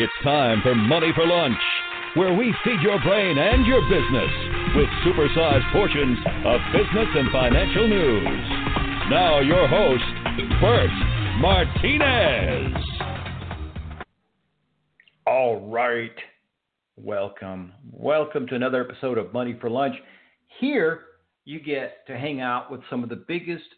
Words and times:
It's 0.00 0.24
time 0.24 0.62
for 0.62 0.74
Money 0.74 1.10
for 1.14 1.26
Lunch, 1.26 1.60
where 2.14 2.32
we 2.32 2.54
feed 2.64 2.80
your 2.80 2.98
brain 3.02 3.36
and 3.36 3.66
your 3.66 3.82
business 3.82 4.30
with 4.74 4.88
supersized 5.04 5.70
portions 5.74 6.16
of 6.46 6.58
business 6.72 7.06
and 7.16 7.30
financial 7.30 7.86
news. 7.86 8.24
Now, 9.10 9.40
your 9.40 9.68
host, 9.68 10.02
Bert 10.58 10.88
Martinez. 11.38 12.82
All 15.26 15.68
right. 15.68 16.16
Welcome. 16.96 17.74
Welcome 17.92 18.46
to 18.46 18.54
another 18.54 18.80
episode 18.88 19.18
of 19.18 19.34
Money 19.34 19.58
for 19.60 19.68
Lunch. 19.68 19.96
Here, 20.60 21.00
you 21.44 21.60
get 21.60 22.06
to 22.06 22.16
hang 22.16 22.40
out 22.40 22.70
with 22.70 22.80
some 22.88 23.02
of 23.02 23.10
the 23.10 23.22
biggest 23.28 23.68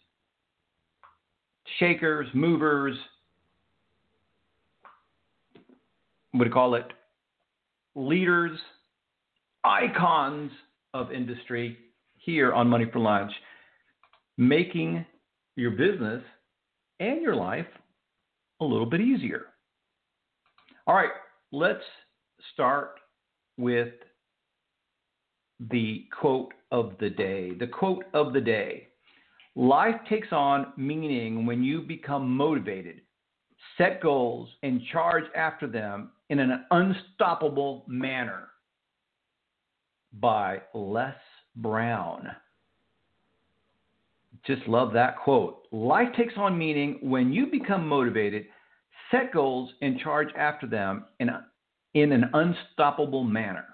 shakers, 1.80 2.29
movers, 2.32 2.96
you 6.40 6.50
call 6.50 6.74
it? 6.74 6.86
Leaders, 7.94 8.58
icons 9.64 10.50
of 10.94 11.12
industry 11.12 11.76
here 12.16 12.52
on 12.52 12.68
Money 12.68 12.86
for 12.93 13.00
Lunch, 13.00 13.32
making 14.38 15.04
your 15.57 15.72
business 15.72 16.22
and 17.00 17.21
your 17.21 17.36
life 17.36 17.66
a 18.60 18.64
little 18.64 18.86
bit 18.86 19.00
easier. 19.00 19.46
All 20.86 20.94
right, 20.94 21.10
let's 21.52 21.82
start 22.52 22.99
with 23.58 23.93
the 25.71 26.07
quote 26.18 26.52
of 26.71 26.94
the 26.99 27.10
day. 27.10 27.52
The 27.54 27.66
quote 27.66 28.04
of 28.14 28.32
the 28.32 28.40
day 28.40 28.88
Life 29.54 29.96
takes 30.08 30.29
on 30.32 30.72
meaning 30.79 31.44
when 31.44 31.62
you 31.62 31.82
become 31.82 32.34
motivated, 32.34 33.02
set 33.77 34.00
goals, 34.00 34.48
and 34.62 34.80
charge 34.91 35.24
after 35.36 35.66
them 35.66 36.10
in 36.33 36.41
an 36.41 36.64
unstoppable 36.70 37.84
manner. 37.86 38.48
By 40.19 40.62
Les 40.72 41.14
Brown. 41.56 42.28
Just 44.47 44.66
love 44.66 44.94
that 44.94 45.19
quote. 45.19 45.66
Life 45.72 46.08
takes 46.16 46.33
on 46.39 46.56
meaning 46.56 46.98
when 47.02 47.34
you 47.34 47.47
become 47.47 47.86
motivated, 47.86 48.47
set 49.11 49.30
goals, 49.33 49.72
and 49.83 50.00
charge 50.00 50.28
after 50.34 50.66
them 50.66 51.05
in, 51.20 51.28
a, 51.28 51.44
in 51.92 52.12
an 52.12 52.30
unstoppable 52.33 53.24
manner. 53.24 53.67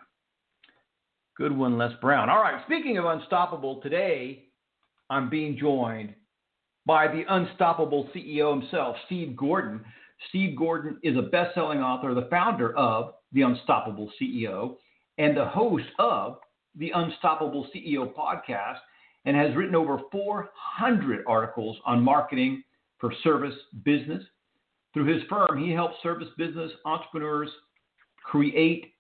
Good 1.36 1.56
one, 1.56 1.78
Les 1.78 1.92
Brown. 2.00 2.28
All 2.28 2.42
right, 2.42 2.60
speaking 2.66 2.98
of 2.98 3.04
unstoppable, 3.04 3.80
today 3.82 4.46
I'm 5.10 5.30
being 5.30 5.56
joined 5.56 6.12
by 6.86 7.06
the 7.06 7.22
unstoppable 7.28 8.08
CEO 8.12 8.60
himself, 8.60 8.96
Steve 9.06 9.36
Gordon. 9.36 9.84
Steve 10.28 10.56
Gordon 10.56 10.98
is 11.02 11.16
a 11.16 11.22
best 11.22 11.54
selling 11.54 11.80
author, 11.80 12.14
the 12.14 12.28
founder 12.30 12.76
of 12.76 13.14
The 13.32 13.42
Unstoppable 13.42 14.10
CEO, 14.20 14.76
and 15.18 15.36
the 15.36 15.46
host 15.46 15.84
of 15.98 16.38
the 16.76 16.92
Unstoppable 16.94 17.68
CEO 17.74 18.12
podcast, 18.14 18.78
and 19.24 19.36
has 19.36 19.54
written 19.56 19.74
over 19.74 20.00
400 20.10 21.24
articles 21.26 21.76
on 21.84 22.02
marketing 22.02 22.62
for 22.98 23.12
service 23.22 23.54
business. 23.84 24.22
Through 24.94 25.12
his 25.12 25.22
firm, 25.28 25.62
he 25.62 25.72
helps 25.72 26.02
service 26.02 26.28
business 26.36 26.72
entrepreneurs 26.84 27.50
create 28.24 28.94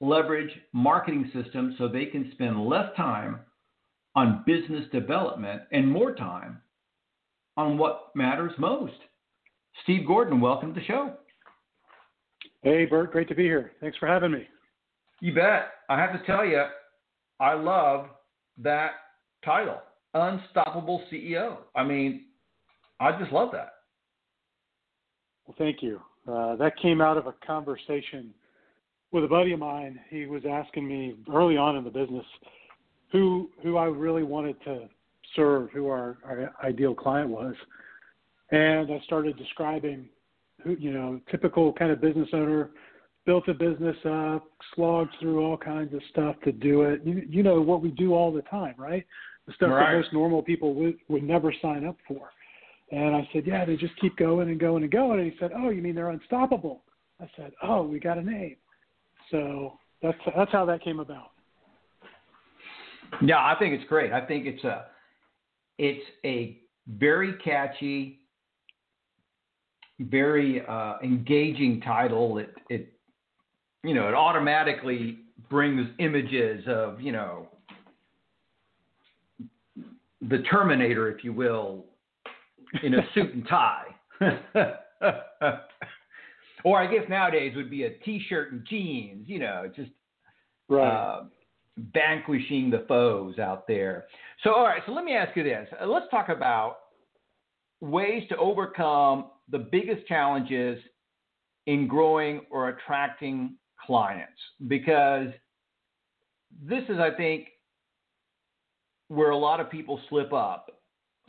leverage 0.00 0.50
marketing 0.72 1.30
systems 1.32 1.74
so 1.78 1.88
they 1.88 2.06
can 2.06 2.30
spend 2.32 2.64
less 2.64 2.94
time 2.96 3.40
on 4.14 4.42
business 4.46 4.84
development 4.92 5.62
and 5.72 5.90
more 5.90 6.14
time 6.14 6.60
on 7.56 7.78
what 7.78 8.10
matters 8.14 8.52
most. 8.58 8.94
Steve 9.82 10.06
Gordon, 10.06 10.40
welcome 10.40 10.74
to 10.74 10.80
the 10.80 10.86
show. 10.86 11.14
Hey, 12.62 12.86
Bert, 12.86 13.12
great 13.12 13.28
to 13.28 13.34
be 13.34 13.44
here. 13.44 13.72
Thanks 13.80 13.96
for 13.98 14.06
having 14.06 14.32
me. 14.32 14.46
You 15.20 15.34
bet. 15.34 15.68
I 15.88 15.98
have 15.98 16.12
to 16.12 16.26
tell 16.26 16.44
you, 16.44 16.64
I 17.38 17.54
love 17.54 18.06
that 18.58 18.90
title, 19.44 19.80
Unstoppable 20.14 21.02
CEO. 21.12 21.58
I 21.74 21.84
mean, 21.84 22.24
I 23.00 23.18
just 23.18 23.32
love 23.32 23.50
that. 23.52 23.74
Well, 25.46 25.54
thank 25.58 25.82
you. 25.82 26.00
Uh, 26.26 26.56
that 26.56 26.76
came 26.80 27.00
out 27.00 27.16
of 27.16 27.26
a 27.26 27.34
conversation 27.46 28.34
with 29.12 29.24
a 29.24 29.28
buddy 29.28 29.52
of 29.52 29.60
mine, 29.60 30.00
he 30.10 30.26
was 30.26 30.42
asking 30.48 30.86
me 30.86 31.14
early 31.32 31.56
on 31.56 31.76
in 31.76 31.84
the 31.84 31.90
business 31.90 32.24
who 33.12 33.48
who 33.62 33.76
I 33.76 33.84
really 33.84 34.24
wanted 34.24 34.60
to 34.64 34.88
serve, 35.34 35.70
who 35.70 35.88
our, 35.88 36.18
our 36.24 36.52
ideal 36.64 36.94
client 36.94 37.30
was, 37.30 37.54
and 38.50 38.92
I 38.92 39.00
started 39.04 39.36
describing 39.36 40.08
who 40.62 40.76
you 40.78 40.92
know 40.92 41.20
typical 41.30 41.72
kind 41.72 41.90
of 41.90 42.00
business 42.00 42.28
owner 42.32 42.70
built 43.26 43.48
a 43.48 43.54
business 43.54 43.96
up, 44.08 44.44
slogged 44.74 45.12
through 45.20 45.44
all 45.44 45.56
kinds 45.56 45.92
of 45.92 46.00
stuff 46.10 46.36
to 46.44 46.52
do 46.52 46.82
it. 46.82 47.00
You, 47.04 47.26
you 47.28 47.42
know 47.42 47.60
what 47.60 47.82
we 47.82 47.90
do 47.90 48.14
all 48.14 48.32
the 48.32 48.42
time, 48.42 48.74
right? 48.78 49.04
The 49.46 49.52
stuff 49.54 49.70
right. 49.70 49.92
that 49.92 49.98
most 49.98 50.12
normal 50.12 50.42
people 50.42 50.74
would, 50.74 50.96
would 51.08 51.24
never 51.24 51.52
sign 51.60 51.84
up 51.84 51.96
for. 52.06 52.30
And 52.92 53.16
I 53.16 53.28
said, 53.32 53.44
yeah, 53.44 53.64
they 53.64 53.76
just 53.76 53.98
keep 54.00 54.16
going 54.16 54.48
and 54.48 54.60
going 54.60 54.84
and 54.84 54.92
going. 54.92 55.18
And 55.18 55.30
he 55.30 55.36
said, 55.40 55.50
oh, 55.56 55.70
you 55.70 55.82
mean 55.82 55.96
they're 55.96 56.10
unstoppable? 56.10 56.82
I 57.20 57.28
said, 57.36 57.52
oh, 57.62 57.82
we 57.82 57.98
got 57.98 58.16
a 58.16 58.22
name. 58.22 58.56
So 59.30 59.72
that's 60.02 60.18
that's 60.36 60.52
how 60.52 60.64
that 60.66 60.84
came 60.84 61.00
about. 61.00 61.30
Yeah, 63.22 63.38
I 63.38 63.56
think 63.58 63.74
it's 63.74 63.88
great. 63.88 64.12
I 64.12 64.24
think 64.24 64.46
it's 64.46 64.62
a 64.62 64.86
it's 65.78 66.04
a 66.24 66.60
very 66.86 67.34
catchy, 67.44 68.20
very 70.00 70.62
uh, 70.66 70.94
engaging 71.02 71.80
title. 71.80 72.38
It 72.38 72.54
it 72.68 72.92
you 73.82 73.94
know 73.94 74.08
it 74.08 74.14
automatically 74.14 75.20
brings 75.48 75.88
images 75.98 76.64
of 76.66 77.00
you 77.00 77.12
know 77.12 77.48
the 80.22 80.38
Terminator, 80.50 81.10
if 81.10 81.22
you 81.24 81.32
will, 81.32 81.84
in 82.82 82.94
a 82.94 83.02
suit 83.14 83.34
and 83.34 83.46
tie. 83.48 83.94
or 86.64 86.80
I 86.80 86.86
guess 86.86 87.08
nowadays 87.08 87.54
would 87.54 87.70
be 87.70 87.84
a 87.84 87.90
t-shirt 87.90 88.52
and 88.52 88.66
jeans. 88.68 89.28
You 89.28 89.38
know, 89.40 89.70
just 89.74 89.90
right. 90.68 90.88
Uh, 90.88 91.24
vanquishing 91.92 92.70
the 92.70 92.84
foes 92.88 93.38
out 93.38 93.66
there. 93.66 94.06
So, 94.42 94.54
all 94.54 94.64
right. 94.64 94.82
So 94.86 94.92
let 94.92 95.04
me 95.04 95.12
ask 95.12 95.36
you 95.36 95.42
this. 95.42 95.68
Let's 95.84 96.06
talk 96.10 96.28
about 96.28 96.78
ways 97.80 98.22
to 98.30 98.36
overcome 98.38 99.26
the 99.50 99.58
biggest 99.58 100.06
challenges 100.06 100.78
in 101.66 101.86
growing 101.86 102.42
or 102.50 102.68
attracting 102.68 103.56
clients, 103.84 104.40
because 104.68 105.28
this 106.62 106.82
is, 106.88 106.98
I 106.98 107.10
think, 107.16 107.48
where 109.08 109.30
a 109.30 109.36
lot 109.36 109.60
of 109.60 109.70
people 109.70 110.00
slip 110.08 110.32
up. 110.32 110.70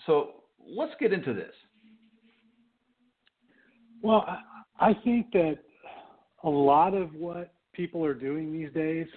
So 0.05 0.43
let's 0.67 0.93
get 0.99 1.13
into 1.13 1.33
this. 1.33 1.53
Well, 4.01 4.25
I 4.79 4.93
think 5.03 5.31
that 5.33 5.57
a 6.43 6.49
lot 6.49 6.93
of 6.93 7.13
what 7.15 7.53
people 7.73 8.05
are 8.05 8.13
doing 8.13 8.53
these 8.53 8.71
days 8.73 9.07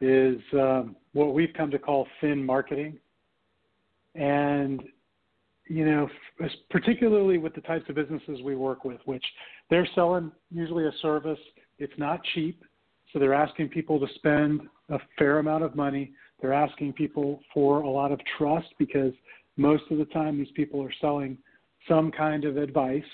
is 0.00 0.40
um, 0.52 0.96
what 1.12 1.34
we've 1.34 1.52
come 1.56 1.70
to 1.70 1.78
call 1.78 2.06
thin 2.20 2.44
marketing. 2.44 2.98
And, 4.14 4.82
you 5.70 5.84
know, 5.84 6.08
particularly 6.68 7.38
with 7.38 7.54
the 7.54 7.60
types 7.60 7.88
of 7.88 7.94
businesses 7.94 8.40
we 8.42 8.56
work 8.56 8.84
with, 8.84 8.98
which 9.04 9.24
they're 9.70 9.86
selling 9.94 10.32
usually 10.50 10.84
a 10.84 10.92
service, 11.00 11.38
it's 11.78 11.92
not 11.96 12.20
cheap. 12.34 12.64
So 13.12 13.20
they're 13.20 13.34
asking 13.34 13.68
people 13.68 14.00
to 14.00 14.06
spend 14.16 14.62
a 14.88 14.98
fair 15.16 15.38
amount 15.38 15.62
of 15.62 15.76
money. 15.76 16.10
They're 16.42 16.52
asking 16.52 16.94
people 16.94 17.38
for 17.54 17.82
a 17.82 17.88
lot 17.88 18.10
of 18.10 18.18
trust 18.36 18.66
because 18.80 19.12
most 19.56 19.84
of 19.92 19.98
the 19.98 20.06
time 20.06 20.38
these 20.38 20.50
people 20.56 20.82
are 20.82 20.92
selling 21.00 21.38
some 21.88 22.10
kind 22.10 22.44
of 22.44 22.56
advice. 22.56 23.04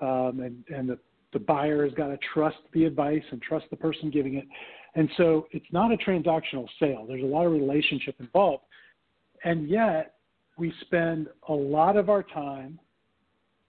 Um, 0.00 0.40
and, 0.44 0.64
and 0.72 0.88
the 0.88 0.98
the 1.32 1.40
buyer 1.40 1.84
has 1.84 1.92
got 1.94 2.06
to 2.06 2.18
trust 2.32 2.56
the 2.72 2.84
advice 2.84 3.22
and 3.30 3.42
trust 3.42 3.66
the 3.70 3.76
person 3.76 4.10
giving 4.10 4.34
it. 4.34 4.46
And 4.94 5.10
so 5.16 5.48
it's 5.50 5.66
not 5.72 5.92
a 5.92 5.96
transactional 5.96 6.66
sale. 6.80 7.04
There's 7.06 7.22
a 7.22 7.26
lot 7.26 7.46
of 7.46 7.52
relationship 7.52 8.14
involved. 8.20 8.62
And 9.44 9.68
yet 9.68 10.14
we 10.56 10.72
spend 10.82 11.28
a 11.48 11.52
lot 11.52 11.96
of 11.96 12.08
our 12.08 12.22
time 12.22 12.78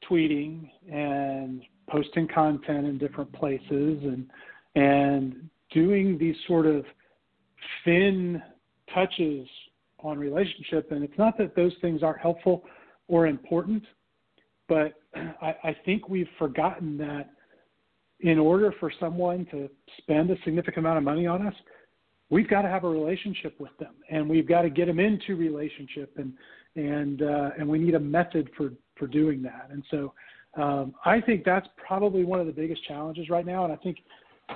tweeting 0.09 0.69
and 0.91 1.61
posting 1.89 2.27
content 2.27 2.85
in 2.85 2.97
different 2.97 3.31
places 3.33 3.63
and 4.03 4.27
and 4.75 5.49
doing 5.71 6.17
these 6.17 6.35
sort 6.47 6.65
of 6.65 6.85
thin 7.83 8.41
touches 8.93 9.47
on 9.99 10.19
relationship. 10.19 10.91
And 10.91 11.03
it's 11.03 11.17
not 11.17 11.37
that 11.39 11.55
those 11.55 11.73
things 11.81 12.03
aren't 12.03 12.19
helpful 12.19 12.63
or 13.07 13.27
important 13.27 13.83
but 14.67 14.93
I, 15.41 15.55
I 15.63 15.77
think 15.85 16.09
we've 16.09 16.29
forgotten 16.37 16.97
that 16.97 17.31
in 18.21 18.39
order 18.39 18.73
for 18.79 18.91
someone 18.99 19.45
to 19.51 19.69
spend 19.99 20.31
a 20.31 20.35
significant 20.43 20.79
amount 20.79 20.97
of 20.97 21.03
money 21.03 21.27
on 21.27 21.45
us, 21.45 21.53
we've 22.29 22.49
got 22.49 22.63
to 22.63 22.67
have 22.67 22.83
a 22.83 22.89
relationship 22.89 23.59
with 23.59 23.75
them, 23.79 23.93
and 24.09 24.27
we've 24.27 24.47
got 24.47 24.63
to 24.63 24.69
get 24.69 24.87
them 24.87 24.99
into 24.99 25.35
relationship, 25.35 26.13
and 26.17 26.33
and 26.77 27.21
uh, 27.21 27.49
and 27.57 27.67
we 27.67 27.79
need 27.79 27.95
a 27.95 27.99
method 27.99 28.49
for 28.55 28.71
for 28.97 29.07
doing 29.07 29.41
that. 29.43 29.69
And 29.71 29.83
so, 29.91 30.13
um, 30.61 30.93
I 31.05 31.19
think 31.21 31.43
that's 31.43 31.67
probably 31.75 32.23
one 32.23 32.39
of 32.39 32.47
the 32.47 32.53
biggest 32.53 32.83
challenges 32.85 33.29
right 33.29 33.45
now. 33.45 33.63
And 33.63 33.73
I 33.73 33.77
think 33.77 33.97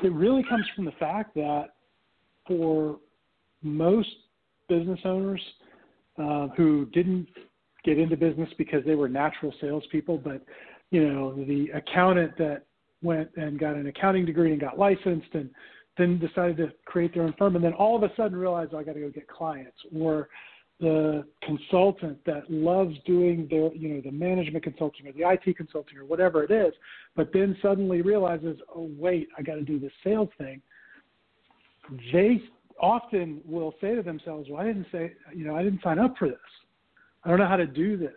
it 0.03 0.11
really 0.13 0.43
comes 0.47 0.65
from 0.75 0.85
the 0.85 0.91
fact 0.93 1.35
that 1.35 1.69
for 2.47 2.99
most 3.61 4.09
business 4.69 4.99
owners 5.03 5.41
uh, 6.17 6.47
who 6.55 6.85
didn't 6.93 7.27
get 7.83 7.97
into 7.97 8.15
business 8.15 8.49
because 8.57 8.83
they 8.85 8.95
were 8.95 9.09
natural 9.09 9.53
salespeople, 9.59 10.17
but 10.17 10.43
you 10.91 11.07
know 11.07 11.33
the 11.45 11.67
accountant 11.73 12.37
that 12.37 12.63
went 13.01 13.29
and 13.35 13.59
got 13.59 13.75
an 13.75 13.87
accounting 13.87 14.25
degree 14.25 14.51
and 14.51 14.61
got 14.61 14.77
licensed 14.77 15.29
and 15.33 15.49
then 15.97 16.19
decided 16.19 16.57
to 16.57 16.71
create 16.85 17.13
their 17.13 17.23
own 17.23 17.33
firm 17.37 17.55
and 17.55 17.65
then 17.65 17.73
all 17.73 17.95
of 17.95 18.03
a 18.03 18.13
sudden 18.15 18.37
realized 18.37 18.71
oh, 18.73 18.77
I 18.77 18.83
got 18.83 18.93
to 18.93 18.99
go 18.99 19.09
get 19.09 19.27
clients 19.27 19.77
or 19.93 20.29
the 20.81 21.23
consultant 21.43 22.17
that 22.25 22.49
loves 22.49 22.95
doing 23.05 23.47
their 23.49 23.71
you 23.73 23.89
know 23.89 24.01
the 24.03 24.11
management 24.11 24.63
consulting 24.63 25.07
or 25.07 25.11
the 25.13 25.21
IT 25.21 25.55
consulting 25.55 25.97
or 25.97 26.05
whatever 26.05 26.43
it 26.43 26.49
is 26.49 26.73
but 27.15 27.29
then 27.31 27.55
suddenly 27.61 28.01
realizes 28.01 28.57
oh 28.75 28.89
wait 28.97 29.29
I 29.37 29.43
got 29.43 29.55
to 29.55 29.61
do 29.61 29.79
this 29.79 29.91
sales 30.03 30.29
thing. 30.37 30.61
They 32.11 32.41
often 32.79 33.41
will 33.45 33.75
say 33.79 33.95
to 33.95 34.01
themselves 34.01 34.49
well 34.49 34.61
I 34.61 34.65
didn't 34.65 34.87
say 34.91 35.13
you 35.33 35.45
know 35.45 35.55
I 35.55 35.63
didn't 35.63 35.83
sign 35.83 35.99
up 35.99 36.15
for 36.17 36.27
this. 36.27 36.37
I 37.23 37.29
don't 37.29 37.37
know 37.37 37.47
how 37.47 37.57
to 37.57 37.67
do 37.67 37.95
this. 37.95 38.11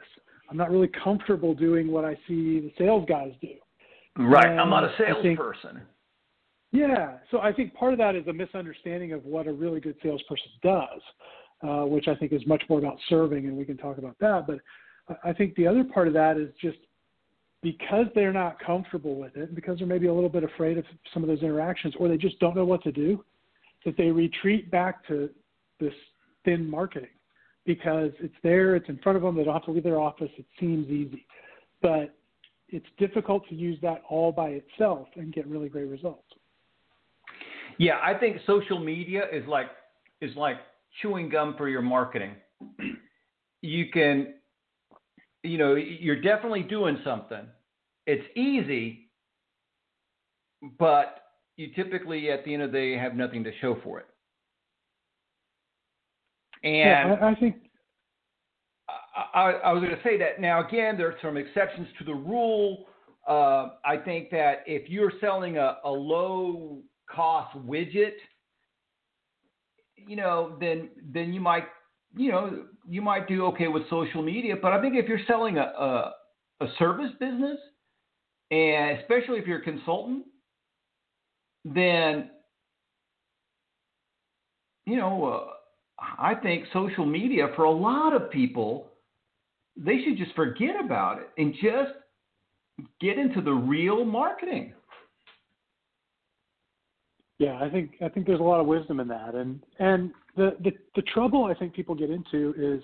I'm 0.50 0.56
not 0.56 0.70
really 0.70 0.90
comfortable 1.02 1.54
doing 1.54 1.92
what 1.92 2.06
I 2.06 2.14
see 2.26 2.60
the 2.60 2.72
sales 2.78 3.04
guys 3.06 3.32
do. 3.42 3.48
Right 4.16 4.46
and 4.46 4.58
I'm 4.58 4.70
not 4.70 4.84
a 4.84 4.94
salesperson. 4.96 5.82
Yeah. 6.72 7.18
So 7.30 7.40
I 7.40 7.52
think 7.52 7.74
part 7.74 7.92
of 7.92 7.98
that 7.98 8.16
is 8.16 8.26
a 8.26 8.32
misunderstanding 8.32 9.12
of 9.12 9.24
what 9.24 9.46
a 9.46 9.52
really 9.52 9.80
good 9.80 9.96
salesperson 10.02 10.50
does, 10.62 11.00
uh, 11.64 11.84
which 11.84 12.08
I 12.08 12.14
think 12.14 12.32
is 12.32 12.46
much 12.46 12.62
more 12.68 12.78
about 12.78 12.98
serving, 13.08 13.46
and 13.46 13.56
we 13.56 13.64
can 13.64 13.76
talk 13.76 13.98
about 13.98 14.16
that. 14.20 14.46
But 14.46 14.58
I 15.24 15.32
think 15.32 15.54
the 15.54 15.66
other 15.66 15.84
part 15.84 16.08
of 16.08 16.14
that 16.14 16.36
is 16.36 16.50
just 16.60 16.78
because 17.62 18.06
they're 18.14 18.32
not 18.32 18.58
comfortable 18.60 19.16
with 19.16 19.36
it, 19.36 19.54
because 19.54 19.78
they're 19.78 19.86
maybe 19.86 20.06
a 20.06 20.12
little 20.12 20.28
bit 20.28 20.44
afraid 20.44 20.76
of 20.76 20.84
some 21.12 21.22
of 21.22 21.28
those 21.28 21.42
interactions, 21.42 21.94
or 21.98 22.08
they 22.08 22.18
just 22.18 22.38
don't 22.38 22.54
know 22.54 22.64
what 22.64 22.82
to 22.82 22.92
do, 22.92 23.24
that 23.84 23.96
they 23.96 24.10
retreat 24.10 24.70
back 24.70 25.06
to 25.08 25.30
this 25.80 25.94
thin 26.44 26.68
marketing 26.68 27.08
because 27.64 28.10
it's 28.20 28.34
there, 28.42 28.76
it's 28.76 28.88
in 28.90 28.98
front 28.98 29.16
of 29.16 29.22
them, 29.22 29.34
they 29.34 29.44
don't 29.44 29.54
have 29.54 29.64
to 29.64 29.70
leave 29.70 29.84
their 29.84 29.98
office, 29.98 30.28
it 30.36 30.44
seems 30.60 30.86
easy. 30.90 31.26
But 31.80 32.14
it's 32.68 32.86
difficult 32.98 33.48
to 33.48 33.54
use 33.54 33.78
that 33.80 34.02
all 34.08 34.32
by 34.32 34.48
itself 34.50 35.08
and 35.16 35.32
get 35.32 35.46
really 35.46 35.70
great 35.70 35.88
results. 35.88 36.24
Yeah, 37.78 37.98
I 38.02 38.14
think 38.14 38.38
social 38.46 38.78
media 38.78 39.22
is 39.32 39.46
like 39.48 39.66
is 40.20 40.36
like 40.36 40.58
chewing 41.00 41.28
gum 41.28 41.54
for 41.56 41.68
your 41.68 41.82
marketing. 41.82 42.32
You 43.62 43.86
can 43.90 44.34
you 45.44 45.58
know, 45.58 45.74
you're 45.74 46.20
definitely 46.20 46.62
doing 46.62 46.98
something. 47.04 47.46
It's 48.06 48.24
easy, 48.34 49.10
but 50.78 51.20
you 51.56 51.68
typically 51.76 52.30
at 52.30 52.44
the 52.44 52.54
end 52.54 52.62
of 52.62 52.72
the 52.72 52.78
day 52.78 52.98
have 52.98 53.14
nothing 53.14 53.44
to 53.44 53.52
show 53.60 53.76
for 53.84 54.00
it. 54.00 54.06
And 56.64 56.76
yeah, 57.10 57.16
I, 57.20 57.30
I 57.30 57.34
think 57.34 57.56
I, 59.34 59.50
I, 59.64 59.72
was 59.72 59.82
going 59.82 59.94
to 59.94 60.02
say 60.02 60.18
that 60.18 60.40
now 60.40 60.66
again, 60.66 60.96
there 60.96 61.08
are 61.08 61.16
some 61.22 61.36
exceptions 61.36 61.86
to 61.98 62.04
the 62.04 62.14
rule. 62.14 62.86
Uh, 63.28 63.68
I 63.84 63.98
think 64.02 64.30
that 64.30 64.64
if 64.66 64.88
you're 64.88 65.12
selling 65.20 65.58
a, 65.58 65.76
a 65.84 65.90
low 65.90 66.78
cost 67.10 67.54
widget, 67.58 68.14
you 70.06 70.16
know, 70.16 70.56
then 70.60 70.90
then 71.12 71.32
you 71.32 71.40
might 71.40 71.64
you 72.16 72.30
know 72.30 72.64
you 72.88 73.02
might 73.02 73.28
do 73.28 73.46
okay 73.46 73.68
with 73.68 73.88
social 73.90 74.22
media. 74.22 74.54
But 74.60 74.72
I 74.72 74.80
think 74.80 74.94
if 74.96 75.08
you're 75.08 75.20
selling 75.26 75.58
a 75.58 75.62
a, 75.62 76.12
a 76.60 76.66
service 76.78 77.12
business, 77.18 77.58
and 78.50 78.98
especially 79.00 79.38
if 79.38 79.46
you're 79.46 79.58
a 79.60 79.64
consultant, 79.64 80.24
then 81.64 82.30
you 84.86 84.96
know 84.96 85.24
uh, 85.26 86.04
I 86.18 86.34
think 86.34 86.66
social 86.72 87.06
media 87.06 87.48
for 87.56 87.64
a 87.64 87.72
lot 87.72 88.14
of 88.14 88.30
people 88.30 88.90
they 89.76 90.02
should 90.04 90.16
just 90.16 90.34
forget 90.34 90.76
about 90.82 91.18
it 91.18 91.30
and 91.36 91.54
just 91.54 91.92
get 93.00 93.18
into 93.18 93.40
the 93.40 93.52
real 93.52 94.04
marketing. 94.04 94.73
Yeah, 97.38 97.58
I 97.60 97.68
think 97.68 97.92
I 98.04 98.08
think 98.08 98.26
there's 98.26 98.40
a 98.40 98.44
lot 98.44 98.60
of 98.60 98.66
wisdom 98.66 99.00
in 99.00 99.08
that, 99.08 99.34
and 99.34 99.60
and 99.78 100.12
the 100.36 100.56
the, 100.62 100.72
the 100.94 101.02
trouble 101.02 101.44
I 101.44 101.54
think 101.54 101.74
people 101.74 101.94
get 101.94 102.10
into 102.10 102.54
is 102.56 102.82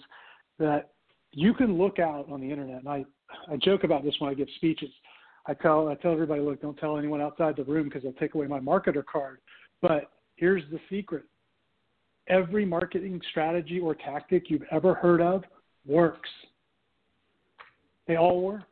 that 0.58 0.90
you 1.32 1.54
can 1.54 1.78
look 1.78 1.98
out 1.98 2.26
on 2.30 2.40
the 2.40 2.50
internet, 2.50 2.80
and 2.80 2.88
I 2.88 3.04
I 3.48 3.56
joke 3.56 3.84
about 3.84 4.02
this 4.04 4.14
when 4.18 4.30
I 4.30 4.34
give 4.34 4.48
speeches. 4.56 4.90
I 5.46 5.54
tell 5.54 5.88
I 5.88 5.94
tell 5.94 6.12
everybody, 6.12 6.40
look, 6.40 6.60
don't 6.60 6.76
tell 6.78 6.98
anyone 6.98 7.20
outside 7.20 7.56
the 7.56 7.64
room 7.64 7.84
because 7.84 8.02
they'll 8.02 8.12
take 8.14 8.34
away 8.34 8.48
my 8.48 8.58
marketer 8.58 9.04
card. 9.04 9.38
But 9.80 10.10
here's 10.34 10.64
the 10.72 10.80
secret: 10.90 11.24
every 12.26 12.64
marketing 12.64 13.20
strategy 13.30 13.78
or 13.78 13.94
tactic 13.94 14.50
you've 14.50 14.66
ever 14.72 14.94
heard 14.94 15.20
of 15.20 15.44
works. 15.86 16.28
They 18.08 18.16
all 18.16 18.42
work. 18.42 18.62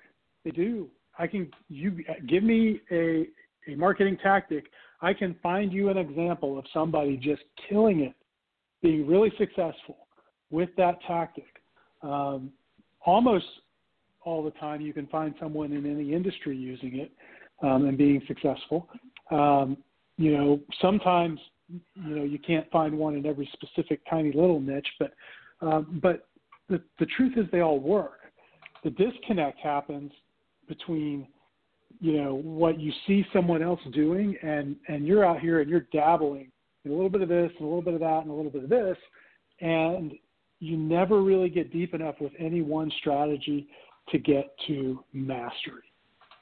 They 0.45 0.51
do. 0.51 0.89
I 1.19 1.29
can 1.29 1.51
you 1.69 2.05
give 2.27 2.43
me 2.43 2.81
a 2.91 3.29
a 3.69 3.77
marketing 3.77 4.19
tactic 4.23 4.65
I 5.01 5.13
can 5.13 5.37
find 5.43 5.73
you 5.73 5.91
an 5.91 5.97
example 5.97 6.59
of 6.59 6.65
somebody 6.73 7.17
just 7.17 7.43
killing 7.69 8.01
it, 8.01 8.15
being 8.83 9.07
really 9.07 9.33
successful 9.39 10.09
with 10.51 10.71
that 10.77 11.01
tactic. 11.07 11.63
Um, 12.03 12.51
almost 13.05 13.47
all 14.25 14.43
the 14.43 14.51
time, 14.53 14.81
you 14.81 14.93
can 14.93 15.07
find 15.07 15.35
someone 15.41 15.73
in 15.73 15.87
any 15.87 16.13
industry 16.13 16.57
using 16.57 16.99
it 16.99 17.13
um, 17.63 17.87
and 17.87 17.97
being 17.97 18.23
successful. 18.27 18.89
Um, 19.31 19.77
you 20.17 20.37
know, 20.37 20.61
sometimes 20.81 21.39
you 21.69 22.17
know 22.17 22.25
you 22.25 22.39
can't 22.39 22.69
find 22.71 22.97
one 22.97 23.15
in 23.15 23.27
every 23.27 23.49
specific 23.53 24.01
tiny 24.09 24.33
little 24.33 24.61
niche, 24.61 24.89
but 24.99 25.13
um, 25.61 26.01
but 26.03 26.29
the 26.69 26.83
the 26.99 27.07
truth 27.07 27.35
is 27.37 27.47
they 27.53 27.61
all 27.61 27.79
work. 27.79 28.21
The 28.85 28.91
disconnect 28.91 29.59
happens 29.61 30.13
between 30.69 31.27
you 32.01 32.21
know 32.21 32.35
what 32.35 32.79
you 32.81 32.93
see 33.07 33.25
someone 33.33 33.63
else 33.63 33.81
doing 33.93 34.37
and 34.43 34.77
and 34.89 35.07
you're 35.07 35.25
out 35.25 35.41
here 35.41 35.61
and 35.61 35.71
you're 35.71 35.87
dabbling 35.93 36.51
in 36.85 36.91
a 36.91 36.95
little 36.95 37.11
bit 37.11 37.23
of 37.23 37.29
this 37.29 37.51
and 37.59 37.63
a 37.63 37.69
little 37.69 37.83
bit 37.83 37.95
of 37.95 38.01
that 38.01 38.23
and 38.23 38.31
a 38.31 38.35
little 38.35 38.51
bit 38.51 38.65
of 38.65 38.71
this 38.71 38.97
and 39.61 40.13
you 40.61 40.77
never 40.77 41.23
really 41.23 41.49
get 41.49 41.73
deep 41.73 41.95
enough 41.95 42.17
with 42.21 42.33
any 42.39 42.63
one 42.63 42.91
strategy 42.99 43.69
to 44.11 44.19
get 44.19 44.51
to 44.67 45.05
mastery. 45.13 45.83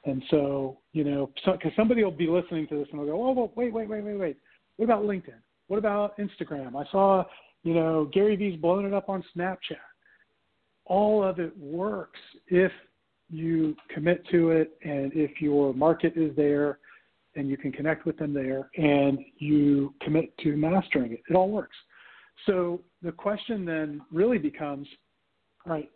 And 0.05 0.23
so 0.29 0.77
you 0.93 1.03
know 1.03 1.31
because 1.45 1.59
so, 1.63 1.69
somebody 1.75 2.03
will 2.03 2.11
be 2.11 2.27
listening 2.27 2.67
to 2.67 2.77
this 2.77 2.87
and 2.91 2.99
they'll 2.99 3.07
go 3.07 3.27
oh 3.27 3.31
well, 3.31 3.51
wait 3.55 3.73
wait 3.73 3.89
wait 3.89 4.03
wait 4.03 4.17
wait. 4.17 4.37
What 4.77 4.85
about 4.85 5.03
linkedin? 5.03 5.41
What 5.67 5.77
about 5.77 6.17
instagram? 6.17 6.75
I 6.75 6.89
saw 6.91 7.23
you 7.63 7.73
know 7.73 8.09
gary 8.13 8.35
vee's 8.35 8.59
blowing 8.59 8.85
it 8.85 8.93
up 8.93 9.09
on 9.09 9.23
snapchat. 9.35 9.77
All 10.85 11.23
of 11.23 11.39
it 11.39 11.57
works 11.57 12.19
if 12.47 12.71
you 13.29 13.75
commit 13.93 14.25
to 14.29 14.51
it 14.51 14.77
and 14.83 15.11
if 15.13 15.41
your 15.41 15.73
market 15.73 16.13
is 16.15 16.35
there 16.35 16.79
and 17.35 17.49
you 17.49 17.57
can 17.57 17.71
connect 17.71 18.05
with 18.05 18.17
them 18.17 18.33
there 18.33 18.69
and 18.77 19.19
you 19.37 19.93
commit 20.01 20.35
to 20.39 20.55
mastering 20.55 21.13
it, 21.13 21.21
it 21.29 21.35
all 21.35 21.49
works. 21.49 21.75
So 22.45 22.81
the 23.01 23.11
question 23.11 23.65
then 23.65 24.01
really 24.11 24.37
becomes 24.37 24.87
right, 25.65 25.91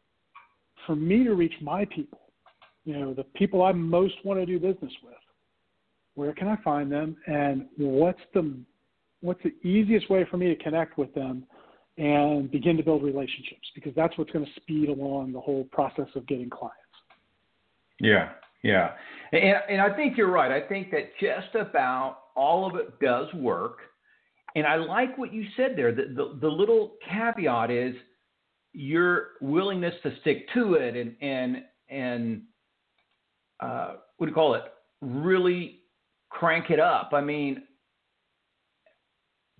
for 0.86 0.96
me 0.96 1.24
to 1.24 1.34
reach 1.34 1.54
my 1.62 1.86
people, 1.86 2.20
you 2.84 2.98
know, 2.98 3.14
the 3.14 3.24
people 3.24 3.64
I 3.64 3.72
most 3.72 4.16
want 4.24 4.40
to 4.40 4.46
do 4.46 4.60
business 4.60 4.92
with, 5.04 5.14
where 6.16 6.34
can 6.34 6.48
I 6.48 6.58
find 6.64 6.92
them 6.92 7.16
and 7.28 7.66
what's 7.78 8.20
the 8.34 8.54
what's 9.22 9.42
the 9.44 9.54
easiest 9.68 10.10
way 10.10 10.26
for 10.30 10.38
me 10.38 10.48
to 10.48 10.56
connect 10.64 10.98
with 10.98 11.14
them 11.14 11.46
and 11.98 12.50
begin 12.50 12.76
to 12.78 12.84
build 12.84 13.04
relationships 13.04 13.68
because 13.76 13.94
that's 13.96 14.18
what's 14.18 14.32
going 14.32 14.46
to 14.46 14.52
speed 14.60 14.90
along 14.90 15.32
the 15.32 15.40
whole 15.40 15.66
process 15.72 16.08
of 16.16 16.26
getting 16.26 16.50
clients. 16.50 16.81
Yeah, 18.01 18.29
yeah, 18.63 18.91
and 19.31 19.58
and 19.70 19.81
I 19.81 19.96
think 19.96 20.17
you're 20.17 20.31
right. 20.31 20.51
I 20.51 20.67
think 20.67 20.89
that 20.91 21.12
just 21.20 21.53
about 21.55 22.17
all 22.36 22.67
of 22.67 22.75
it 22.75 23.00
does 23.00 23.31
work, 23.36 23.77
and 24.55 24.65
I 24.65 24.75
like 24.75 25.17
what 25.20 25.31
you 25.31 25.46
said 25.55 25.74
there. 25.75 25.93
The 25.93 26.13
the, 26.15 26.39
the 26.41 26.48
little 26.48 26.93
caveat 27.08 27.70
is 27.70 27.96
your 28.74 29.29
willingness 29.39 29.93
to 30.01 30.13
stick 30.22 30.48
to 30.55 30.74
it 30.75 30.96
and 30.96 31.15
and 31.22 31.63
and 31.89 32.41
uh, 33.60 33.96
what 34.17 34.25
do 34.25 34.31
you 34.31 34.36
call 34.36 34.55
it? 34.55 34.63
Really 35.01 35.81
crank 36.29 36.72
it 36.72 36.79
up. 36.79 37.12
I 37.13 37.22
mean, 37.22 37.63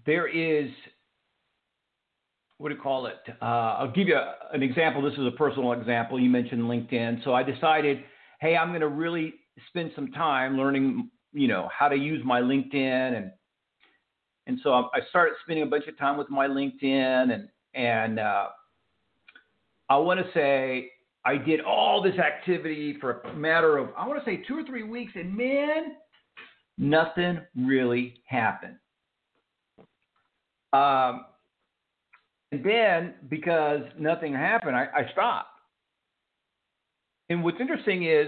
there 0.08 0.28
is 0.28 0.72
what 2.58 2.70
do 2.70 2.76
you 2.76 2.82
call 2.82 3.06
it? 3.08 3.18
Uh, 3.42 3.46
I'll 3.46 3.92
give 3.92 4.08
you 4.08 4.16
a, 4.16 4.36
an 4.54 4.64
example. 4.64 5.02
This 5.02 5.14
is 5.14 5.28
a 5.28 5.38
personal 5.38 5.74
example. 5.74 6.20
You 6.20 6.30
mentioned 6.30 6.62
LinkedIn. 6.64 7.24
So 7.24 7.34
I 7.34 7.44
decided 7.44 8.04
hey, 8.42 8.58
I'm 8.58 8.70
going 8.70 8.82
to 8.82 8.88
really 8.88 9.36
spend 9.70 9.92
some 9.96 10.12
time 10.12 10.58
learning, 10.58 11.10
you 11.32 11.48
know, 11.48 11.70
how 11.78 11.88
to 11.88 11.96
use 11.96 12.22
my 12.26 12.42
LinkedIn 12.42 13.18
and 13.18 13.32
and 14.48 14.60
so 14.64 14.72
I 14.74 15.00
started 15.12 15.36
spending 15.44 15.64
a 15.64 15.68
bunch 15.68 15.88
of 15.88 15.98
time 15.98 16.18
with 16.18 16.30
my 16.30 16.48
LinkedIn 16.48 17.32
and 17.32 17.48
and 17.76 18.20
uh, 18.20 18.48
I 19.88 19.98
want 19.98 20.20
to 20.20 20.26
say 20.34 20.90
I 21.24 21.38
did 21.38 21.62
all 21.62 22.02
this 22.02 22.18
activity 22.18 22.98
for 23.00 23.22
a 23.22 23.34
matter 23.34 23.78
of 23.78 23.90
I 23.96 24.08
want 24.08 24.24
to 24.24 24.26
say 24.30 24.44
two 24.48 24.58
or 24.58 24.64
three 24.64 24.84
weeks 24.84 25.12
and 25.16 25.38
man, 25.38 25.96
nothing 26.80 27.40
really 27.56 28.22
happened. 28.26 28.76
Um, 30.74 31.26
and 32.52 32.66
then 32.66 33.14
because 33.30 33.82
nothing 34.00 34.34
happened, 34.34 34.76
I, 34.76 34.88
I 34.96 35.12
stopped. 35.12 35.51
And 37.32 37.46
what's 37.46 37.62
interesting 37.62 38.04
is 38.10 38.28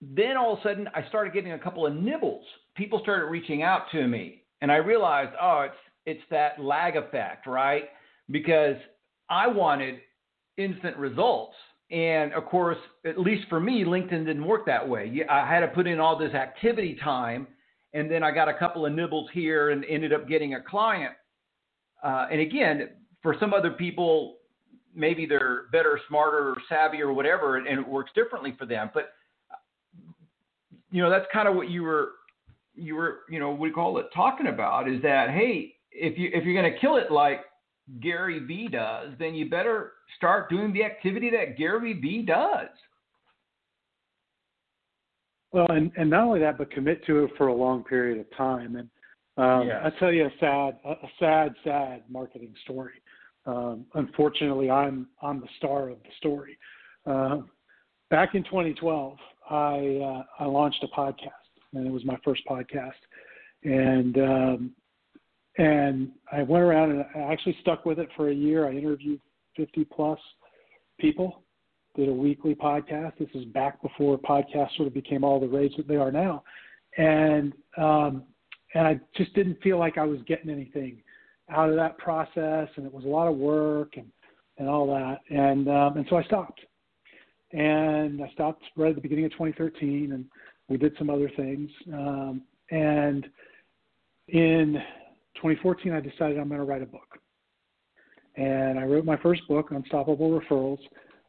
then 0.00 0.36
all 0.36 0.54
of 0.54 0.58
a 0.58 0.62
sudden 0.64 0.88
I 0.96 1.06
started 1.08 1.32
getting 1.32 1.52
a 1.52 1.58
couple 1.58 1.86
of 1.86 1.94
nibbles. 1.94 2.44
People 2.74 2.98
started 3.02 3.26
reaching 3.26 3.62
out 3.62 3.82
to 3.92 4.08
me, 4.08 4.42
and 4.60 4.72
I 4.72 4.76
realized, 4.76 5.30
oh, 5.40 5.60
it's 5.66 5.76
it's 6.06 6.30
that 6.30 6.60
lag 6.60 6.96
effect, 6.96 7.46
right? 7.46 7.84
Because 8.32 8.74
I 9.28 9.46
wanted 9.46 10.00
instant 10.56 10.96
results. 10.96 11.54
And 11.92 12.32
of 12.32 12.46
course, 12.46 12.78
at 13.06 13.18
least 13.20 13.44
for 13.48 13.60
me, 13.60 13.84
LinkedIn 13.84 14.26
didn't 14.26 14.44
work 14.44 14.66
that 14.66 14.88
way. 14.88 15.24
I 15.30 15.46
had 15.46 15.60
to 15.60 15.68
put 15.68 15.86
in 15.86 16.00
all 16.00 16.18
this 16.18 16.34
activity 16.34 16.98
time, 17.04 17.46
and 17.94 18.10
then 18.10 18.24
I 18.24 18.32
got 18.32 18.48
a 18.48 18.54
couple 18.54 18.86
of 18.86 18.92
nibbles 18.92 19.28
here 19.32 19.70
and 19.70 19.84
ended 19.84 20.12
up 20.12 20.28
getting 20.28 20.54
a 20.54 20.60
client. 20.60 21.12
Uh, 22.02 22.26
and 22.32 22.40
again, 22.40 22.88
for 23.22 23.36
some 23.38 23.54
other 23.54 23.70
people, 23.70 24.38
maybe 24.94 25.26
they're 25.26 25.64
better, 25.72 26.00
smarter, 26.08 26.50
or 26.50 26.56
savvy, 26.68 27.02
or 27.02 27.12
whatever, 27.12 27.56
and 27.56 27.66
it 27.66 27.86
works 27.86 28.10
differently 28.14 28.54
for 28.58 28.66
them. 28.66 28.90
But 28.92 29.10
you 30.90 31.02
know, 31.02 31.10
that's 31.10 31.26
kind 31.32 31.48
of 31.48 31.54
what 31.54 31.70
you 31.70 31.82
were 31.82 32.12
you 32.74 32.94
were 32.94 33.20
you 33.28 33.38
know 33.38 33.52
we 33.52 33.70
call 33.70 33.98
it 33.98 34.06
talking 34.14 34.46
about 34.46 34.88
is 34.88 35.02
that 35.02 35.30
hey, 35.30 35.74
if 35.92 36.18
you 36.18 36.30
if 36.32 36.44
you're 36.44 36.60
going 36.60 36.72
to 36.72 36.78
kill 36.78 36.96
it 36.96 37.10
like 37.10 37.40
Gary 38.00 38.38
Vee 38.40 38.68
does, 38.68 39.10
then 39.18 39.34
you 39.34 39.48
better 39.48 39.92
start 40.16 40.48
doing 40.50 40.72
the 40.72 40.84
activity 40.84 41.30
that 41.30 41.56
Gary 41.56 41.94
Vee 41.94 42.22
does. 42.22 42.68
Well, 45.52 45.66
and, 45.70 45.90
and 45.96 46.08
not 46.08 46.24
only 46.24 46.40
that, 46.40 46.58
but 46.58 46.70
commit 46.70 47.04
to 47.06 47.24
it 47.24 47.30
for 47.36 47.48
a 47.48 47.54
long 47.54 47.82
period 47.82 48.20
of 48.20 48.36
time. 48.36 48.76
And 48.76 48.88
um, 49.36 49.66
yes. 49.66 49.80
I 49.84 49.98
tell 49.98 50.12
you 50.12 50.26
a 50.26 50.30
sad, 50.38 50.78
a 50.84 50.94
sad, 51.18 51.54
sad 51.64 52.02
marketing 52.08 52.54
story. 52.62 52.92
Um, 53.46 53.86
unfortunately, 53.94 54.70
I'm 54.70 55.08
I'm 55.22 55.40
the 55.40 55.48
star 55.56 55.88
of 55.88 55.98
the 56.02 56.10
story. 56.18 56.58
Uh, 57.06 57.38
back 58.10 58.34
in 58.34 58.44
2012, 58.44 59.16
I 59.48 59.54
uh, 59.56 60.22
I 60.42 60.44
launched 60.44 60.84
a 60.84 60.88
podcast, 60.88 61.30
and 61.72 61.86
it 61.86 61.90
was 61.90 62.04
my 62.04 62.18
first 62.24 62.42
podcast, 62.48 62.92
and 63.64 64.18
um, 64.18 64.72
and 65.58 66.10
I 66.30 66.42
went 66.42 66.64
around 66.64 66.90
and 66.90 67.04
I 67.14 67.32
actually 67.32 67.56
stuck 67.60 67.84
with 67.84 67.98
it 67.98 68.08
for 68.16 68.30
a 68.30 68.34
year. 68.34 68.68
I 68.68 68.72
interviewed 68.72 69.20
50 69.56 69.84
plus 69.84 70.18
people, 70.98 71.42
did 71.96 72.08
a 72.08 72.12
weekly 72.12 72.54
podcast. 72.54 73.18
This 73.18 73.28
is 73.34 73.44
back 73.46 73.82
before 73.82 74.18
podcasts 74.18 74.76
sort 74.76 74.86
of 74.86 74.94
became 74.94 75.24
all 75.24 75.40
the 75.40 75.48
rage 75.48 75.72
that 75.76 75.88
they 75.88 75.96
are 75.96 76.12
now, 76.12 76.42
and 76.98 77.52
um, 77.78 78.24
and 78.74 78.86
I 78.86 79.00
just 79.16 79.34
didn't 79.34 79.60
feel 79.62 79.78
like 79.78 79.98
I 79.98 80.04
was 80.04 80.20
getting 80.26 80.50
anything 80.50 81.02
out 81.50 81.70
of 81.70 81.76
that 81.76 81.98
process, 81.98 82.68
and 82.76 82.86
it 82.86 82.92
was 82.92 83.04
a 83.04 83.08
lot 83.08 83.28
of 83.28 83.36
work 83.36 83.96
and 83.96 84.06
and 84.58 84.68
all 84.68 84.86
that, 84.86 85.20
and 85.30 85.68
um, 85.68 85.96
and 85.96 86.06
so 86.10 86.16
I 86.16 86.22
stopped, 86.24 86.60
and 87.52 88.22
I 88.22 88.28
stopped 88.32 88.62
right 88.76 88.90
at 88.90 88.94
the 88.94 89.00
beginning 89.00 89.24
of 89.24 89.32
2013, 89.32 90.12
and 90.12 90.26
we 90.68 90.76
did 90.76 90.94
some 90.98 91.08
other 91.08 91.30
things, 91.34 91.70
um, 91.94 92.42
and 92.70 93.26
in 94.28 94.74
2014 95.36 95.92
I 95.92 96.00
decided 96.00 96.38
I'm 96.38 96.48
going 96.48 96.60
to 96.60 96.66
write 96.66 96.82
a 96.82 96.86
book, 96.86 97.18
and 98.36 98.78
I 98.78 98.84
wrote 98.84 99.06
my 99.06 99.16
first 99.16 99.48
book, 99.48 99.70
Unstoppable 99.70 100.38
Referrals, 100.38 100.80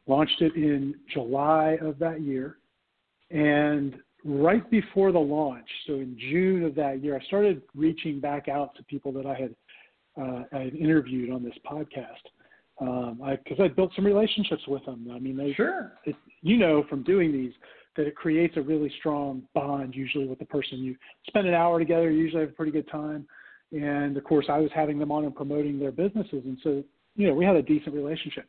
launched 0.06 0.42
it 0.42 0.54
in 0.54 0.94
July 1.14 1.78
of 1.80 1.98
that 2.00 2.20
year, 2.20 2.58
and 3.30 3.96
right 4.24 4.68
before 4.70 5.10
the 5.10 5.18
launch, 5.18 5.68
so 5.86 5.94
in 5.94 6.16
June 6.18 6.64
of 6.64 6.74
that 6.74 7.02
year, 7.02 7.18
I 7.18 7.24
started 7.24 7.62
reaching 7.74 8.20
back 8.20 8.48
out 8.48 8.74
to 8.76 8.84
people 8.84 9.10
that 9.12 9.26
I 9.26 9.34
had 9.34 9.54
uh, 10.20 10.42
I 10.52 10.58
had 10.58 10.74
interviewed 10.74 11.30
on 11.30 11.42
this 11.42 11.54
podcast 11.70 11.96
because 12.78 13.58
um, 13.58 13.60
I, 13.60 13.64
I 13.64 13.68
built 13.68 13.92
some 13.94 14.04
relationships 14.04 14.62
with 14.66 14.84
them. 14.84 15.08
I 15.14 15.18
mean, 15.18 15.36
they, 15.36 15.52
sure, 15.52 15.92
it, 16.04 16.16
you 16.40 16.56
know, 16.56 16.84
from 16.88 17.02
doing 17.02 17.32
these 17.32 17.52
that 17.96 18.06
it 18.06 18.16
creates 18.16 18.56
a 18.56 18.62
really 18.62 18.92
strong 18.98 19.42
bond 19.54 19.94
usually 19.94 20.26
with 20.26 20.38
the 20.38 20.46
person. 20.46 20.78
You 20.78 20.96
spend 21.26 21.46
an 21.46 21.54
hour 21.54 21.78
together, 21.78 22.10
you 22.10 22.22
usually 22.22 22.40
have 22.40 22.50
a 22.50 22.54
pretty 22.54 22.72
good 22.72 22.88
time. 22.90 23.26
And 23.72 24.16
of 24.16 24.24
course, 24.24 24.46
I 24.48 24.58
was 24.58 24.70
having 24.74 24.98
them 24.98 25.12
on 25.12 25.24
and 25.24 25.34
promoting 25.34 25.78
their 25.78 25.92
businesses, 25.92 26.42
and 26.44 26.58
so 26.62 26.84
you 27.16 27.26
know 27.26 27.34
we 27.34 27.44
had 27.44 27.56
a 27.56 27.62
decent 27.62 27.94
relationship, 27.94 28.46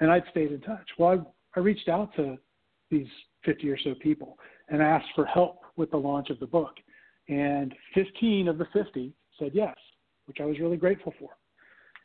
and 0.00 0.10
I'd 0.10 0.24
stayed 0.30 0.50
in 0.50 0.60
touch. 0.60 0.88
Well, 0.98 1.10
I, 1.54 1.60
I 1.60 1.62
reached 1.62 1.88
out 1.88 2.14
to 2.16 2.36
these 2.90 3.06
50 3.44 3.70
or 3.70 3.78
so 3.78 3.94
people 4.00 4.38
and 4.68 4.82
asked 4.82 5.06
for 5.14 5.24
help 5.24 5.60
with 5.76 5.92
the 5.92 5.96
launch 5.96 6.30
of 6.30 6.40
the 6.40 6.46
book, 6.46 6.74
and 7.28 7.72
15 7.94 8.48
of 8.48 8.58
the 8.58 8.66
50 8.72 9.12
said 9.38 9.52
yes 9.54 9.76
which 10.26 10.38
I 10.40 10.44
was 10.44 10.58
really 10.58 10.76
grateful 10.76 11.14
for. 11.18 11.30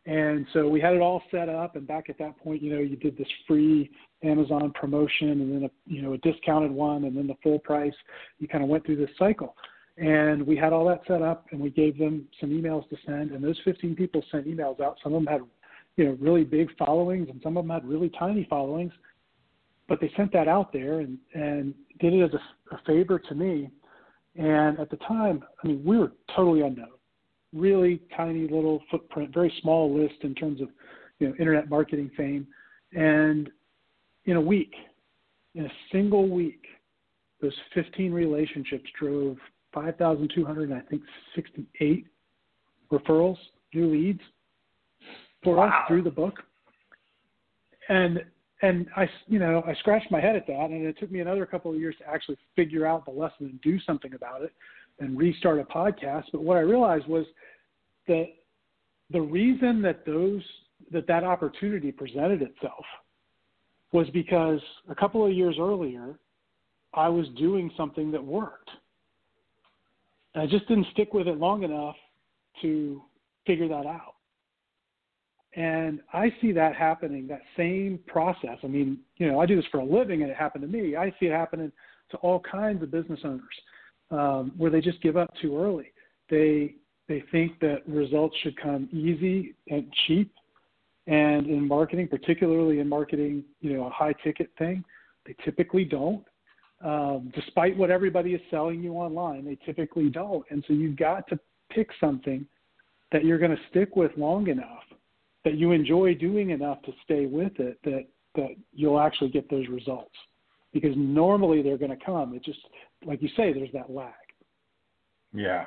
And 0.05 0.47
so 0.53 0.67
we 0.67 0.81
had 0.81 0.93
it 0.93 1.01
all 1.01 1.21
set 1.29 1.47
up, 1.47 1.75
and 1.75 1.85
back 1.85 2.09
at 2.09 2.17
that 2.17 2.37
point, 2.39 2.61
you 2.61 2.73
know, 2.73 2.81
you 2.81 2.95
did 2.95 3.15
this 3.17 3.27
free 3.47 3.91
Amazon 4.23 4.71
promotion, 4.73 5.29
and 5.29 5.53
then 5.53 5.63
a 5.65 5.71
you 5.85 6.01
know 6.01 6.13
a 6.13 6.17
discounted 6.19 6.71
one, 6.71 7.03
and 7.03 7.15
then 7.15 7.27
the 7.27 7.35
full 7.43 7.59
price. 7.59 7.93
You 8.39 8.47
kind 8.47 8.63
of 8.63 8.69
went 8.69 8.83
through 8.83 8.95
this 8.95 9.11
cycle, 9.19 9.55
and 9.97 10.45
we 10.45 10.57
had 10.57 10.73
all 10.73 10.87
that 10.87 11.01
set 11.07 11.21
up, 11.21 11.45
and 11.51 11.61
we 11.61 11.69
gave 11.69 11.99
them 11.99 12.27
some 12.39 12.49
emails 12.49 12.89
to 12.89 12.97
send, 13.05 13.31
and 13.31 13.43
those 13.43 13.59
15 13.63 13.95
people 13.95 14.23
sent 14.31 14.47
emails 14.47 14.81
out. 14.81 14.97
Some 15.03 15.13
of 15.13 15.23
them 15.23 15.31
had, 15.31 15.41
you 15.97 16.05
know, 16.05 16.17
really 16.19 16.45
big 16.45 16.75
followings, 16.77 17.29
and 17.29 17.39
some 17.43 17.55
of 17.55 17.63
them 17.63 17.71
had 17.71 17.87
really 17.87 18.09
tiny 18.17 18.47
followings, 18.49 18.93
but 19.87 20.01
they 20.01 20.11
sent 20.17 20.33
that 20.33 20.47
out 20.47 20.73
there 20.73 21.01
and 21.01 21.19
and 21.35 21.75
did 21.99 22.13
it 22.13 22.23
as 22.23 22.31
a, 22.33 22.75
a 22.75 22.79
favor 22.87 23.19
to 23.19 23.35
me. 23.35 23.69
And 24.35 24.79
at 24.79 24.89
the 24.89 24.97
time, 24.97 25.43
I 25.63 25.67
mean, 25.67 25.83
we 25.85 25.99
were 25.99 26.13
totally 26.35 26.61
unknown 26.61 26.87
really 27.53 28.01
tiny 28.15 28.41
little 28.41 28.81
footprint, 28.89 29.33
very 29.33 29.53
small 29.61 29.93
list 29.95 30.15
in 30.23 30.33
terms 30.35 30.61
of 30.61 30.69
you 31.19 31.27
know 31.27 31.33
internet 31.39 31.69
marketing 31.69 32.09
fame. 32.15 32.47
And 32.93 33.49
in 34.25 34.37
a 34.37 34.41
week, 34.41 34.73
in 35.55 35.65
a 35.65 35.71
single 35.91 36.29
week, 36.29 36.63
those 37.41 37.55
15 37.73 38.11
relationships 38.11 38.85
drove 38.99 39.37
5,200, 39.73 40.71
I 40.71 40.81
think 40.81 41.01
68 41.35 42.05
referrals, 42.91 43.37
new 43.73 43.91
leads 43.91 44.19
for 45.43 45.55
wow. 45.55 45.67
us 45.67 45.73
through 45.87 46.03
the 46.03 46.11
book. 46.11 46.35
And 47.89 48.23
and 48.63 48.85
I, 48.95 49.09
you 49.27 49.39
know, 49.39 49.63
I 49.65 49.73
scratched 49.75 50.11
my 50.11 50.21
head 50.21 50.35
at 50.35 50.45
that, 50.45 50.69
and 50.69 50.85
it 50.85 50.95
took 50.99 51.11
me 51.11 51.19
another 51.19 51.47
couple 51.47 51.71
of 51.71 51.79
years 51.79 51.95
to 51.97 52.07
actually 52.07 52.37
figure 52.55 52.85
out 52.85 53.05
the 53.05 53.11
lesson 53.11 53.47
and 53.47 53.61
do 53.61 53.79
something 53.79 54.13
about 54.13 54.43
it 54.43 54.53
and 54.99 55.17
restart 55.17 55.59
a 55.59 55.63
podcast. 55.63 56.25
But 56.31 56.43
what 56.43 56.57
I 56.57 56.61
realized 56.61 57.07
was 57.07 57.25
that 58.07 58.27
the 59.11 59.21
reason 59.21 59.81
that 59.81 60.05
those 60.05 60.41
that 60.91 61.07
that 61.07 61.23
opportunity 61.23 61.91
presented 61.91 62.41
itself 62.41 62.85
was 63.91 64.09
because 64.11 64.59
a 64.89 64.95
couple 64.95 65.25
of 65.25 65.31
years 65.33 65.55
earlier 65.59 66.15
I 66.93 67.07
was 67.09 67.27
doing 67.37 67.71
something 67.77 68.11
that 68.11 68.23
worked. 68.23 68.69
And 70.33 70.43
I 70.43 70.47
just 70.47 70.67
didn't 70.67 70.87
stick 70.93 71.13
with 71.13 71.27
it 71.27 71.37
long 71.37 71.63
enough 71.63 71.95
to 72.61 73.01
figure 73.45 73.67
that 73.67 73.85
out. 73.85 74.15
And 75.55 75.99
I 76.13 76.33
see 76.41 76.53
that 76.53 76.75
happening, 76.75 77.27
that 77.27 77.41
same 77.57 77.99
process. 78.07 78.57
I 78.63 78.67
mean, 78.67 78.99
you 79.17 79.29
know, 79.29 79.39
I 79.39 79.45
do 79.45 79.55
this 79.55 79.65
for 79.69 79.79
a 79.79 79.85
living 79.85 80.21
and 80.21 80.31
it 80.31 80.37
happened 80.37 80.61
to 80.61 80.67
me. 80.67 80.95
I 80.95 81.13
see 81.19 81.25
it 81.25 81.33
happening 81.33 81.71
to 82.11 82.17
all 82.17 82.39
kinds 82.39 82.81
of 82.81 82.91
business 82.91 83.19
owners 83.23 83.41
um, 84.11 84.51
where 84.57 84.69
they 84.69 84.81
just 84.81 85.01
give 85.01 85.17
up 85.17 85.33
too 85.41 85.57
early. 85.57 85.91
They 86.29 86.75
they 87.07 87.23
think 87.31 87.59
that 87.59 87.87
results 87.87 88.35
should 88.41 88.59
come 88.61 88.87
easy 88.91 89.55
and 89.69 89.91
cheap, 90.05 90.31
and 91.07 91.47
in 91.47 91.67
marketing, 91.67 92.07
particularly 92.07 92.79
in 92.79 92.87
marketing, 92.87 93.43
you 93.59 93.75
know, 93.75 93.85
a 93.85 93.89
high 93.89 94.13
ticket 94.23 94.49
thing, 94.57 94.83
they 95.25 95.35
typically 95.43 95.83
don't. 95.83 96.23
Um, 96.83 97.31
despite 97.35 97.77
what 97.77 97.91
everybody 97.91 98.33
is 98.33 98.41
selling 98.49 98.81
you 98.81 98.93
online, 98.93 99.45
they 99.45 99.57
typically 99.65 100.09
don't. 100.09 100.45
And 100.49 100.63
so 100.67 100.73
you've 100.73 100.95
got 100.95 101.27
to 101.27 101.39
pick 101.69 101.89
something 101.99 102.45
that 103.11 103.23
you're 103.23 103.37
going 103.37 103.51
to 103.51 103.61
stick 103.69 103.95
with 103.95 104.11
long 104.17 104.47
enough, 104.47 104.83
that 105.43 105.55
you 105.55 105.71
enjoy 105.71 106.15
doing 106.15 106.51
enough 106.51 106.81
to 106.83 106.91
stay 107.03 107.25
with 107.25 107.59
it, 107.59 107.77
that 107.83 108.05
that 108.35 108.51
you'll 108.73 108.99
actually 108.99 109.29
get 109.29 109.49
those 109.49 109.67
results. 109.67 110.15
Because 110.71 110.93
normally 110.95 111.61
they're 111.61 111.77
going 111.77 111.91
to 111.97 112.05
come. 112.05 112.33
It 112.33 112.45
just 112.45 112.59
like 113.05 113.21
you 113.21 113.29
say, 113.35 113.53
there's 113.53 113.71
that 113.73 113.89
lag. 113.89 114.13
Yeah. 115.33 115.65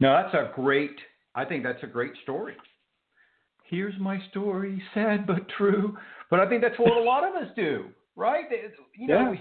No, 0.00 0.12
that's 0.12 0.34
a 0.34 0.52
great. 0.54 0.96
I 1.34 1.44
think 1.44 1.64
that's 1.64 1.82
a 1.82 1.86
great 1.86 2.12
story. 2.22 2.56
Here's 3.64 3.98
my 3.98 4.20
story, 4.30 4.82
sad 4.92 5.26
but 5.26 5.48
true. 5.56 5.96
But 6.30 6.40
I 6.40 6.48
think 6.48 6.62
that's 6.62 6.78
what 6.78 6.96
a 6.96 7.00
lot 7.00 7.24
of 7.24 7.34
us 7.34 7.48
do, 7.56 7.86
right? 8.16 8.44
You 8.96 9.06
know, 9.06 9.32
yeah. 9.32 9.38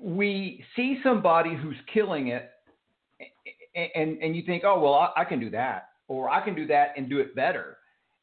we 0.00 0.64
see 0.76 0.98
somebody 1.02 1.54
who's 1.54 1.76
killing 1.92 2.28
it, 2.28 2.50
and 3.74 4.18
and 4.22 4.34
you 4.34 4.42
think, 4.44 4.64
oh 4.64 4.80
well, 4.80 4.94
I, 4.94 5.22
I 5.22 5.24
can 5.24 5.40
do 5.40 5.50
that, 5.50 5.88
or 6.08 6.30
I 6.30 6.44
can 6.44 6.54
do 6.54 6.66
that 6.68 6.94
and 6.96 7.08
do 7.08 7.18
it 7.18 7.36
better. 7.36 7.76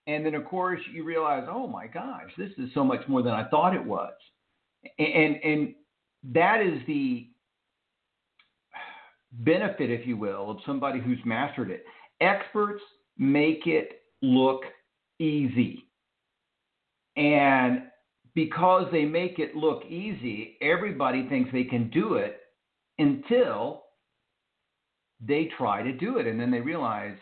And 0.07 0.25
then 0.25 0.36
of 0.36 0.46
course 0.46 0.79
you 0.91 1.03
realize, 1.03 1.48
oh 1.50 1.67
my 1.67 1.88
gosh, 1.88 2.31
this 2.38 2.51
is 2.57 2.69
so 2.74 2.84
much 2.84 3.07
more 3.07 3.22
than 3.22 3.34
I 3.34 3.48
thought 3.50 3.75
it 3.75 3.84
was. 3.84 4.13
And 4.98 5.36
and 5.43 5.75
that 6.24 6.62
is 6.62 6.82
the 6.88 7.28
benefit, 9.32 9.90
if 9.90 10.08
you 10.08 10.18
will, 10.18 10.50
of 10.50 10.58
somebody 10.66 11.00
who's 11.00 11.20
mastered 11.26 11.70
it. 11.70 11.86
Experts 12.22 12.82
make 13.18 13.68
it 13.68 14.02
look 14.22 14.62
easy. 15.20 15.84
And 17.16 17.84
because 18.36 18.88
they 18.92 19.06
make 19.06 19.40
it 19.40 19.56
look 19.56 19.84
easy, 19.86 20.58
everybody 20.62 21.28
thinks 21.28 21.52
they 21.52 21.64
can 21.64 21.90
do 21.90 22.16
it 22.16 22.40
until 23.00 23.84
they 25.20 25.50
try 25.58 25.82
to 25.82 25.94
do 25.94 26.18
it. 26.18 26.28
And 26.28 26.40
then 26.40 26.52
they 26.52 26.60
realize, 26.60 27.18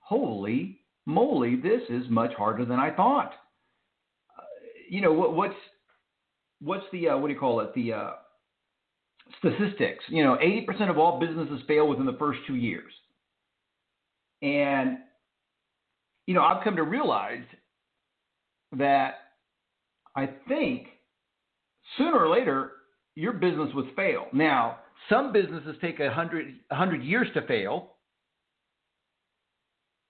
holy 0.00 0.80
moly, 1.06 1.56
this 1.56 1.80
is 1.88 2.04
much 2.10 2.32
harder 2.34 2.64
than 2.64 2.78
I 2.78 2.90
thought. 2.90 3.32
Uh, 4.36 4.42
you 4.88 5.00
know, 5.00 5.12
what, 5.12 5.34
what's, 5.34 5.54
what's 6.60 6.84
the, 6.92 7.08
uh, 7.08 7.18
what 7.18 7.28
do 7.28 7.34
you 7.34 7.40
call 7.40 7.60
it? 7.60 7.74
The 7.74 7.92
uh, 7.94 8.10
statistics. 9.40 10.04
You 10.08 10.24
know, 10.24 10.38
80% 10.42 10.88
of 10.88 10.98
all 10.98 11.18
businesses 11.18 11.60
fail 11.66 11.88
within 11.88 12.06
the 12.06 12.16
first 12.18 12.40
two 12.46 12.54
years. 12.54 12.92
And, 14.42 14.98
you 16.26 16.34
know, 16.34 16.42
I've 16.42 16.62
come 16.64 16.76
to 16.76 16.82
realize 16.82 17.44
that 18.76 19.14
I 20.16 20.28
think 20.48 20.86
sooner 21.98 22.18
or 22.18 22.28
later 22.28 22.72
your 23.16 23.32
business 23.32 23.70
would 23.74 23.94
fail. 23.96 24.26
Now, 24.32 24.78
some 25.08 25.32
businesses 25.32 25.76
take 25.80 26.00
a 26.00 26.10
hundred, 26.10 26.54
hundred 26.70 27.02
years 27.02 27.26
to 27.34 27.42
fail. 27.46 27.94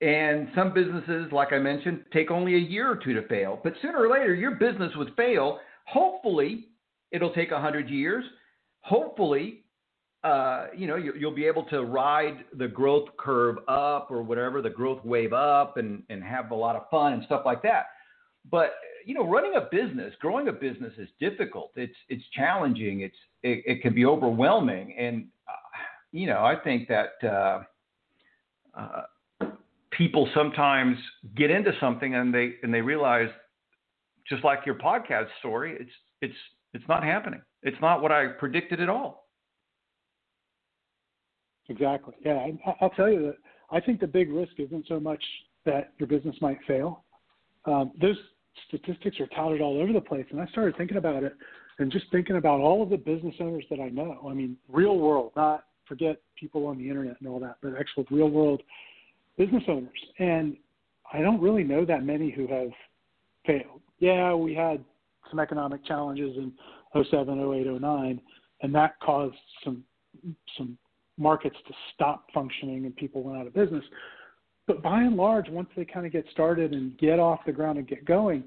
And 0.02 0.48
some 0.54 0.72
businesses, 0.72 1.30
like 1.30 1.52
I 1.52 1.58
mentioned, 1.58 2.04
take 2.12 2.30
only 2.30 2.54
a 2.54 2.58
year 2.58 2.90
or 2.90 2.96
two 2.96 3.12
to 3.14 3.26
fail. 3.28 3.60
But 3.62 3.74
sooner 3.82 3.98
or 3.98 4.10
later, 4.10 4.34
your 4.34 4.52
business 4.52 4.92
would 4.96 5.14
fail. 5.14 5.58
Hopefully, 5.86 6.68
it'll 7.12 7.34
take 7.34 7.50
a 7.50 7.60
hundred 7.60 7.90
years. 7.90 8.24
Hopefully, 8.82 9.64
uh, 10.22 10.66
you 10.76 10.86
know, 10.86 10.96
you, 10.96 11.14
will 11.20 11.34
be 11.34 11.46
able 11.46 11.64
to 11.64 11.84
ride 11.84 12.44
the 12.58 12.68
growth 12.68 13.08
curve 13.16 13.56
up 13.68 14.10
or 14.10 14.22
whatever, 14.22 14.60
the 14.60 14.70
growth 14.70 15.02
wave 15.04 15.32
up, 15.32 15.76
and 15.76 16.02
and 16.10 16.22
have 16.22 16.50
a 16.50 16.54
lot 16.54 16.76
of 16.76 16.88
fun 16.90 17.14
and 17.14 17.24
stuff 17.24 17.42
like 17.46 17.62
that. 17.62 17.86
But 18.50 18.74
you 19.06 19.14
know, 19.14 19.26
running 19.26 19.54
a 19.56 19.68
business, 19.70 20.14
growing 20.20 20.48
a 20.48 20.52
business 20.52 20.92
is 20.98 21.08
difficult. 21.18 21.72
It's 21.76 21.96
it's 22.08 22.24
challenging. 22.34 23.00
It's 23.00 23.16
it, 23.42 23.62
it 23.66 23.82
can 23.82 23.94
be 23.94 24.04
overwhelming, 24.04 24.94
and 24.98 25.26
uh, 25.48 25.52
you 26.12 26.26
know, 26.26 26.44
I 26.44 26.56
think 26.56 26.88
that 26.88 27.12
uh, 27.24 27.62
uh, 28.78 29.46
people 29.90 30.28
sometimes 30.34 30.96
get 31.36 31.50
into 31.50 31.72
something 31.80 32.14
and 32.14 32.32
they 32.32 32.54
and 32.62 32.72
they 32.72 32.80
realize, 32.80 33.30
just 34.28 34.44
like 34.44 34.60
your 34.66 34.76
podcast 34.76 35.28
story, 35.38 35.76
it's 35.80 35.90
it's 36.20 36.36
it's 36.74 36.84
not 36.88 37.02
happening. 37.02 37.40
It's 37.62 37.80
not 37.80 38.02
what 38.02 38.12
I 38.12 38.26
predicted 38.26 38.80
at 38.80 38.88
all. 38.88 39.28
Exactly. 41.68 42.14
Yeah, 42.24 42.46
I'll 42.80 42.90
tell 42.90 43.10
you 43.10 43.22
that 43.22 43.36
I 43.70 43.80
think 43.80 44.00
the 44.00 44.06
big 44.06 44.30
risk 44.30 44.52
isn't 44.58 44.86
so 44.88 44.98
much 44.98 45.22
that 45.64 45.92
your 45.98 46.08
business 46.08 46.34
might 46.40 46.58
fail. 46.66 47.04
Um, 47.64 47.92
those 48.00 48.16
statistics 48.68 49.20
are 49.20 49.26
touted 49.28 49.60
all 49.60 49.80
over 49.80 49.92
the 49.92 50.00
place. 50.00 50.26
And 50.30 50.40
I 50.40 50.46
started 50.46 50.76
thinking 50.76 50.96
about 50.96 51.22
it 51.22 51.34
and 51.78 51.92
just 51.92 52.06
thinking 52.10 52.36
about 52.36 52.60
all 52.60 52.82
of 52.82 52.90
the 52.90 52.96
business 52.96 53.34
owners 53.40 53.64
that 53.70 53.80
I 53.80 53.88
know. 53.88 54.26
I 54.28 54.34
mean, 54.34 54.56
real 54.68 54.98
world, 54.98 55.32
not 55.36 55.64
forget 55.86 56.16
people 56.38 56.66
on 56.66 56.78
the 56.78 56.88
internet 56.88 57.16
and 57.20 57.28
all 57.28 57.40
that, 57.40 57.56
but 57.62 57.74
actual 57.78 58.04
real 58.10 58.30
world 58.30 58.62
business 59.38 59.62
owners. 59.68 59.98
And 60.18 60.56
I 61.12 61.20
don't 61.20 61.40
really 61.40 61.64
know 61.64 61.84
that 61.84 62.04
many 62.04 62.30
who 62.30 62.46
have 62.48 62.70
failed. 63.46 63.80
Yeah, 63.98 64.34
we 64.34 64.54
had 64.54 64.84
some 65.28 65.38
economic 65.38 65.84
challenges 65.84 66.36
in 66.36 66.52
07, 66.94 67.38
08, 67.38 67.80
09, 67.80 68.20
and 68.62 68.74
that 68.74 68.98
caused 69.00 69.36
some 69.64 69.84
some 70.56 70.76
markets 71.18 71.56
to 71.68 71.74
stop 71.94 72.26
functioning 72.32 72.86
and 72.86 72.96
people 72.96 73.22
went 73.22 73.38
out 73.38 73.46
of 73.46 73.54
business. 73.54 73.84
But 74.66 74.82
by 74.82 75.02
and 75.02 75.16
large, 75.16 75.48
once 75.48 75.68
they 75.76 75.84
kind 75.84 76.06
of 76.06 76.12
get 76.12 76.24
started 76.32 76.72
and 76.72 76.96
get 76.98 77.18
off 77.18 77.40
the 77.44 77.52
ground 77.52 77.78
and 77.78 77.86
get 77.86 78.04
going, 78.04 78.44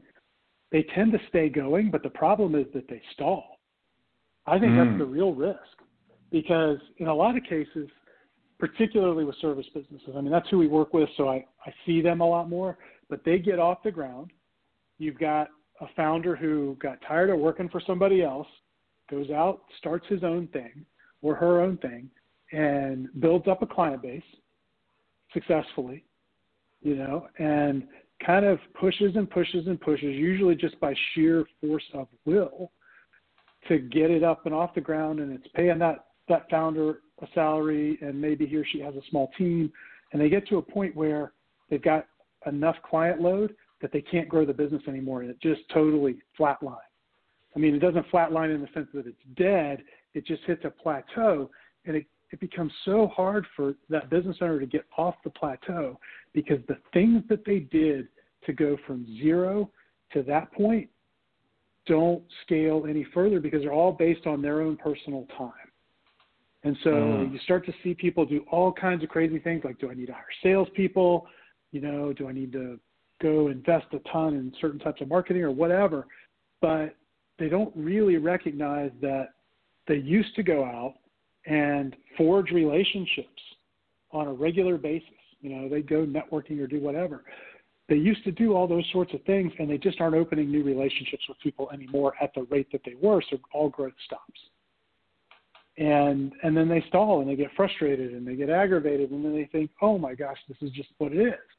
they 0.71 0.83
tend 0.95 1.11
to 1.13 1.19
stay 1.29 1.49
going. 1.49 1.91
But 1.91 2.03
the 2.03 2.09
problem 2.09 2.55
is 2.55 2.65
that 2.73 2.87
they 2.89 3.01
stall. 3.13 3.59
I 4.45 4.59
think 4.59 4.73
mm. 4.73 4.85
that's 4.85 4.99
the 4.99 5.05
real 5.05 5.33
risk 5.33 5.59
because 6.31 6.79
in 6.97 7.07
a 7.07 7.13
lot 7.13 7.37
of 7.37 7.43
cases, 7.43 7.89
particularly 8.59 9.23
with 9.23 9.35
service 9.39 9.67
businesses, 9.73 10.09
I 10.17 10.21
mean, 10.21 10.31
that's 10.31 10.49
who 10.49 10.57
we 10.57 10.67
work 10.67 10.93
with, 10.93 11.09
so 11.15 11.29
I, 11.29 11.45
I 11.65 11.73
see 11.85 12.01
them 12.01 12.21
a 12.21 12.27
lot 12.27 12.49
more, 12.49 12.77
but 13.09 13.21
they 13.23 13.37
get 13.37 13.59
off 13.59 13.83
the 13.83 13.91
ground. 13.91 14.31
You've 14.97 15.19
got 15.19 15.49
a 15.83 15.87
founder 15.95 16.35
who 16.35 16.77
got 16.81 16.97
tired 17.07 17.29
of 17.29 17.39
working 17.39 17.69
for 17.69 17.81
somebody 17.85 18.23
else, 18.23 18.47
goes 19.09 19.29
out, 19.29 19.61
starts 19.77 20.05
his 20.07 20.23
own 20.23 20.47
thing 20.47 20.85
or 21.21 21.35
her 21.35 21.61
own 21.61 21.77
thing, 21.77 22.09
and 22.51 23.09
builds 23.19 23.47
up 23.47 23.61
a 23.61 23.67
client 23.67 24.01
base 24.01 24.23
successfully 25.33 26.03
you 26.83 26.95
know, 26.95 27.27
and 27.39 27.83
kind 28.23 28.45
of 28.45 28.59
pushes 28.79 29.15
and 29.15 29.29
pushes 29.29 29.67
and 29.67 29.79
pushes, 29.81 30.15
usually 30.15 30.55
just 30.55 30.79
by 30.79 30.93
sheer 31.13 31.45
force 31.61 31.83
of 31.93 32.07
will, 32.25 32.71
to 33.67 33.79
get 33.79 34.11
it 34.11 34.23
up 34.23 34.45
and 34.45 34.53
off 34.53 34.75
the 34.75 34.81
ground. 34.81 35.19
And 35.19 35.31
it's 35.31 35.47
paying 35.55 35.79
that 35.79 36.05
that 36.29 36.49
founder 36.49 36.99
a 37.21 37.27
salary, 37.33 37.97
and 38.01 38.19
maybe 38.19 38.45
he 38.45 38.55
or 38.57 38.65
she 38.65 38.79
has 38.79 38.95
a 38.95 39.01
small 39.09 39.31
team, 39.37 39.71
and 40.11 40.21
they 40.21 40.29
get 40.29 40.47
to 40.49 40.57
a 40.57 40.61
point 40.61 40.95
where 40.95 41.33
they've 41.69 41.81
got 41.81 42.05
enough 42.45 42.75
client 42.83 43.21
load 43.21 43.55
that 43.83 43.91
they 43.91 44.01
can't 44.01 44.29
grow 44.29 44.45
the 44.45 44.53
business 44.53 44.81
anymore, 44.87 45.21
and 45.21 45.29
it 45.29 45.39
just 45.41 45.61
totally 45.71 46.15
flatlines. 46.39 46.77
I 47.55 47.59
mean, 47.59 47.75
it 47.75 47.79
doesn't 47.79 48.09
flatline 48.09 48.55
in 48.55 48.61
the 48.61 48.69
sense 48.73 48.87
that 48.93 49.05
it's 49.05 49.17
dead; 49.35 49.83
it 50.15 50.25
just 50.25 50.41
hits 50.45 50.63
a 50.63 50.69
plateau, 50.71 51.51
and 51.85 51.97
it 51.97 52.05
it 52.31 52.39
becomes 52.39 52.71
so 52.85 53.11
hard 53.15 53.45
for 53.55 53.75
that 53.89 54.09
business 54.09 54.37
owner 54.41 54.59
to 54.59 54.65
get 54.65 54.85
off 54.97 55.15
the 55.23 55.29
plateau 55.29 55.99
because 56.33 56.57
the 56.67 56.77
things 56.91 57.21
that 57.29 57.45
they 57.45 57.59
did 57.59 58.07
to 58.45 58.53
go 58.53 58.75
from 58.87 59.05
zero 59.21 59.69
to 60.13 60.23
that 60.23 60.51
point 60.51 60.89
don't 61.85 62.23
scale 62.43 62.85
any 62.89 63.05
further 63.13 63.39
because 63.39 63.61
they're 63.61 63.73
all 63.73 63.91
based 63.91 64.25
on 64.25 64.41
their 64.41 64.61
own 64.61 64.77
personal 64.77 65.27
time. 65.37 65.51
And 66.63 66.75
so 66.83 66.89
mm. 66.89 67.31
you 67.33 67.37
start 67.39 67.65
to 67.65 67.73
see 67.83 67.93
people 67.93 68.25
do 68.25 68.43
all 68.49 68.71
kinds 68.71 69.03
of 69.03 69.09
crazy 69.09 69.37
things 69.37 69.63
like, 69.63 69.77
do 69.77 69.91
I 69.91 69.93
need 69.93 70.07
to 70.07 70.13
hire 70.13 70.23
salespeople? 70.41 71.27
You 71.71 71.81
know, 71.81 72.13
do 72.13 72.27
I 72.27 72.31
need 72.31 72.53
to 72.53 72.79
go 73.23 73.47
invest 73.47 73.85
a 73.93 73.99
ton 74.11 74.35
in 74.35 74.53
certain 74.61 74.79
types 74.79 75.01
of 75.01 75.07
marketing 75.07 75.41
or 75.41 75.51
whatever? 75.51 76.05
But 76.61 76.95
they 77.39 77.49
don't 77.49 77.73
really 77.75 78.17
recognize 78.17 78.91
that 79.01 79.29
they 79.87 79.95
used 79.95 80.35
to 80.35 80.43
go 80.43 80.63
out 80.63 80.93
and 81.45 81.95
forge 82.17 82.51
relationships 82.51 83.41
on 84.11 84.27
a 84.27 84.33
regular 84.33 84.77
basis. 84.77 85.09
You 85.41 85.55
know, 85.55 85.69
they 85.69 85.81
go 85.81 86.05
networking 86.05 86.61
or 86.61 86.67
do 86.67 86.79
whatever. 86.79 87.23
They 87.89 87.95
used 87.95 88.23
to 88.23 88.31
do 88.31 88.53
all 88.53 88.65
those 88.65 88.87
sorts 88.93 89.13
of 89.13 89.21
things, 89.23 89.51
and 89.59 89.69
they 89.69 89.77
just 89.77 89.99
aren't 89.99 90.15
opening 90.15 90.49
new 90.49 90.63
relationships 90.63 91.23
with 91.27 91.37
people 91.39 91.69
anymore 91.71 92.13
at 92.21 92.33
the 92.33 92.43
rate 92.43 92.71
that 92.71 92.81
they 92.85 92.95
were. 93.01 93.21
So 93.29 93.37
all 93.53 93.69
growth 93.69 93.93
stops. 94.05 94.39
And 95.77 96.33
and 96.43 96.55
then 96.55 96.69
they 96.69 96.83
stall 96.87 97.21
and 97.21 97.29
they 97.29 97.35
get 97.35 97.49
frustrated 97.55 98.13
and 98.13 98.27
they 98.27 98.35
get 98.35 98.49
aggravated 98.49 99.09
and 99.09 99.25
then 99.25 99.33
they 99.33 99.49
think, 99.51 99.71
oh 99.81 99.97
my 99.97 100.13
gosh, 100.13 100.37
this 100.47 100.57
is 100.61 100.69
just 100.71 100.89
what 100.99 101.11
it 101.11 101.19
is. 101.19 101.52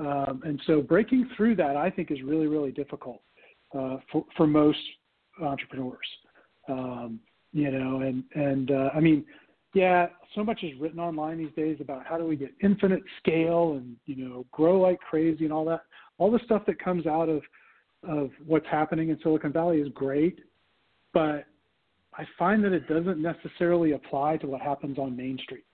Um, 0.00 0.42
and 0.44 0.60
so 0.66 0.80
breaking 0.80 1.28
through 1.36 1.56
that, 1.56 1.76
I 1.76 1.90
think, 1.90 2.10
is 2.10 2.22
really 2.22 2.46
really 2.46 2.72
difficult 2.72 3.20
uh, 3.78 3.98
for 4.10 4.24
for 4.36 4.46
most 4.46 4.78
entrepreneurs. 5.40 5.98
Um, 6.68 7.20
you 7.52 7.70
know, 7.70 8.00
and 8.00 8.24
and 8.34 8.70
uh, 8.70 8.90
I 8.94 9.00
mean, 9.00 9.24
yeah, 9.74 10.06
so 10.34 10.42
much 10.42 10.62
is 10.62 10.72
written 10.80 10.98
online 10.98 11.38
these 11.38 11.54
days 11.56 11.78
about 11.80 12.06
how 12.06 12.16
do 12.16 12.24
we 12.24 12.36
get 12.36 12.52
infinite 12.62 13.02
scale 13.18 13.74
and 13.74 13.96
you 14.06 14.16
know 14.16 14.46
grow 14.52 14.80
like 14.80 14.98
crazy 15.00 15.44
and 15.44 15.52
all 15.52 15.64
that. 15.66 15.82
All 16.18 16.30
the 16.30 16.40
stuff 16.44 16.62
that 16.66 16.82
comes 16.82 17.06
out 17.06 17.28
of 17.28 17.42
of 18.08 18.30
what's 18.46 18.66
happening 18.70 19.10
in 19.10 19.18
Silicon 19.22 19.52
Valley 19.52 19.78
is 19.78 19.88
great, 19.94 20.40
but 21.12 21.44
I 22.14 22.24
find 22.38 22.64
that 22.64 22.72
it 22.72 22.88
doesn't 22.88 23.20
necessarily 23.20 23.92
apply 23.92 24.38
to 24.38 24.46
what 24.46 24.60
happens 24.60 24.98
on 24.98 25.16
Main 25.16 25.38
Street. 25.38 25.64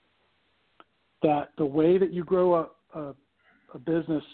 That 1.23 1.51
the 1.57 1.65
way 1.65 1.99
that 1.99 2.13
you 2.13 2.25
grow 2.25 2.55
a, 2.55 2.99
a, 2.99 3.15
a 3.77 3.79
business 3.79 4.25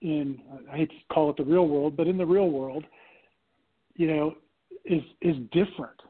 in 0.00 0.40
I 0.72 0.78
hate 0.78 0.90
to 0.90 1.14
call 1.14 1.30
it 1.30 1.36
the 1.36 1.44
real 1.44 1.68
world, 1.68 1.96
but 1.96 2.06
in 2.06 2.16
the 2.16 2.26
real 2.26 2.48
world, 2.48 2.84
you 3.94 4.06
know, 4.06 4.34
is 4.86 5.02
is 5.20 5.36
different 5.52 6.00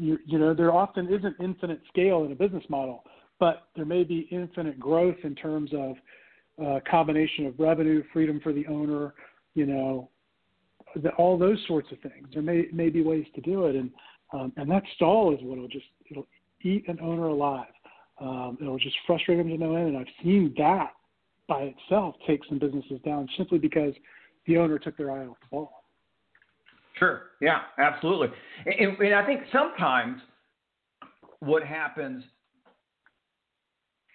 you, 0.00 0.18
you 0.24 0.38
know, 0.38 0.54
there 0.54 0.72
often 0.72 1.12
isn't 1.12 1.36
infinite 1.40 1.80
scale 1.88 2.24
in 2.24 2.32
a 2.32 2.34
business 2.34 2.64
model, 2.70 3.04
but 3.38 3.68
there 3.76 3.84
may 3.84 4.02
be 4.02 4.28
infinite 4.30 4.80
growth 4.80 5.16
in 5.24 5.34
terms 5.34 5.70
of 5.74 5.96
uh, 6.64 6.80
combination 6.90 7.46
of 7.46 7.58
revenue, 7.58 8.02
freedom 8.12 8.40
for 8.42 8.52
the 8.52 8.66
owner, 8.66 9.14
you 9.54 9.66
know, 9.66 10.08
the, 11.02 11.10
all 11.10 11.38
those 11.38 11.58
sorts 11.68 11.88
of 11.92 11.98
things. 12.00 12.28
There 12.32 12.42
may 12.42 12.64
may 12.72 12.88
be 12.88 13.02
ways 13.02 13.26
to 13.34 13.40
do 13.42 13.66
it, 13.66 13.76
and 13.76 13.90
um, 14.32 14.52
and 14.56 14.70
that 14.70 14.82
stall 14.96 15.34
is 15.34 15.40
what 15.42 15.58
will 15.58 15.68
just 15.68 15.86
it'll 16.10 16.26
eat 16.62 16.88
an 16.88 16.98
owner 17.00 17.28
alive. 17.28 17.72
Um, 18.20 18.58
it'll 18.60 18.78
just 18.78 18.96
frustrate 19.06 19.38
them 19.38 19.48
to 19.48 19.56
no 19.56 19.76
end, 19.76 19.88
and 19.88 19.98
I've 19.98 20.06
seen 20.22 20.54
that 20.58 20.92
by 21.50 21.74
itself 21.74 22.14
take 22.28 22.40
some 22.48 22.60
businesses 22.60 23.00
down 23.04 23.28
simply 23.36 23.58
because 23.58 23.92
the 24.46 24.56
owner 24.56 24.78
took 24.78 24.96
their 24.96 25.10
eye 25.10 25.26
off 25.26 25.36
the 25.40 25.48
ball. 25.50 25.84
Sure. 26.96 27.22
Yeah, 27.42 27.62
absolutely. 27.78 28.28
And, 28.66 28.96
and 28.98 29.14
I 29.14 29.26
think 29.26 29.40
sometimes 29.52 30.22
what 31.40 31.64
happens 31.64 32.22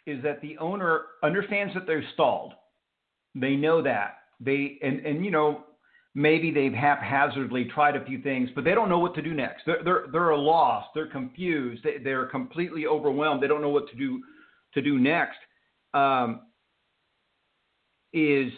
is 0.07 0.23
that 0.23 0.41
the 0.41 0.57
owner 0.59 1.01
understands 1.23 1.73
that 1.73 1.85
they're 1.85 2.07
stalled. 2.13 2.53
They 3.35 3.55
know 3.55 3.81
that 3.81 4.19
they 4.39 4.77
and 4.81 5.05
and 5.05 5.25
you 5.25 5.31
know 5.31 5.65
maybe 6.13 6.51
they've 6.51 6.73
haphazardly 6.73 7.65
tried 7.65 7.95
a 7.95 8.05
few 8.05 8.21
things, 8.21 8.49
but 8.55 8.63
they 8.63 8.73
don't 8.73 8.87
know 8.87 8.99
what 8.99 9.13
to 9.15 9.21
do 9.21 9.33
next. 9.33 9.63
They're 9.65 9.83
they're 9.83 10.05
they're 10.11 10.37
lost. 10.37 10.89
They're 10.93 11.07
confused. 11.07 11.83
They, 11.83 11.97
they're 12.01 12.27
completely 12.27 12.85
overwhelmed. 12.85 13.43
They 13.43 13.47
don't 13.47 13.61
know 13.61 13.69
what 13.69 13.89
to 13.89 13.95
do 13.97 14.21
to 14.73 14.81
do 14.81 14.99
next. 14.99 15.37
Um, 15.93 16.41
is 18.15 18.51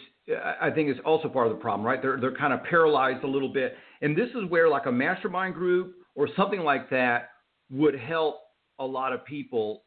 I 0.60 0.70
think 0.70 0.88
is 0.88 0.96
also 1.04 1.28
part 1.28 1.48
of 1.48 1.52
the 1.52 1.58
problem, 1.58 1.86
right? 1.86 2.00
They're 2.00 2.18
they're 2.20 2.36
kind 2.36 2.52
of 2.52 2.62
paralyzed 2.64 3.24
a 3.24 3.26
little 3.26 3.52
bit, 3.52 3.74
and 4.00 4.16
this 4.16 4.28
is 4.30 4.48
where 4.48 4.68
like 4.68 4.86
a 4.86 4.92
mastermind 4.92 5.54
group 5.54 5.96
or 6.14 6.28
something 6.36 6.60
like 6.60 6.88
that 6.90 7.30
would 7.70 7.98
help 7.98 8.40
a 8.78 8.84
lot 8.84 9.12
of 9.12 9.24
people 9.24 9.82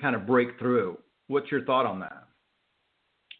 kind 0.00 0.16
of 0.16 0.26
break 0.26 0.58
through. 0.58 0.98
What's 1.28 1.50
your 1.50 1.64
thought 1.64 1.86
on 1.86 2.00
that? 2.00 2.24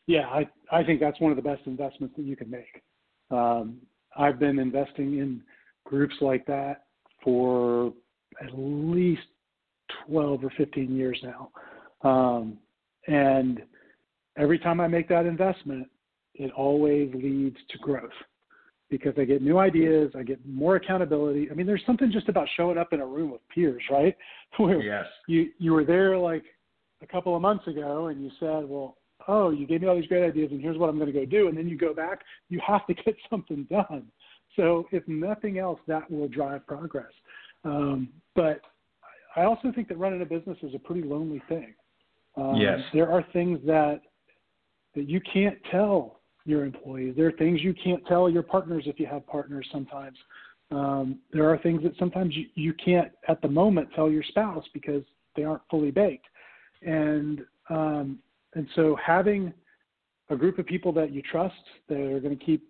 Yeah, 0.07 0.29
I 0.29 0.49
I 0.71 0.85
think 0.85 1.01
that's 1.01 1.21
one 1.21 1.33
of 1.33 1.37
the 1.37 1.43
best 1.43 1.63
investments 1.67 2.15
that 2.17 2.25
you 2.25 2.37
can 2.37 2.51
make. 2.51 2.83
Um, 3.31 3.79
I've 4.17 4.39
been 4.39 4.59
investing 4.59 5.19
in 5.19 5.43
groups 5.85 6.15
like 6.21 6.47
that 6.47 6.85
for 7.25 7.93
at 8.43 8.51
least 8.55 9.23
12 10.07 10.45
or 10.45 10.51
15 10.57 10.95
years 10.95 11.21
now. 11.23 11.51
Um, 12.09 12.59
and 13.07 13.63
every 14.41 14.59
time 14.59 14.81
I 14.81 14.89
make 14.89 15.09
that 15.09 15.27
investment, 15.27 15.89
it 16.35 16.51
always 16.53 17.13
leads 17.15 17.57
to 17.71 17.79
growth 17.79 18.11
because 18.89 19.13
I 19.19 19.25
get 19.25 19.43
new 19.43 19.59
ideas, 19.59 20.11
I 20.17 20.23
get 20.23 20.45
more 20.47 20.77
accountability. 20.77 21.49
I 21.51 21.55
mean, 21.55 21.67
there's 21.67 21.83
something 21.87 22.11
just 22.11 22.29
about 22.29 22.49
showing 22.57 22.79
up 22.79 22.93
in 22.93 23.01
a 23.01 23.07
room 23.07 23.31
with 23.31 23.41
peers, 23.55 23.83
right? 23.91 24.17
Where 24.57 24.81
yes. 24.81 25.05
you 25.29 25.51
you 25.59 25.73
were 25.73 25.85
there 25.85 26.17
like 26.19 26.43
a 27.03 27.07
couple 27.07 27.37
of 27.37 27.43
months 27.43 27.67
ago 27.69 28.09
and 28.09 28.23
you 28.23 28.31
said, 28.41 28.69
"Well, 28.69 28.97
oh, 29.29 29.51
you 29.51 29.67
gave 29.67 29.83
me 29.83 29.89
all 29.89 29.95
these 29.95 30.09
great 30.09 30.25
ideas 30.25 30.51
and 30.51 30.61
here's 30.61 30.77
what 30.77 30.89
I'm 30.89 30.99
going 30.99 31.13
to 31.13 31.19
go 31.19 31.25
do." 31.25 31.49
And 31.49 31.57
then 31.57 31.69
you 31.69 31.79
go 31.79 31.95
back, 31.95 32.21
you 32.49 32.61
have 32.67 32.87
to 32.89 32.95
get 33.05 33.15
something 33.29 33.67
done. 33.71 34.07
So, 34.57 34.87
if 34.91 35.07
nothing 35.07 35.59
else, 35.59 35.79
that 35.87 36.11
will 36.11 36.27
drive 36.27 36.67
progress. 36.67 37.13
Um, 37.65 38.09
but 38.35 38.61
I 39.37 39.43
also 39.43 39.71
think 39.73 39.87
that 39.89 39.99
running 39.99 40.23
a 40.23 40.27
business 40.27 40.59
is 40.63 40.75
a 40.75 40.79
pretty 40.79 41.03
lonely 41.03 41.41
thing. 41.49 41.75
Um, 42.37 42.57
yes. 42.57 42.81
There 42.93 43.11
are 43.11 43.25
things 43.33 43.61
that 43.67 44.01
that 44.95 45.09
you 45.09 45.21
can't 45.33 45.59
tell 45.71 46.21
your 46.45 46.65
employees. 46.65 47.15
There 47.17 47.27
are 47.27 47.33
things 47.33 47.61
you 47.63 47.75
can't 47.75 48.05
tell 48.07 48.29
your 48.29 48.43
partners 48.43 48.85
if 48.87 48.99
you 48.99 49.07
have 49.07 49.27
partners 49.27 49.67
sometimes. 49.73 50.17
Um, 50.71 51.19
there 51.33 51.49
are 51.51 51.59
things 51.59 51.83
that 51.83 51.93
sometimes 51.99 52.35
you, 52.37 52.47
you 52.55 52.73
can't 52.75 53.11
at 53.29 53.43
the 53.43 53.49
moment 53.49 53.89
tell 53.95 54.11
your 54.11 54.23
spouse 54.23 54.65
because 54.73 55.03
they 55.37 55.45
aren't 55.45 55.63
fully 55.71 55.91
baked. 55.91 56.27
And 56.83 57.41
um, 57.69 58.19
and 58.55 58.67
so 58.75 58.97
having 59.05 59.53
a 60.29 60.37
group 60.37 60.59
of 60.59 60.67
people 60.67 60.93
that 60.93 61.13
you 61.13 61.23
trust 61.23 61.55
that 61.89 61.99
are 61.99 62.21
going 62.21 62.37
to 62.37 62.45
keep 62.45 62.67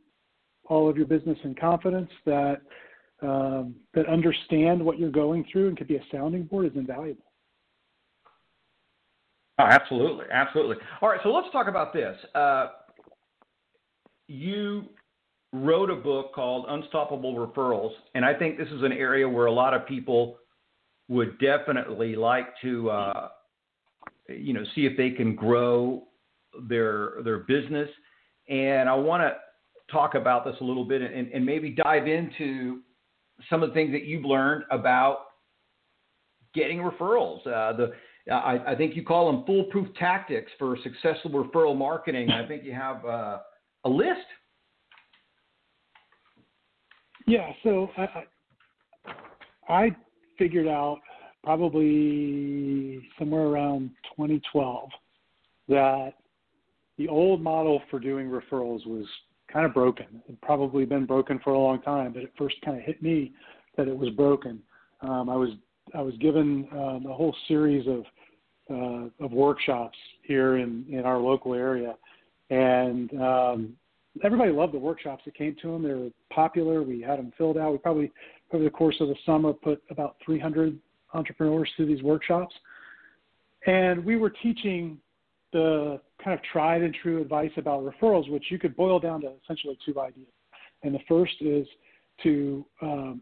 all 0.67 0.89
of 0.89 0.97
your 0.97 1.07
business 1.07 1.39
in 1.45 1.55
confidence 1.55 2.11
that 2.27 2.61
um, 3.23 3.75
that 3.95 4.07
understand 4.07 4.83
what 4.83 4.99
you're 4.99 5.11
going 5.11 5.45
through 5.51 5.69
and 5.69 5.77
could 5.77 5.89
be 5.89 5.97
a 5.97 6.05
sounding 6.11 6.45
board 6.45 6.67
is 6.67 6.73
invaluable. 6.75 7.30
Oh, 9.61 9.67
absolutely, 9.67 10.27
absolutely. 10.33 10.77
All 11.03 11.09
right, 11.09 11.21
so 11.23 11.31
let's 11.31 11.51
talk 11.53 11.69
about 11.69 11.93
this. 11.93 12.17
Uh, 12.35 12.69
you 14.29 14.85
wrote 15.53 15.91
a 15.91 15.97
book 15.97 16.33
called 16.33 16.67
Unstoppable 16.69 17.35
Referrals, 17.35 17.91
and 18.15 18.25
I 18.25 18.33
think 18.35 18.57
this 18.57 18.69
is 18.69 18.83
an 18.83 18.93
area 18.93 19.29
where 19.29 19.47
a 19.47 19.53
lot 19.53 19.75
of 19.75 19.87
people 19.87 20.39
would 21.09 21.39
definitely 21.41 22.17
like 22.17 22.47
to, 22.63 22.91
uh, 22.91 23.29
you 24.29 24.55
know, 24.55 24.63
see 24.75 24.87
if 24.87 24.97
they 24.97 25.11
can 25.11 25.35
grow 25.35 26.05
their 26.69 27.15
their 27.25 27.39
business. 27.39 27.89
And 28.49 28.89
I 28.89 28.95
want 28.95 29.23
to 29.23 29.35
talk 29.93 30.15
about 30.15 30.45
this 30.45 30.55
a 30.61 30.65
little 30.65 30.85
bit 30.85 31.03
and, 31.03 31.33
and 31.33 31.45
maybe 31.45 31.71
dive 31.71 32.07
into 32.07 32.81
some 33.49 33.63
of 33.63 33.71
the 33.71 33.75
things 33.75 33.93
that 33.93 34.05
you've 34.05 34.25
learned 34.25 34.65
about 34.71 35.19
getting 36.55 36.79
referrals. 36.79 37.45
Uh, 37.47 37.73
the 37.77 37.93
I, 38.31 38.73
I, 38.73 38.75
think 38.77 38.95
you 38.95 39.05
call 39.05 39.33
them 39.33 39.45
foolproof 39.47 39.89
tactics 39.99 40.51
for 40.59 40.77
successful 40.83 41.31
referral 41.31 41.77
marketing. 41.77 42.31
I 42.31 42.47
think 42.47 42.65
you 42.65 42.73
have 42.73 43.05
uh, 43.05 43.39
a 43.85 43.89
list. 43.89 44.27
Yeah, 47.27 47.51
so 47.63 47.89
I, 47.97 48.25
I 49.69 49.97
figured 50.39 50.67
out 50.67 50.99
probably 51.43 53.01
somewhere 53.19 53.45
around 53.45 53.91
2012 54.17 54.91
that 55.69 56.15
the 56.99 57.09
old 57.09 57.41
model 57.41 57.81
for 57.91 57.99
doing 57.99 58.29
referrals 58.29 58.87
was 58.87 59.07
kind 59.51 59.65
of 59.65 59.73
broken. 59.73 60.23
It 60.29 60.41
probably 60.43 60.85
been 60.85 61.07
broken 61.07 61.41
for 61.43 61.53
a 61.53 61.59
long 61.59 61.81
time, 61.83 62.13
but 62.13 62.23
it 62.23 62.33
first 62.37 62.57
kind 62.65 62.77
of 62.79 62.85
hit 62.85 63.03
me 63.03 63.33
that 63.77 63.89
it 63.89 63.97
was 63.97 64.11
broken. 64.11 64.61
Um, 65.01 65.31
I 65.31 65.37
was 65.37 65.51
I 65.95 66.03
was 66.03 66.15
given 66.19 66.69
um, 66.73 67.07
a 67.09 67.15
whole 67.15 67.35
series 67.49 67.87
of 67.87 68.05
uh, 68.71 69.25
of 69.25 69.33
workshops 69.33 69.99
here 70.23 70.59
in 70.59 70.85
in 70.91 71.01
our 71.01 71.19
local 71.19 71.55
area, 71.55 71.97
and 72.51 73.13
um, 73.21 73.77
everybody 74.25 74.53
loved 74.53 74.75
the 74.75 74.79
workshops 74.79 75.23
that 75.25 75.35
came 75.35 75.57
to 75.63 75.73
them. 75.73 75.83
They 75.83 75.93
were 75.93 76.11
popular. 76.33 76.83
We 76.83 77.01
had 77.01 77.19
them 77.19 77.33
filled 77.37 77.59
out. 77.59 77.73
We 77.73 77.79
probably 77.79 78.13
over 78.53 78.65
the 78.65 78.71
course 78.71 78.97
of 79.01 79.09
the 79.09 79.17
summer 79.27 79.53
put 79.53 79.83
about 79.91 80.17
300 80.25 80.79
entrepreneurs 81.15 81.71
through 81.77 81.87
these 81.87 82.03
workshops, 82.03 82.55
and 83.67 84.05
we 84.05 84.17
were 84.17 84.31
teaching 84.31 84.99
the 85.53 86.01
kind 86.23 86.39
of 86.39 86.45
tried 86.53 86.83
and 86.83 86.95
true 87.03 87.21
advice 87.21 87.51
about 87.57 87.83
referrals, 87.83 88.31
which 88.31 88.45
you 88.51 88.59
could 88.59 88.77
boil 88.77 89.01
down 89.01 89.21
to 89.23 89.33
essentially 89.43 89.77
two 89.85 89.99
ideas. 90.01 90.29
And 90.83 90.95
the 90.95 91.01
first 91.09 91.35
is 91.41 91.67
to 92.23 92.65
um, 92.83 93.21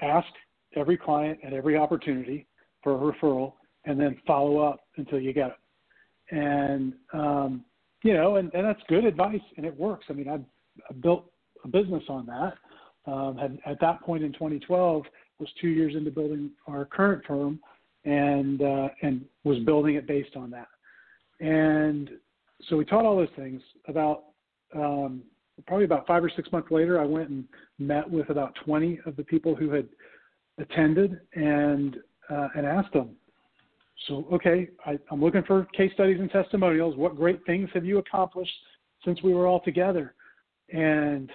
ask 0.00 0.28
every 0.76 0.96
client 0.96 1.38
at 1.44 1.52
every 1.52 1.76
opportunity 1.76 2.46
for 2.82 2.94
a 2.94 3.12
referral 3.12 3.54
and 3.84 3.98
then 3.98 4.16
follow 4.26 4.58
up 4.58 4.80
until 4.96 5.18
you 5.18 5.32
get 5.32 5.48
it. 5.48 6.36
And, 6.36 6.92
um, 7.12 7.64
you 8.02 8.14
know, 8.14 8.36
and, 8.36 8.52
and 8.54 8.64
that's 8.64 8.80
good 8.88 9.04
advice 9.04 9.40
and 9.56 9.66
it 9.66 9.76
works. 9.78 10.06
I 10.08 10.12
mean, 10.12 10.28
I, 10.28 10.34
I 10.34 10.92
built 11.02 11.30
a 11.64 11.68
business 11.68 12.04
on 12.08 12.26
that. 12.26 12.54
Um, 13.10 13.36
had, 13.36 13.58
at 13.66 13.80
that 13.80 14.00
point 14.02 14.22
in 14.22 14.32
2012 14.32 15.04
was 15.38 15.48
two 15.60 15.68
years 15.68 15.94
into 15.96 16.10
building 16.10 16.50
our 16.68 16.84
current 16.84 17.24
firm 17.26 17.58
and, 18.04 18.62
uh, 18.62 18.88
and 19.02 19.24
was 19.44 19.58
building 19.60 19.96
it 19.96 20.06
based 20.06 20.36
on 20.36 20.50
that. 20.50 20.68
And 21.40 22.10
so 22.68 22.76
we 22.76 22.84
taught 22.84 23.04
all 23.04 23.16
those 23.16 23.28
things 23.36 23.62
about, 23.88 24.24
um, 24.74 25.22
probably 25.66 25.84
about 25.84 26.06
five 26.06 26.22
or 26.22 26.30
six 26.34 26.50
months 26.52 26.70
later, 26.70 27.00
I 27.00 27.04
went 27.04 27.30
and 27.30 27.44
met 27.78 28.08
with 28.08 28.30
about 28.30 28.54
20 28.64 29.00
of 29.06 29.16
the 29.16 29.24
people 29.24 29.54
who 29.54 29.70
had 29.70 29.88
attended 30.60 31.20
and, 31.34 31.96
uh, 32.30 32.48
and 32.54 32.66
asked 32.66 32.92
them, 32.92 33.16
so, 34.08 34.26
okay, 34.32 34.68
I, 34.86 34.98
I'm 35.10 35.22
looking 35.22 35.42
for 35.42 35.66
case 35.76 35.92
studies 35.92 36.20
and 36.20 36.30
testimonials. 36.30 36.96
What 36.96 37.16
great 37.16 37.44
things 37.44 37.68
have 37.74 37.84
you 37.84 37.98
accomplished 37.98 38.52
since 39.04 39.22
we 39.22 39.34
were 39.34 39.46
all 39.46 39.60
together? 39.60 40.14
And 40.72 41.30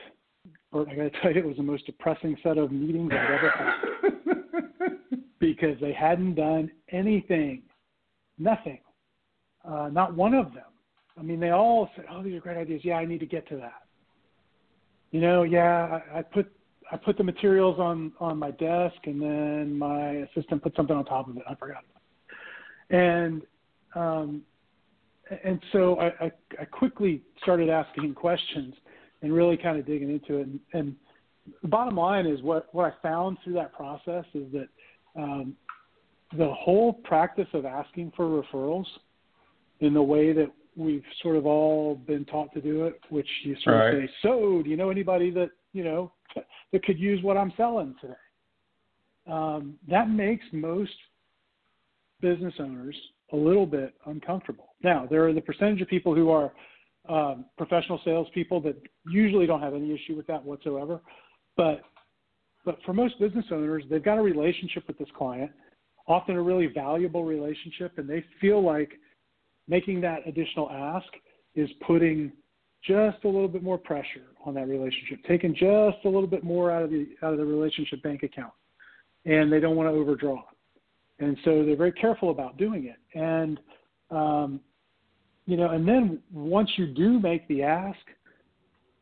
Bert, 0.71 0.89
I 0.89 0.95
got 0.95 1.03
to 1.03 1.09
tell 1.21 1.31
you, 1.31 1.39
it 1.39 1.45
was 1.45 1.57
the 1.57 1.63
most 1.63 1.85
depressing 1.85 2.35
set 2.41 2.57
of 2.57 2.71
meetings 2.71 3.11
I've 3.13 3.31
ever 3.31 3.49
had 3.49 5.19
because 5.39 5.79
they 5.79 5.93
hadn't 5.93 6.35
done 6.35 6.71
anything, 6.91 7.63
nothing, 8.39 8.79
uh, 9.63 9.89
not 9.91 10.15
one 10.15 10.33
of 10.33 10.53
them. 10.53 10.63
I 11.17 11.21
mean, 11.21 11.39
they 11.39 11.51
all 11.51 11.89
said, 11.95 12.05
"Oh, 12.11 12.21
these 12.21 12.35
are 12.35 12.41
great 12.41 12.57
ideas. 12.57 12.81
Yeah, 12.83 12.95
I 12.95 13.05
need 13.05 13.21
to 13.21 13.25
get 13.25 13.47
to 13.47 13.55
that." 13.57 13.83
You 15.11 15.21
know, 15.21 15.43
yeah, 15.43 16.01
I, 16.13 16.19
I 16.19 16.21
put 16.23 16.51
I 16.91 16.97
put 16.97 17.17
the 17.17 17.23
materials 17.23 17.79
on 17.79 18.13
on 18.19 18.37
my 18.37 18.51
desk, 18.51 18.97
and 19.05 19.21
then 19.21 19.77
my 19.77 20.27
assistant 20.27 20.61
put 20.63 20.75
something 20.75 20.95
on 20.95 21.05
top 21.05 21.29
of 21.29 21.37
it. 21.37 21.43
I 21.49 21.55
forgot 21.55 21.83
and 22.89 23.41
um, 23.95 24.41
and 25.43 25.59
so 25.71 25.99
I, 25.99 26.25
I, 26.25 26.31
I 26.61 26.65
quickly 26.65 27.21
started 27.41 27.69
asking 27.69 28.13
questions 28.13 28.75
and 29.21 29.33
really 29.33 29.57
kind 29.57 29.79
of 29.79 29.85
digging 29.85 30.11
into 30.11 30.37
it. 30.37 30.47
And, 30.47 30.59
and 30.73 30.95
the 31.61 31.67
bottom 31.67 31.95
line 31.95 32.27
is 32.27 32.41
what 32.41 32.73
what 32.73 32.85
I 32.85 33.01
found 33.01 33.37
through 33.43 33.53
that 33.53 33.73
process 33.73 34.25
is 34.33 34.51
that 34.51 34.67
um, 35.15 35.55
the 36.37 36.51
whole 36.53 36.93
practice 36.93 37.47
of 37.53 37.65
asking 37.65 38.11
for 38.15 38.43
referrals 38.43 38.85
in 39.79 39.93
the 39.93 40.01
way 40.01 40.33
that 40.33 40.51
we've 40.75 41.03
sort 41.23 41.37
of 41.37 41.45
all 41.45 41.95
been 41.95 42.25
taught 42.25 42.53
to 42.53 42.61
do 42.61 42.85
it, 42.85 42.99
which 43.09 43.27
you 43.43 43.55
sort 43.63 43.75
right. 43.77 43.93
of 43.95 44.01
say, 44.01 44.13
so 44.21 44.61
do 44.63 44.69
you 44.69 44.77
know 44.77 44.89
anybody 44.89 45.31
that 45.31 45.49
you 45.73 45.83
know 45.83 46.11
that 46.71 46.83
could 46.83 46.99
use 46.99 47.23
what 47.23 47.37
I'm 47.37 47.53
selling 47.57 47.95
today? 48.01 48.13
Um, 49.27 49.75
that 49.87 50.09
makes 50.09 50.45
most 50.51 50.93
business 52.21 52.53
owners 52.59 52.95
a 53.33 53.35
little 53.35 53.65
bit 53.65 53.93
uncomfortable. 54.05 54.75
Now, 54.83 55.07
there 55.09 55.27
are 55.27 55.33
the 55.33 55.41
percentage 55.41 55.81
of 55.81 55.87
people 55.87 56.13
who 56.13 56.29
are 56.29 56.53
um, 57.09 57.45
professional 57.57 57.99
salespeople 58.03 58.61
that 58.61 58.75
usually 59.07 59.45
don't 59.45 59.61
have 59.61 59.73
any 59.73 59.93
issue 59.93 60.15
with 60.15 60.27
that 60.27 60.43
whatsoever. 60.43 61.01
But 61.57 61.81
but 62.65 62.79
for 62.83 62.93
most 62.93 63.19
business 63.19 63.45
owners, 63.51 63.83
they've 63.89 64.03
got 64.03 64.17
a 64.17 64.21
relationship 64.23 64.87
with 64.87 64.97
this 64.97 65.07
client, 65.15 65.51
often 66.07 66.35
a 66.35 66.41
really 66.41 66.65
valuable 66.65 67.23
relationship, 67.23 67.93
and 67.97 68.09
they 68.09 68.23
feel 68.41 68.63
like 68.63 68.91
making 69.67 70.01
that 70.01 70.27
additional 70.27 70.69
ask 70.71 71.05
is 71.53 71.69
putting 71.85 72.31
just 72.87 73.23
a 73.23 73.27
little 73.27 73.47
bit 73.47 73.63
more 73.63 73.77
pressure 73.77 74.27
on 74.45 74.53
that 74.55 74.67
relationship, 74.67 75.19
taking 75.27 75.53
just 75.53 75.97
a 76.05 76.09
little 76.09 76.27
bit 76.27 76.43
more 76.43 76.71
out 76.71 76.83
of 76.83 76.89
the 76.89 77.07
out 77.23 77.33
of 77.33 77.39
the 77.39 77.45
relationship 77.45 78.01
bank 78.03 78.23
account, 78.23 78.53
and 79.25 79.51
they 79.51 79.59
don't 79.59 79.75
want 79.75 79.87
to 79.89 79.93
overdraw, 79.93 80.43
and 81.19 81.37
so 81.43 81.63
they're 81.65 81.75
very 81.75 81.91
careful 81.91 82.29
about 82.29 82.57
doing 82.57 82.85
it. 82.85 83.19
And 83.19 83.59
um, 84.11 84.59
you 85.45 85.57
know, 85.57 85.69
and 85.69 85.87
then 85.87 86.19
once 86.31 86.69
you 86.77 86.87
do 86.87 87.19
make 87.19 87.47
the 87.47 87.63
ask, 87.63 87.99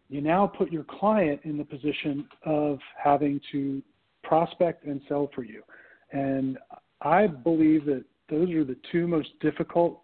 you 0.09 0.21
now 0.21 0.45
put 0.45 0.71
your 0.71 0.83
client 0.83 1.41
in 1.43 1.57
the 1.57 1.63
position 1.63 2.27
of 2.45 2.79
having 3.01 3.39
to 3.51 3.81
prospect 4.23 4.85
and 4.85 5.01
sell 5.07 5.29
for 5.33 5.43
you. 5.43 5.63
And 6.11 6.57
I 7.01 7.27
believe 7.27 7.85
that 7.85 8.03
those 8.29 8.51
are 8.51 8.63
the 8.63 8.77
two 8.91 9.07
most 9.07 9.29
difficult 9.41 10.01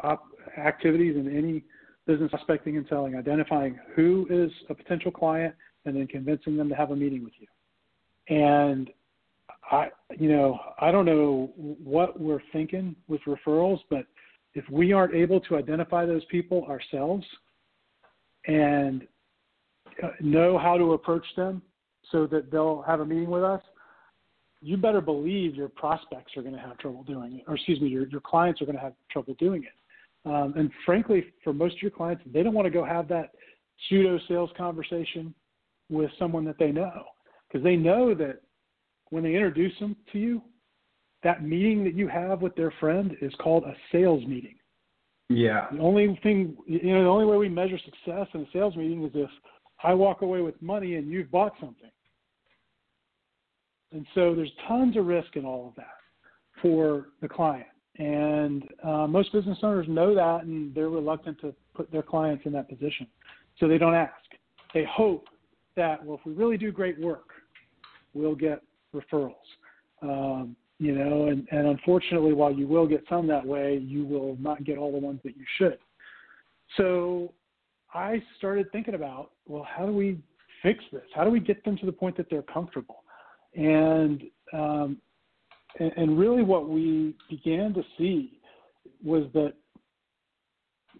op- 0.00 0.26
activities 0.58 1.16
in 1.16 1.36
any 1.36 1.64
business 2.06 2.30
prospecting 2.30 2.76
and 2.76 2.86
selling, 2.88 3.16
identifying 3.16 3.78
who 3.94 4.26
is 4.30 4.50
a 4.68 4.74
potential 4.74 5.10
client 5.10 5.54
and 5.84 5.96
then 5.96 6.06
convincing 6.06 6.56
them 6.56 6.68
to 6.68 6.74
have 6.74 6.90
a 6.90 6.96
meeting 6.96 7.24
with 7.24 7.32
you. 7.38 7.46
And 8.34 8.90
I, 9.70 9.88
you 10.18 10.28
know, 10.28 10.58
I 10.80 10.90
don't 10.90 11.06
know 11.06 11.52
what 11.56 12.20
we're 12.20 12.42
thinking 12.52 12.96
with 13.08 13.20
referrals, 13.26 13.78
but 13.90 14.06
if 14.54 14.68
we 14.70 14.92
aren't 14.92 15.14
able 15.14 15.40
to 15.40 15.56
identify 15.56 16.04
those 16.04 16.24
people 16.26 16.64
ourselves 16.64 17.24
and 18.46 19.06
uh, 20.02 20.08
know 20.20 20.58
how 20.58 20.76
to 20.76 20.92
approach 20.92 21.24
them 21.36 21.62
so 22.10 22.26
that 22.26 22.50
they'll 22.50 22.82
have 22.82 23.00
a 23.00 23.04
meeting 23.04 23.30
with 23.30 23.44
us, 23.44 23.62
you 24.60 24.76
better 24.76 25.00
believe 25.00 25.54
your 25.54 25.68
prospects 25.68 26.36
are 26.36 26.42
going 26.42 26.54
to 26.54 26.60
have 26.60 26.78
trouble 26.78 27.02
doing 27.02 27.36
it, 27.36 27.44
or 27.48 27.54
excuse 27.54 27.80
me, 27.80 27.88
your, 27.88 28.06
your 28.08 28.20
clients 28.20 28.62
are 28.62 28.64
going 28.64 28.76
to 28.76 28.82
have 28.82 28.94
trouble 29.10 29.34
doing 29.38 29.64
it. 29.64 29.72
Um, 30.24 30.54
and 30.56 30.70
frankly, 30.86 31.24
for 31.42 31.52
most 31.52 31.76
of 31.76 31.82
your 31.82 31.90
clients, 31.90 32.22
they 32.32 32.42
don't 32.42 32.54
want 32.54 32.66
to 32.66 32.70
go 32.70 32.84
have 32.84 33.08
that 33.08 33.30
pseudo 33.88 34.18
sales 34.28 34.50
conversation 34.56 35.34
with 35.90 36.10
someone 36.18 36.44
that 36.44 36.58
they 36.58 36.70
know 36.70 37.04
because 37.48 37.64
they 37.64 37.76
know 37.76 38.14
that 38.14 38.40
when 39.10 39.22
they 39.22 39.34
introduce 39.34 39.78
them 39.78 39.96
to 40.12 40.18
you, 40.18 40.42
that 41.22 41.44
meeting 41.44 41.84
that 41.84 41.94
you 41.94 42.08
have 42.08 42.40
with 42.40 42.54
their 42.56 42.72
friend 42.80 43.16
is 43.20 43.32
called 43.40 43.64
a 43.64 43.74
sales 43.90 44.24
meeting. 44.26 44.56
Yeah. 45.28 45.66
The 45.72 45.78
only 45.78 46.18
thing, 46.22 46.56
you 46.66 46.92
know, 46.92 47.02
the 47.02 47.08
only 47.08 47.26
way 47.26 47.36
we 47.36 47.48
measure 47.48 47.78
success 47.78 48.26
in 48.34 48.40
a 48.42 48.46
sales 48.52 48.76
meeting 48.76 49.04
is 49.04 49.12
if 49.14 49.30
I 49.82 49.94
walk 49.94 50.22
away 50.22 50.40
with 50.40 50.60
money 50.60 50.96
and 50.96 51.10
you've 51.10 51.30
bought 51.30 51.52
something. 51.60 51.90
And 53.92 54.06
so 54.14 54.34
there's 54.34 54.50
tons 54.66 54.96
of 54.96 55.06
risk 55.06 55.36
in 55.36 55.44
all 55.44 55.68
of 55.68 55.74
that 55.76 55.96
for 56.60 57.08
the 57.20 57.28
client. 57.28 57.66
And 57.98 58.64
uh, 58.82 59.06
most 59.06 59.32
business 59.32 59.58
owners 59.62 59.86
know 59.88 60.14
that 60.14 60.44
and 60.44 60.74
they're 60.74 60.88
reluctant 60.88 61.40
to 61.40 61.54
put 61.74 61.90
their 61.92 62.02
clients 62.02 62.46
in 62.46 62.52
that 62.52 62.68
position. 62.68 63.06
So 63.58 63.68
they 63.68 63.78
don't 63.78 63.94
ask. 63.94 64.12
They 64.72 64.84
hope 64.84 65.26
that, 65.76 66.04
well, 66.04 66.18
if 66.18 66.26
we 66.26 66.32
really 66.32 66.56
do 66.56 66.72
great 66.72 66.98
work, 66.98 67.28
we'll 68.14 68.34
get 68.34 68.62
referrals. 68.94 69.34
Um, 70.02 70.56
you 70.78 70.92
know, 70.94 71.26
and, 71.26 71.46
and 71.52 71.68
unfortunately, 71.68 72.32
while 72.32 72.52
you 72.52 72.66
will 72.66 72.86
get 72.86 73.04
some 73.08 73.26
that 73.28 73.46
way, 73.46 73.76
you 73.76 74.04
will 74.04 74.36
not 74.40 74.64
get 74.64 74.78
all 74.78 74.90
the 74.90 74.98
ones 74.98 75.20
that 75.22 75.36
you 75.36 75.44
should. 75.58 75.78
So 76.76 77.32
I 77.94 78.22
started 78.38 78.72
thinking 78.72 78.94
about, 78.94 79.30
well, 79.46 79.66
how 79.68 79.86
do 79.86 79.92
we 79.92 80.18
fix 80.62 80.82
this? 80.90 81.02
How 81.14 81.24
do 81.24 81.30
we 81.30 81.40
get 81.40 81.64
them 81.64 81.76
to 81.78 81.86
the 81.86 81.92
point 81.92 82.16
that 82.16 82.28
they're 82.30 82.42
comfortable? 82.42 83.04
And 83.54 84.22
um, 84.52 84.98
and, 85.78 85.92
and 85.96 86.18
really, 86.18 86.42
what 86.42 86.68
we 86.68 87.14
began 87.30 87.72
to 87.74 87.82
see 87.98 88.38
was 89.02 89.24
that 89.34 89.54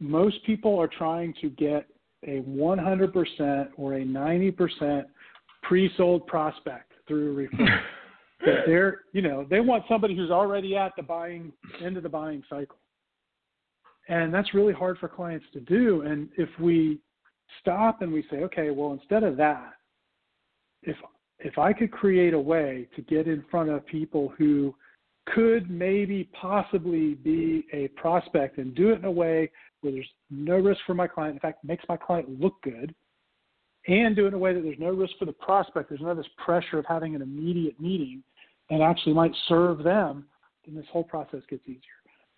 most 0.00 0.44
people 0.44 0.78
are 0.78 0.88
trying 0.88 1.34
to 1.40 1.50
get 1.50 1.86
a 2.24 2.40
100% 2.42 3.68
or 3.76 3.94
a 3.94 4.04
90% 4.04 5.04
pre-sold 5.62 6.26
prospect 6.26 6.92
through 7.06 7.32
a 7.32 7.48
referral. 7.48 7.80
they're, 8.66 9.00
you 9.12 9.22
know, 9.22 9.46
they 9.48 9.60
want 9.60 9.84
somebody 9.88 10.16
who's 10.16 10.30
already 10.30 10.76
at 10.76 10.92
the 10.96 11.02
buying 11.02 11.52
end 11.84 11.96
of 11.96 12.02
the 12.02 12.08
buying 12.08 12.42
cycle. 12.48 12.78
And 14.08 14.34
that's 14.34 14.52
really 14.54 14.72
hard 14.72 14.98
for 14.98 15.08
clients 15.08 15.46
to 15.52 15.60
do. 15.60 16.02
And 16.02 16.28
if 16.36 16.48
we 16.60 16.98
stop 17.60 18.02
and 18.02 18.12
we 18.12 18.24
say, 18.30 18.38
okay, 18.38 18.70
well, 18.70 18.92
instead 18.92 19.22
of 19.22 19.36
that, 19.36 19.74
if 20.82 20.96
if 21.44 21.58
I 21.58 21.72
could 21.72 21.90
create 21.90 22.34
a 22.34 22.40
way 22.40 22.88
to 22.96 23.02
get 23.02 23.26
in 23.26 23.44
front 23.50 23.70
of 23.70 23.84
people 23.86 24.32
who 24.38 24.74
could 25.26 25.70
maybe 25.70 26.28
possibly 26.40 27.14
be 27.14 27.64
a 27.72 27.88
prospect 27.88 28.58
and 28.58 28.74
do 28.74 28.90
it 28.90 28.98
in 28.98 29.04
a 29.04 29.10
way 29.10 29.50
where 29.80 29.92
there's 29.92 30.08
no 30.30 30.56
risk 30.56 30.80
for 30.86 30.94
my 30.94 31.06
client, 31.06 31.34
in 31.34 31.40
fact, 31.40 31.64
makes 31.64 31.84
my 31.88 31.96
client 31.96 32.40
look 32.40 32.60
good, 32.62 32.94
and 33.88 34.14
do 34.14 34.24
it 34.24 34.28
in 34.28 34.34
a 34.34 34.38
way 34.38 34.54
that 34.54 34.62
there's 34.62 34.78
no 34.78 34.90
risk 34.90 35.14
for 35.18 35.24
the 35.24 35.32
prospect, 35.32 35.88
there's 35.88 36.00
none 36.00 36.10
of 36.10 36.16
this 36.16 36.26
pressure 36.44 36.78
of 36.78 36.86
having 36.86 37.14
an 37.14 37.22
immediate 37.22 37.78
meeting 37.80 38.22
and 38.70 38.82
actually 38.82 39.12
might 39.12 39.32
serve 39.48 39.82
them, 39.82 40.24
then 40.64 40.74
this 40.74 40.86
whole 40.92 41.02
process 41.02 41.40
gets 41.50 41.62
easier. 41.66 41.80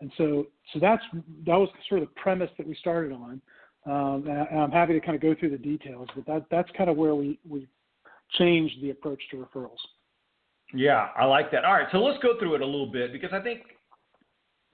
And 0.00 0.10
so, 0.16 0.46
so 0.72 0.78
that's 0.80 1.02
that 1.46 1.54
was 1.54 1.68
sort 1.88 2.02
of 2.02 2.08
the 2.08 2.14
premise 2.20 2.50
that 2.58 2.66
we 2.66 2.74
started 2.74 3.12
on. 3.12 3.40
Um, 3.86 4.26
and 4.26 4.58
I'm 4.58 4.70
happy 4.70 4.94
to 4.94 5.00
kind 5.00 5.14
of 5.14 5.20
go 5.20 5.34
through 5.38 5.50
the 5.50 5.58
details, 5.58 6.08
but 6.16 6.26
that 6.26 6.46
that's 6.50 6.70
kind 6.76 6.90
of 6.90 6.96
where 6.96 7.14
we 7.14 7.38
we 7.48 7.68
changed 8.38 8.82
the 8.82 8.90
approach 8.90 9.20
to 9.30 9.36
referrals. 9.36 9.78
Yeah, 10.72 11.08
I 11.16 11.24
like 11.24 11.50
that. 11.52 11.64
All 11.64 11.74
right, 11.74 11.86
so 11.92 11.98
let's 11.98 12.22
go 12.22 12.38
through 12.38 12.56
it 12.56 12.60
a 12.60 12.66
little 12.66 12.90
bit 12.90 13.12
because 13.12 13.30
I 13.32 13.40
think 13.40 13.60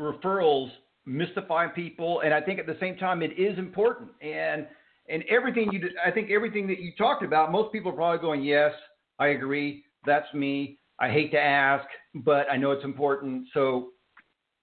referrals 0.01 0.71
mystify 1.07 1.67
people, 1.67 2.21
and 2.21 2.33
I 2.33 2.41
think 2.41 2.59
at 2.59 2.67
the 2.67 2.77
same 2.81 2.97
time 2.97 3.23
it 3.23 3.39
is 3.39 3.59
important. 3.59 4.11
And 4.23 4.67
and 5.09 5.25
everything 5.29 5.69
you, 5.73 5.81
did, 5.81 5.93
I 6.05 6.11
think 6.11 6.31
everything 6.31 6.69
that 6.69 6.79
you 6.79 6.93
talked 6.97 7.25
about, 7.25 7.51
most 7.51 7.73
people 7.73 7.91
are 7.91 7.95
probably 7.95 8.21
going, 8.21 8.45
yes, 8.45 8.71
I 9.19 9.29
agree, 9.29 9.83
that's 10.07 10.33
me. 10.33 10.79
I 11.01 11.11
hate 11.11 11.33
to 11.33 11.41
ask, 11.41 11.85
but 12.15 12.47
I 12.51 12.57
know 12.57 12.71
it's 12.71 12.85
important. 12.85 13.49
So, 13.53 13.89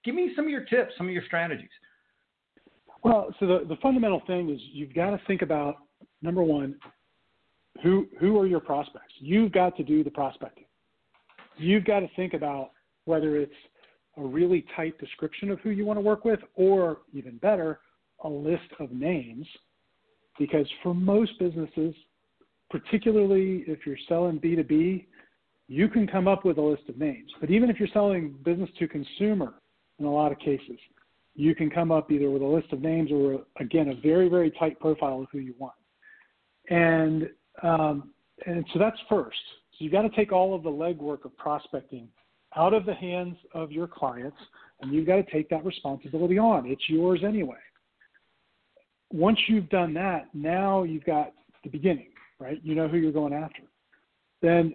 give 0.04 0.14
me 0.14 0.32
some 0.34 0.46
of 0.46 0.50
your 0.50 0.64
tips, 0.64 0.92
some 0.96 1.06
of 1.06 1.12
your 1.12 1.24
strategies. 1.26 1.68
Well, 3.02 3.34
so 3.38 3.46
the, 3.46 3.64
the 3.68 3.76
fundamental 3.82 4.22
thing 4.26 4.48
is 4.48 4.60
you've 4.72 4.94
got 4.94 5.10
to 5.10 5.20
think 5.26 5.42
about 5.42 5.74
number 6.22 6.42
one, 6.42 6.76
who 7.82 8.08
who 8.18 8.38
are 8.38 8.46
your 8.46 8.60
prospects? 8.60 9.14
You've 9.18 9.52
got 9.52 9.76
to 9.76 9.82
do 9.82 10.02
the 10.02 10.10
prospecting. 10.10 10.64
You've 11.56 11.84
got 11.84 12.00
to 12.00 12.08
think 12.16 12.34
about 12.34 12.70
whether 13.04 13.36
it's 13.36 13.52
a 14.16 14.22
really 14.22 14.64
tight 14.76 14.98
description 14.98 15.50
of 15.50 15.60
who 15.60 15.70
you 15.70 15.84
want 15.84 15.96
to 15.96 16.02
work 16.02 16.24
with, 16.24 16.40
or 16.54 16.98
even 17.12 17.36
better, 17.38 17.80
a 18.24 18.28
list 18.28 18.68
of 18.80 18.90
names. 18.92 19.46
Because 20.38 20.66
for 20.82 20.94
most 20.94 21.38
businesses, 21.38 21.94
particularly 22.70 23.64
if 23.66 23.86
you're 23.86 23.96
selling 24.08 24.38
B2B, 24.38 25.06
you 25.68 25.88
can 25.88 26.06
come 26.06 26.28
up 26.28 26.44
with 26.44 26.58
a 26.58 26.62
list 26.62 26.82
of 26.88 26.96
names. 26.98 27.30
But 27.40 27.50
even 27.50 27.70
if 27.70 27.78
you're 27.78 27.88
selling 27.92 28.34
business 28.44 28.70
to 28.78 28.88
consumer, 28.88 29.54
in 29.98 30.04
a 30.04 30.12
lot 30.12 30.32
of 30.32 30.38
cases, 30.38 30.78
you 31.34 31.54
can 31.54 31.70
come 31.70 31.92
up 31.92 32.10
either 32.10 32.30
with 32.30 32.42
a 32.42 32.46
list 32.46 32.72
of 32.72 32.80
names 32.80 33.10
or, 33.12 33.42
again, 33.60 33.88
a 33.88 34.00
very, 34.00 34.28
very 34.28 34.50
tight 34.52 34.78
profile 34.80 35.20
of 35.20 35.26
who 35.30 35.38
you 35.38 35.54
want. 35.58 35.74
And 36.70 37.28
um, 37.62 38.10
and 38.46 38.64
so 38.72 38.78
that's 38.78 38.98
first. 39.08 39.38
So 39.72 39.84
you've 39.84 39.92
got 39.92 40.02
to 40.02 40.10
take 40.10 40.32
all 40.32 40.54
of 40.54 40.62
the 40.62 40.70
legwork 40.70 41.24
of 41.24 41.36
prospecting 41.36 42.08
out 42.56 42.74
of 42.74 42.86
the 42.86 42.94
hands 42.94 43.36
of 43.54 43.70
your 43.70 43.86
clients, 43.86 44.36
and 44.80 44.92
you've 44.92 45.06
got 45.06 45.16
to 45.16 45.30
take 45.30 45.48
that 45.50 45.64
responsibility 45.64 46.38
on. 46.38 46.66
It's 46.66 46.88
yours 46.88 47.20
anyway. 47.24 47.56
Once 49.12 49.38
you've 49.48 49.68
done 49.68 49.94
that, 49.94 50.26
now 50.34 50.82
you've 50.82 51.04
got 51.04 51.32
the 51.64 51.70
beginning, 51.70 52.08
right? 52.38 52.60
You 52.62 52.74
know 52.74 52.88
who 52.88 52.98
you're 52.98 53.12
going 53.12 53.32
after. 53.32 53.62
Then 54.42 54.74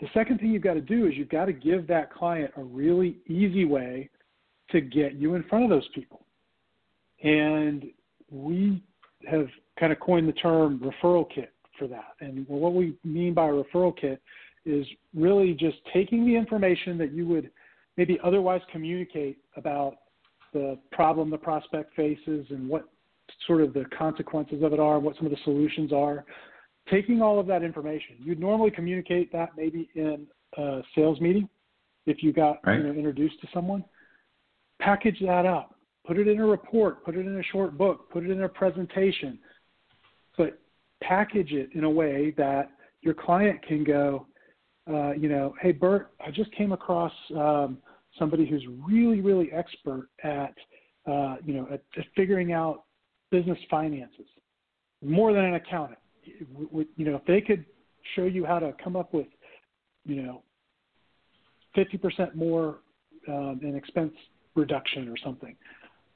the 0.00 0.08
second 0.14 0.38
thing 0.38 0.50
you've 0.50 0.62
got 0.62 0.74
to 0.74 0.80
do 0.80 1.06
is 1.06 1.14
you've 1.14 1.28
got 1.28 1.46
to 1.46 1.52
give 1.52 1.86
that 1.88 2.12
client 2.12 2.52
a 2.56 2.62
really 2.62 3.18
easy 3.28 3.64
way 3.64 4.10
to 4.70 4.80
get 4.80 5.14
you 5.14 5.34
in 5.34 5.44
front 5.44 5.64
of 5.64 5.70
those 5.70 5.88
people. 5.94 6.24
And 7.22 7.84
we 8.30 8.82
have 9.30 9.46
kind 9.78 9.92
of 9.92 10.00
coined 10.00 10.28
the 10.28 10.32
term 10.32 10.80
referral 10.80 11.26
kit 11.32 11.51
for 11.82 11.88
that. 11.88 12.14
And 12.20 12.46
what 12.48 12.74
we 12.74 12.94
mean 13.04 13.34
by 13.34 13.48
a 13.48 13.52
referral 13.52 13.96
kit 13.98 14.22
is 14.64 14.86
really 15.14 15.52
just 15.54 15.78
taking 15.92 16.24
the 16.24 16.36
information 16.36 16.96
that 16.98 17.12
you 17.12 17.26
would 17.26 17.50
maybe 17.96 18.18
otherwise 18.22 18.60
communicate 18.70 19.38
about 19.56 19.96
the 20.52 20.78
problem 20.92 21.30
the 21.30 21.38
prospect 21.38 21.94
faces 21.96 22.46
and 22.50 22.68
what 22.68 22.88
sort 23.46 23.62
of 23.62 23.72
the 23.72 23.84
consequences 23.96 24.62
of 24.62 24.72
it 24.72 24.78
are, 24.78 25.00
what 25.00 25.16
some 25.16 25.26
of 25.26 25.32
the 25.32 25.38
solutions 25.44 25.92
are, 25.92 26.24
taking 26.90 27.20
all 27.20 27.40
of 27.40 27.46
that 27.46 27.62
information, 27.62 28.16
you'd 28.20 28.38
normally 28.38 28.70
communicate 28.70 29.32
that 29.32 29.50
maybe 29.56 29.88
in 29.94 30.26
a 30.58 30.82
sales 30.94 31.20
meeting 31.20 31.48
if 32.06 32.22
you 32.22 32.32
got 32.32 32.58
right. 32.64 32.78
you 32.78 32.84
know, 32.84 32.92
introduced 32.92 33.40
to 33.40 33.48
someone. 33.52 33.84
Package 34.80 35.18
that 35.20 35.46
up, 35.46 35.76
put 36.06 36.18
it 36.18 36.28
in 36.28 36.38
a 36.38 36.46
report, 36.46 37.04
put 37.04 37.16
it 37.16 37.26
in 37.26 37.38
a 37.38 37.42
short 37.44 37.76
book, 37.78 38.10
put 38.10 38.24
it 38.24 38.30
in 38.30 38.42
a 38.42 38.48
presentation, 38.48 39.38
package 41.06 41.52
it 41.52 41.70
in 41.74 41.84
a 41.84 41.90
way 41.90 42.34
that 42.36 42.70
your 43.00 43.14
client 43.14 43.60
can 43.66 43.84
go, 43.84 44.26
uh, 44.90 45.12
you 45.12 45.28
know, 45.28 45.54
hey 45.60 45.72
Bert, 45.72 46.12
I 46.24 46.30
just 46.30 46.52
came 46.52 46.72
across 46.72 47.12
um, 47.36 47.78
somebody 48.18 48.46
who's 48.46 48.64
really, 48.86 49.20
really 49.20 49.50
expert 49.52 50.08
at, 50.24 50.54
uh, 51.06 51.36
you 51.44 51.54
know, 51.54 51.66
at, 51.72 51.82
at 51.96 52.04
figuring 52.16 52.52
out 52.52 52.84
business 53.30 53.58
finances 53.70 54.26
more 55.04 55.32
than 55.32 55.44
an 55.44 55.54
accountant. 55.54 55.98
You 56.24 56.86
know, 56.98 57.16
if 57.16 57.24
they 57.26 57.40
could 57.40 57.64
show 58.14 58.24
you 58.24 58.44
how 58.44 58.58
to 58.58 58.74
come 58.82 58.96
up 58.96 59.12
with, 59.12 59.26
you 60.04 60.22
know, 60.22 60.42
50% 61.76 62.34
more 62.34 62.78
um, 63.28 63.60
in 63.62 63.74
expense 63.74 64.12
reduction 64.54 65.08
or 65.08 65.16
something, 65.24 65.56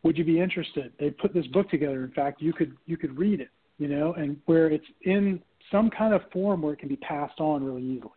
would 0.03 0.17
you 0.17 0.25
be 0.25 0.41
interested? 0.41 0.93
They 1.01 1.11
put 1.11 1.35
this 1.35 1.47
book 1.49 1.69
together. 1.71 2.05
In 2.05 2.13
fact, 2.13 2.41
you 2.41 2.53
could 2.53 2.77
you 2.87 2.97
could 2.97 3.19
read 3.19 3.41
it, 3.41 3.49
you 3.79 3.89
know, 3.89 4.15
and 4.15 4.37
where 4.47 4.69
it's 4.69 4.87
in 5.03 5.41
some 5.71 5.91
kind 5.91 6.15
of 6.15 6.23
form 6.33 6.63
where 6.63 6.73
it 6.73 6.79
can 6.79 6.89
be 6.89 6.97
passed 6.97 7.41
on 7.41 7.65
really 7.65 7.83
easily. 7.83 8.11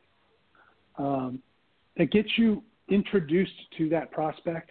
Um, 0.98 1.41
it 1.95 2.12
gets 2.12 2.30
you 2.38 2.63
introduced 2.89 3.52
to 3.78 3.89
that 3.89 4.12
prospect 4.12 4.69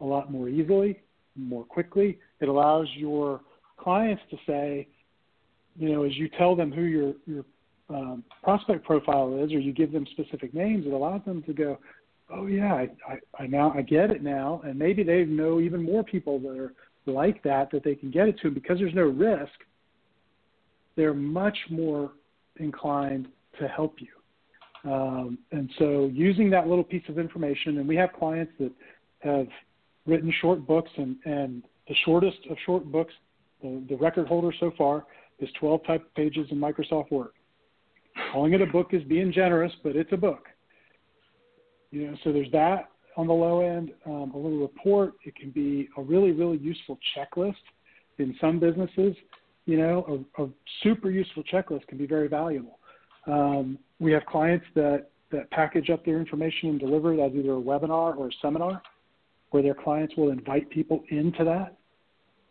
a 0.00 0.04
lot 0.04 0.30
more 0.30 0.48
easily, 0.48 1.00
more 1.36 1.64
quickly. 1.64 2.18
It 2.40 2.48
allows 2.48 2.86
your 2.94 3.40
clients 3.78 4.22
to 4.30 4.36
say, 4.46 4.88
you 5.78 5.90
know, 5.90 6.04
as 6.04 6.16
you 6.16 6.28
tell 6.38 6.56
them 6.56 6.72
who 6.72 6.82
your 6.82 7.14
your 7.26 7.44
um, 7.88 8.24
prospect 8.42 8.84
profile 8.84 9.42
is, 9.44 9.52
or 9.52 9.58
you 9.58 9.72
give 9.72 9.92
them 9.92 10.06
specific 10.10 10.52
names, 10.52 10.86
it 10.86 10.92
allows 10.92 11.24
them 11.24 11.42
to 11.44 11.52
go, 11.52 11.78
oh 12.30 12.46
yeah, 12.46 12.74
I, 12.74 12.88
I, 13.08 13.42
I 13.42 13.46
now 13.46 13.72
I 13.74 13.82
get 13.82 14.10
it 14.10 14.22
now, 14.22 14.60
and 14.64 14.78
maybe 14.78 15.02
they 15.02 15.24
know 15.24 15.60
even 15.60 15.82
more 15.82 16.02
people 16.02 16.38
that 16.40 16.58
are 16.58 16.72
like 17.06 17.42
that 17.44 17.70
that 17.70 17.84
they 17.84 17.94
can 17.94 18.10
get 18.10 18.28
it 18.28 18.40
to 18.40 18.50
because 18.50 18.78
there's 18.78 18.94
no 18.94 19.04
risk. 19.04 19.52
They're 20.96 21.14
much 21.14 21.56
more 21.70 22.12
inclined 22.56 23.28
to 23.60 23.68
help 23.68 23.96
you. 24.00 24.90
Um, 24.90 25.38
and 25.52 25.70
so 25.78 26.10
using 26.12 26.50
that 26.50 26.68
little 26.68 26.84
piece 26.84 27.02
of 27.08 27.18
information, 27.18 27.78
and 27.78 27.88
we 27.88 27.96
have 27.96 28.12
clients 28.12 28.52
that 28.60 28.72
have 29.20 29.48
written 30.06 30.32
short 30.40 30.66
books, 30.66 30.90
and, 30.96 31.16
and 31.24 31.62
the 31.88 31.94
shortest 32.04 32.38
of 32.50 32.56
short 32.64 32.90
books, 32.90 33.12
the, 33.62 33.82
the 33.88 33.96
record 33.96 34.28
holder 34.28 34.54
so 34.60 34.72
far, 34.78 35.04
is 35.40 35.48
12 35.58 35.84
type 35.86 36.14
pages 36.14 36.46
in 36.50 36.58
Microsoft 36.58 37.10
Word. 37.10 37.30
Calling 38.32 38.54
it 38.54 38.62
a 38.62 38.66
book 38.66 38.88
is 38.92 39.02
being 39.04 39.32
generous, 39.32 39.72
but 39.82 39.96
it's 39.96 40.12
a 40.12 40.16
book. 40.16 40.46
You 41.90 42.10
know, 42.10 42.16
so 42.24 42.32
there's 42.32 42.50
that 42.52 42.88
on 43.16 43.26
the 43.26 43.32
low 43.32 43.60
end, 43.60 43.92
um, 44.04 44.32
a 44.34 44.36
little 44.36 44.60
report. 44.60 45.14
It 45.24 45.34
can 45.34 45.50
be 45.50 45.88
a 45.96 46.02
really, 46.02 46.32
really 46.32 46.58
useful 46.58 46.98
checklist 47.16 47.54
in 48.18 48.34
some 48.40 48.58
businesses. 48.58 49.16
You 49.66 49.78
know, 49.78 50.26
a, 50.38 50.44
a 50.44 50.48
super 50.82 51.10
useful 51.10 51.42
checklist 51.52 51.86
can 51.88 51.98
be 51.98 52.06
very 52.06 52.28
valuable. 52.28 52.78
Um, 53.26 53.78
we 53.98 54.12
have 54.12 54.24
clients 54.26 54.64
that 54.74 55.08
that 55.32 55.50
package 55.50 55.90
up 55.90 56.04
their 56.04 56.20
information 56.20 56.68
and 56.68 56.80
deliver 56.80 57.12
it 57.12 57.20
as 57.20 57.32
either 57.34 57.54
a 57.54 57.60
webinar 57.60 58.16
or 58.16 58.28
a 58.28 58.32
seminar, 58.40 58.80
where 59.50 59.62
their 59.62 59.74
clients 59.74 60.14
will 60.16 60.30
invite 60.30 60.70
people 60.70 61.02
into 61.10 61.42
that. 61.44 61.76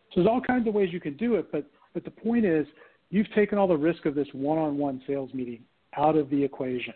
So 0.09 0.21
there's 0.21 0.27
all 0.27 0.41
kinds 0.41 0.67
of 0.67 0.73
ways 0.73 0.89
you 0.91 0.99
can 0.99 1.15
do 1.17 1.35
it, 1.35 1.51
but 1.51 1.65
but 1.93 2.03
the 2.03 2.11
point 2.11 2.45
is, 2.45 2.67
you've 3.09 3.31
taken 3.33 3.57
all 3.57 3.67
the 3.67 3.77
risk 3.77 4.05
of 4.05 4.15
this 4.15 4.27
one-on-one 4.33 5.01
sales 5.07 5.33
meeting 5.33 5.63
out 5.97 6.17
of 6.17 6.29
the 6.29 6.43
equation, 6.43 6.93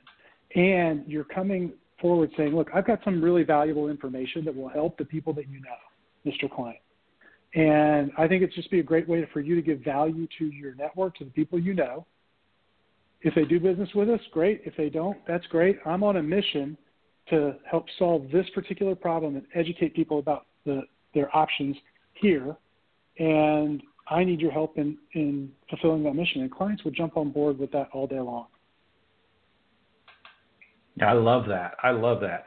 and 0.55 1.03
you're 1.07 1.23
coming 1.23 1.71
forward 2.01 2.29
saying, 2.35 2.53
"Look, 2.53 2.69
I've 2.73 2.85
got 2.85 2.99
some 3.05 3.23
really 3.23 3.43
valuable 3.43 3.87
information 3.89 4.43
that 4.45 4.55
will 4.55 4.67
help 4.67 4.97
the 4.97 5.05
people 5.05 5.31
that 5.33 5.47
you 5.47 5.61
know, 5.61 6.29
Mr. 6.29 6.53
Client." 6.53 6.79
And 7.55 8.11
I 8.17 8.27
think 8.27 8.43
it's 8.43 8.55
just 8.55 8.69
be 8.69 8.79
a 8.79 8.83
great 8.83 9.07
way 9.07 9.27
for 9.33 9.39
you 9.39 9.55
to 9.55 9.61
give 9.61 9.79
value 9.79 10.27
to 10.37 10.45
your 10.45 10.75
network, 10.75 11.15
to 11.17 11.25
the 11.25 11.31
people 11.31 11.59
you 11.59 11.73
know. 11.73 12.05
If 13.21 13.35
they 13.35 13.43
do 13.43 13.59
business 13.59 13.89
with 13.95 14.09
us, 14.09 14.19
great. 14.31 14.61
If 14.65 14.77
they 14.77 14.89
don't, 14.89 15.17
that's 15.27 15.45
great. 15.47 15.79
I'm 15.85 16.03
on 16.03 16.17
a 16.17 16.23
mission 16.23 16.77
to 17.29 17.55
help 17.69 17.85
solve 17.97 18.29
this 18.31 18.45
particular 18.53 18.95
problem 18.95 19.35
and 19.35 19.45
educate 19.55 19.95
people 19.95 20.19
about 20.19 20.45
the, 20.65 20.83
their 21.13 21.35
options 21.35 21.75
here. 22.13 22.55
And 23.17 23.81
I 24.09 24.23
need 24.23 24.39
your 24.39 24.51
help 24.51 24.77
in, 24.77 24.97
in 25.13 25.51
fulfilling 25.69 26.03
that 26.03 26.13
mission. 26.15 26.41
And 26.41 26.51
clients 26.51 26.83
would 26.83 26.95
jump 26.95 27.17
on 27.17 27.31
board 27.31 27.59
with 27.59 27.71
that 27.71 27.89
all 27.93 28.07
day 28.07 28.19
long. 28.19 28.47
I 31.01 31.13
love 31.13 31.47
that. 31.47 31.75
I 31.81 31.91
love 31.91 32.21
that. 32.21 32.45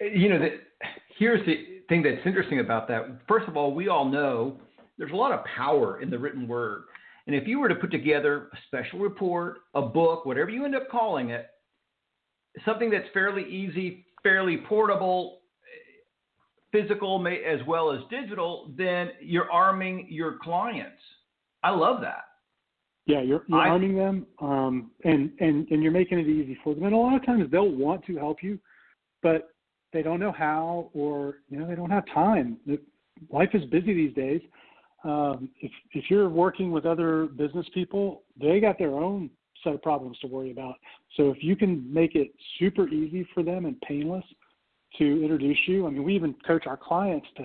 You 0.00 0.28
know, 0.28 0.38
that, 0.38 0.52
here's 1.18 1.44
the 1.46 1.82
thing 1.88 2.02
that's 2.02 2.24
interesting 2.24 2.60
about 2.60 2.88
that. 2.88 3.06
First 3.26 3.48
of 3.48 3.56
all, 3.56 3.74
we 3.74 3.88
all 3.88 4.04
know 4.04 4.58
there's 4.98 5.12
a 5.12 5.16
lot 5.16 5.32
of 5.32 5.44
power 5.44 6.00
in 6.00 6.10
the 6.10 6.18
written 6.18 6.46
word. 6.46 6.82
And 7.26 7.36
if 7.36 7.46
you 7.46 7.60
were 7.60 7.68
to 7.68 7.74
put 7.74 7.90
together 7.90 8.48
a 8.52 8.56
special 8.66 8.98
report, 8.98 9.58
a 9.74 9.82
book, 9.82 10.24
whatever 10.24 10.50
you 10.50 10.64
end 10.64 10.74
up 10.74 10.88
calling 10.90 11.30
it, 11.30 11.46
something 12.64 12.90
that's 12.90 13.06
fairly 13.12 13.44
easy, 13.44 14.06
fairly 14.22 14.58
portable, 14.68 15.40
physical 16.72 17.24
as 17.26 17.60
well 17.66 17.92
as 17.92 18.00
digital, 18.10 18.72
then 18.76 19.10
you're 19.20 19.50
arming 19.50 20.06
your 20.08 20.38
clients. 20.42 21.00
I 21.62 21.70
love 21.70 22.00
that. 22.02 22.24
Yeah, 23.06 23.22
you're, 23.22 23.42
you're 23.46 23.60
I, 23.60 23.68
arming 23.68 23.96
them, 23.96 24.26
um, 24.40 24.90
and 25.04 25.30
and 25.40 25.66
and 25.70 25.82
you're 25.82 25.92
making 25.92 26.18
it 26.18 26.28
easy 26.28 26.58
for 26.62 26.74
them. 26.74 26.84
And 26.84 26.92
a 26.92 26.96
lot 26.96 27.16
of 27.16 27.24
times 27.24 27.50
they'll 27.50 27.70
want 27.70 28.04
to 28.04 28.18
help 28.18 28.42
you, 28.42 28.58
but 29.22 29.48
they 29.92 30.02
don't 30.02 30.20
know 30.20 30.32
how, 30.32 30.90
or 30.94 31.36
you 31.48 31.58
know 31.58 31.66
they 31.66 31.74
don't 31.74 31.90
have 31.90 32.04
time. 32.12 32.58
Life 33.30 33.50
is 33.54 33.64
busy 33.66 33.94
these 33.94 34.14
days. 34.14 34.40
Um, 35.04 35.48
if 35.60 35.70
if 35.92 36.04
you're 36.10 36.28
working 36.28 36.70
with 36.70 36.86
other 36.86 37.26
business 37.26 37.66
people, 37.74 38.22
they 38.40 38.60
got 38.60 38.78
their 38.78 38.94
own 38.94 39.30
set 39.64 39.74
of 39.74 39.82
problems 39.82 40.18
to 40.20 40.26
worry 40.26 40.50
about. 40.50 40.74
So 41.16 41.30
if 41.30 41.42
you 41.42 41.56
can 41.56 41.92
make 41.92 42.14
it 42.14 42.32
super 42.58 42.88
easy 42.88 43.26
for 43.34 43.42
them 43.42 43.64
and 43.64 43.80
painless, 43.80 44.24
to 44.96 45.22
introduce 45.22 45.58
you. 45.66 45.86
I 45.86 45.90
mean, 45.90 46.04
we 46.04 46.14
even 46.14 46.34
coach 46.46 46.66
our 46.66 46.76
clients 46.76 47.26
to, 47.36 47.44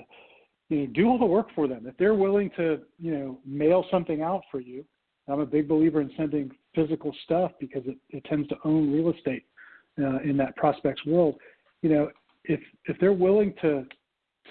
you 0.69 0.79
know, 0.79 0.85
do 0.93 1.07
all 1.07 1.19
the 1.19 1.25
work 1.25 1.47
for 1.53 1.67
them. 1.67 1.85
If 1.85 1.97
they're 1.97 2.13
willing 2.13 2.49
to, 2.57 2.79
you 2.99 3.11
know, 3.11 3.39
mail 3.45 3.85
something 3.91 4.21
out 4.21 4.43
for 4.49 4.59
you, 4.59 4.85
I'm 5.27 5.39
a 5.39 5.45
big 5.45 5.67
believer 5.67 6.01
in 6.01 6.11
sending 6.17 6.51
physical 6.75 7.15
stuff 7.25 7.51
because 7.59 7.83
it, 7.85 7.97
it 8.09 8.23
tends 8.25 8.47
to 8.49 8.55
own 8.65 8.91
real 8.91 9.13
estate 9.13 9.45
uh, 9.99 10.19
in 10.19 10.37
that 10.37 10.55
prospects 10.55 11.05
world. 11.05 11.35
You 11.81 11.89
know, 11.89 12.09
if 12.45 12.59
if 12.85 12.97
they're 12.99 13.13
willing 13.13 13.53
to 13.61 13.85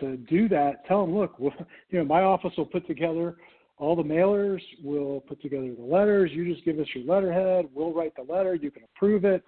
to 0.00 0.16
do 0.16 0.48
that, 0.48 0.86
tell 0.86 1.04
them, 1.04 1.14
look, 1.14 1.36
you 1.90 1.98
know, 1.98 2.04
my 2.04 2.22
office 2.22 2.52
will 2.56 2.66
put 2.66 2.86
together 2.86 3.36
all 3.76 3.94
the 3.94 4.02
mailers. 4.02 4.60
We'll 4.82 5.20
put 5.20 5.42
together 5.42 5.74
the 5.76 5.82
letters. 5.82 6.30
You 6.32 6.50
just 6.52 6.64
give 6.64 6.78
us 6.78 6.86
your 6.94 7.04
letterhead. 7.04 7.66
We'll 7.74 7.92
write 7.92 8.14
the 8.16 8.32
letter. 8.32 8.54
You 8.54 8.70
can 8.70 8.84
approve 8.84 9.24
it 9.24 9.44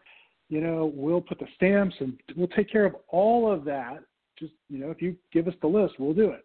you 0.48 0.60
know, 0.60 0.92
we'll 0.94 1.20
put 1.20 1.38
the 1.38 1.46
stamps 1.56 1.94
and 2.00 2.18
we'll 2.36 2.48
take 2.48 2.70
care 2.70 2.84
of 2.84 2.94
all 3.08 3.50
of 3.50 3.64
that. 3.64 4.00
Just, 4.38 4.52
you 4.68 4.78
know, 4.78 4.90
if 4.90 5.00
you 5.00 5.16
give 5.32 5.48
us 5.48 5.54
the 5.60 5.66
list, 5.66 5.94
we'll 5.98 6.14
do 6.14 6.30
it. 6.30 6.44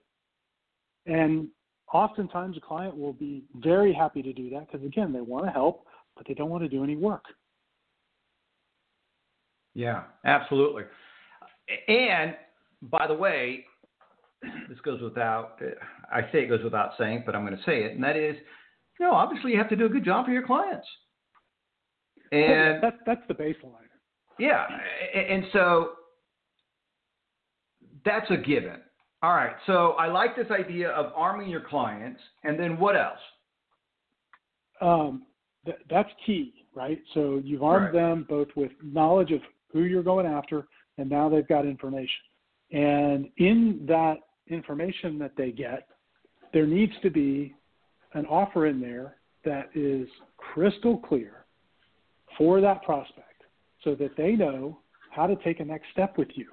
And 1.05 1.47
oftentimes 1.91 2.57
a 2.57 2.61
client 2.61 2.95
will 2.95 3.13
be 3.13 3.43
very 3.55 3.93
happy 3.93 4.21
to 4.21 4.31
do 4.31 4.49
that 4.51 4.71
because, 4.71 4.85
again, 4.85 5.11
they 5.11 5.21
want 5.21 5.45
to 5.45 5.51
help, 5.51 5.85
but 6.15 6.25
they 6.27 6.33
don't 6.33 6.49
want 6.49 6.63
to 6.63 6.69
do 6.69 6.83
any 6.83 6.95
work. 6.95 7.25
Yeah, 9.73 10.03
absolutely. 10.25 10.83
And 11.87 12.35
by 12.83 13.07
the 13.07 13.13
way, 13.13 13.65
this 14.69 14.79
goes 14.83 15.01
without, 15.01 15.59
I 16.11 16.21
say 16.31 16.43
it 16.43 16.47
goes 16.47 16.63
without 16.63 16.91
saying, 16.97 17.23
but 17.25 17.35
I'm 17.35 17.45
going 17.45 17.57
to 17.57 17.63
say 17.63 17.83
it, 17.83 17.93
and 17.93 18.03
that 18.03 18.15
is, 18.15 18.35
you 18.99 19.05
know, 19.05 19.13
obviously 19.13 19.51
you 19.51 19.57
have 19.57 19.69
to 19.69 19.75
do 19.75 19.85
a 19.85 19.89
good 19.89 20.05
job 20.05 20.25
for 20.25 20.31
your 20.31 20.45
clients. 20.45 20.87
And 22.31 22.81
that's, 22.81 22.97
that's 23.05 23.21
the 23.27 23.33
baseline. 23.33 23.87
Yeah, 24.37 24.65
and 25.13 25.45
so 25.51 25.91
that's 28.05 28.29
a 28.31 28.37
given. 28.37 28.77
All 29.21 29.33
right, 29.33 29.55
so 29.65 29.91
I 29.99 30.07
like 30.07 30.37
this 30.37 30.49
idea 30.49 30.89
of 30.91 31.11
arming 31.13 31.49
your 31.49 31.61
clients, 31.61 32.21
and 32.45 32.57
then 32.57 32.79
what 32.79 32.95
else? 32.95 33.19
Um, 34.79 35.23
th- 35.65 35.79
that's 35.89 36.09
key, 36.25 36.53
right? 36.73 37.01
So 37.13 37.41
you've 37.43 37.63
armed 37.63 37.93
right. 37.93 38.01
them 38.01 38.25
both 38.29 38.47
with 38.55 38.71
knowledge 38.81 39.31
of 39.31 39.41
who 39.73 39.81
you're 39.81 40.03
going 40.03 40.25
after, 40.25 40.67
and 40.99 41.09
now 41.09 41.29
they've 41.29 41.47
got 41.47 41.65
information. 41.65 42.21
And 42.71 43.29
in 43.37 43.85
that 43.87 44.17
information 44.47 45.17
that 45.19 45.31
they 45.37 45.51
get, 45.51 45.87
there 46.53 46.67
needs 46.67 46.93
to 47.03 47.09
be 47.09 47.55
an 48.13 48.25
offer 48.25 48.67
in 48.67 48.81
there 48.81 49.15
that 49.45 49.69
is 49.73 50.07
crystal 50.37 50.97
clear 50.97 51.45
for 52.37 52.59
that 52.61 52.83
prospect 52.83 53.43
so 53.83 53.95
that 53.95 54.15
they 54.17 54.33
know 54.33 54.79
how 55.11 55.25
to 55.25 55.35
take 55.37 55.61
a 55.61 55.65
next 55.65 55.87
step 55.93 56.17
with 56.17 56.27
you. 56.35 56.47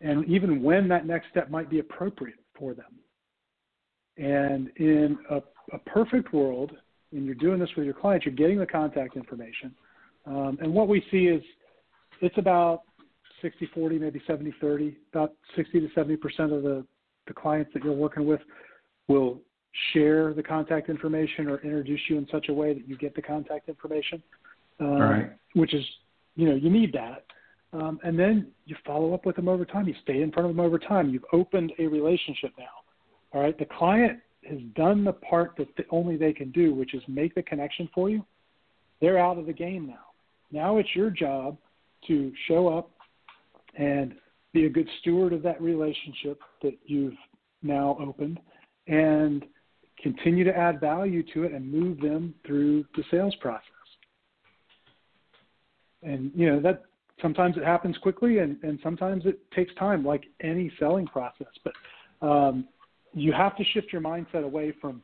And 0.00 0.24
even 0.26 0.62
when 0.62 0.88
that 0.88 1.06
next 1.06 1.28
step 1.30 1.50
might 1.50 1.68
be 1.68 1.80
appropriate 1.80 2.38
for 2.56 2.74
them. 2.74 3.00
And 4.16 4.70
in 4.76 5.18
a, 5.30 5.42
a 5.72 5.78
perfect 5.86 6.32
world, 6.32 6.72
when 7.10 7.24
you're 7.24 7.34
doing 7.34 7.58
this 7.58 7.70
with 7.76 7.84
your 7.84 7.94
clients, 7.94 8.26
you're 8.26 8.34
getting 8.34 8.58
the 8.58 8.66
contact 8.66 9.16
information. 9.16 9.74
Um, 10.26 10.58
and 10.60 10.72
what 10.72 10.88
we 10.88 11.04
see 11.10 11.26
is 11.26 11.42
it's 12.20 12.38
about 12.38 12.82
60 13.42 13.68
40, 13.74 13.98
maybe 13.98 14.20
70 14.26 14.54
30. 14.60 14.96
About 15.12 15.32
60 15.54 15.80
to 15.80 15.88
70% 15.88 16.16
of 16.56 16.62
the, 16.62 16.84
the 17.26 17.34
clients 17.34 17.70
that 17.74 17.84
you're 17.84 17.92
working 17.92 18.26
with 18.26 18.40
will 19.08 19.40
share 19.92 20.32
the 20.32 20.42
contact 20.42 20.88
information 20.88 21.48
or 21.48 21.58
introduce 21.58 22.00
you 22.08 22.16
in 22.16 22.26
such 22.32 22.48
a 22.48 22.52
way 22.52 22.72
that 22.72 22.88
you 22.88 22.96
get 22.96 23.14
the 23.14 23.22
contact 23.22 23.68
information 23.68 24.22
um, 24.80 24.98
right. 24.98 25.32
which 25.54 25.74
is, 25.74 25.84
you 26.34 26.48
know, 26.48 26.54
you 26.54 26.70
need 26.70 26.92
that. 26.92 27.24
Um, 27.72 27.98
and 28.04 28.18
then 28.18 28.48
you 28.64 28.76
follow 28.86 29.12
up 29.12 29.26
with 29.26 29.36
them 29.36 29.48
over 29.48 29.64
time. 29.64 29.88
You 29.88 29.94
stay 30.02 30.22
in 30.22 30.32
front 30.32 30.48
of 30.48 30.56
them 30.56 30.64
over 30.64 30.78
time. 30.78 31.10
You've 31.10 31.24
opened 31.32 31.72
a 31.78 31.86
relationship 31.86 32.52
now. 32.58 32.64
All 33.32 33.42
right. 33.42 33.58
The 33.58 33.66
client 33.66 34.20
has 34.48 34.58
done 34.74 35.04
the 35.04 35.12
part 35.12 35.54
that 35.58 35.68
the, 35.76 35.84
only 35.90 36.16
they 36.16 36.32
can 36.32 36.50
do, 36.52 36.72
which 36.74 36.94
is 36.94 37.02
make 37.08 37.34
the 37.34 37.42
connection 37.42 37.88
for 37.94 38.08
you. 38.08 38.24
They're 39.00 39.18
out 39.18 39.38
of 39.38 39.46
the 39.46 39.52
game 39.52 39.86
now. 39.86 40.06
Now 40.52 40.78
it's 40.78 40.88
your 40.94 41.10
job 41.10 41.58
to 42.08 42.32
show 42.48 42.68
up 42.68 42.90
and 43.78 44.14
be 44.52 44.66
a 44.66 44.70
good 44.70 44.88
steward 45.00 45.32
of 45.32 45.42
that 45.42 45.60
relationship 45.60 46.40
that 46.62 46.76
you've 46.86 47.14
now 47.62 47.96
opened 48.00 48.40
and 48.86 49.44
continue 50.02 50.44
to 50.44 50.56
add 50.56 50.80
value 50.80 51.22
to 51.34 51.44
it 51.44 51.52
and 51.52 51.70
move 51.70 52.00
them 52.00 52.34
through 52.46 52.84
the 52.96 53.02
sales 53.10 53.34
process. 53.40 53.62
And 56.02 56.30
you 56.34 56.50
know 56.50 56.60
that 56.60 56.84
sometimes 57.20 57.56
it 57.56 57.64
happens 57.64 57.96
quickly 57.98 58.38
and, 58.38 58.62
and 58.62 58.78
sometimes 58.82 59.24
it 59.26 59.38
takes 59.52 59.74
time 59.74 60.04
like 60.04 60.24
any 60.42 60.70
selling 60.78 61.06
process. 61.06 61.48
But 61.64 62.26
um, 62.26 62.68
you 63.12 63.32
have 63.32 63.56
to 63.56 63.64
shift 63.72 63.92
your 63.92 64.02
mindset 64.02 64.44
away 64.44 64.72
from 64.80 65.02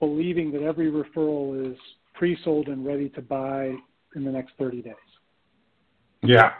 believing 0.00 0.52
that 0.52 0.62
every 0.62 0.90
referral 0.90 1.72
is 1.72 1.78
pre-sold 2.14 2.68
and 2.68 2.84
ready 2.84 3.08
to 3.10 3.22
buy 3.22 3.74
in 4.14 4.24
the 4.24 4.30
next 4.30 4.52
30 4.58 4.82
days. 4.82 4.94
Yeah. 6.24 6.52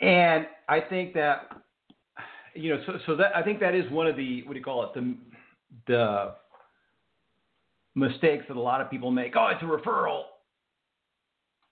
And 0.00 0.46
I 0.68 0.80
think 0.80 1.14
that 1.14 1.48
you 2.54 2.74
know, 2.74 2.82
so 2.86 2.92
so 3.06 3.16
that 3.16 3.36
I 3.36 3.42
think 3.42 3.60
that 3.60 3.74
is 3.74 3.90
one 3.90 4.06
of 4.06 4.16
the 4.16 4.42
what 4.44 4.52
do 4.54 4.58
you 4.58 4.64
call 4.64 4.84
it 4.84 4.94
the 4.94 5.14
the 5.86 6.34
mistakes 7.94 8.44
that 8.48 8.56
a 8.56 8.60
lot 8.60 8.80
of 8.80 8.90
people 8.90 9.10
make. 9.10 9.34
Oh, 9.36 9.48
it's 9.48 9.62
a 9.62 9.66
referral, 9.66 10.22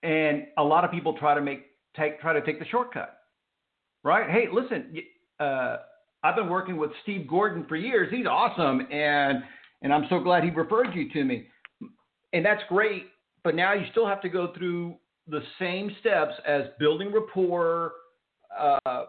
and 0.03 0.47
a 0.59 0.62
lot 0.62 0.85
of 0.85 0.91
people 0.91 1.14
try 1.14 1.35
to 1.35 1.41
make 1.41 1.66
take 1.97 2.20
try 2.20 2.33
to 2.33 2.41
take 2.43 2.59
the 2.59 2.66
shortcut, 2.66 3.18
right? 4.03 4.29
Hey, 4.31 4.47
listen, 4.53 4.97
uh, 5.41 5.79
I've 6.22 6.37
been 6.37 6.49
working 6.49 6.77
with 6.77 6.91
Steve 7.03 7.27
Gordon 7.27 7.66
for 7.68 7.77
years. 7.77 8.09
He's 8.11 8.27
awesome, 8.27 8.87
and 8.91 9.43
and 9.83 9.93
I'm 9.93 10.07
so 10.09 10.20
glad 10.20 10.45
he 10.45 10.51
referred 10.51 10.95
you 10.95 11.11
to 11.12 11.25
me, 11.25 11.49
and 12.33 12.45
that's 12.45 12.62
great. 12.68 13.07
But 13.43 13.55
now 13.55 13.75
you 13.75 13.85
still 13.91 14.07
have 14.07 14.22
to 14.22 14.31
go 14.31 14.53
through 14.57 14.97
the 15.29 15.41
same 15.59 15.95
steps 16.01 16.35
as 16.47 16.64
building 16.79 17.12
rapport, 17.12 17.93
uh, 18.59 19.05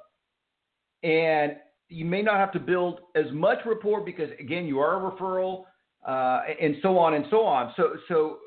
and 1.04 1.58
you 1.90 2.06
may 2.06 2.22
not 2.22 2.36
have 2.36 2.52
to 2.54 2.60
build 2.60 3.02
as 3.16 3.26
much 3.32 3.60
rapport 3.66 4.02
because 4.02 4.30
again 4.40 4.66
you 4.66 4.80
are 4.80 5.06
a 5.06 5.12
referral 5.12 5.66
uh, 6.08 6.42
and 6.60 6.78
so 6.82 6.98
on 6.98 7.14
and 7.14 7.26
so 7.30 7.46
on 7.46 7.72
so 7.78 7.96
so 8.08 8.38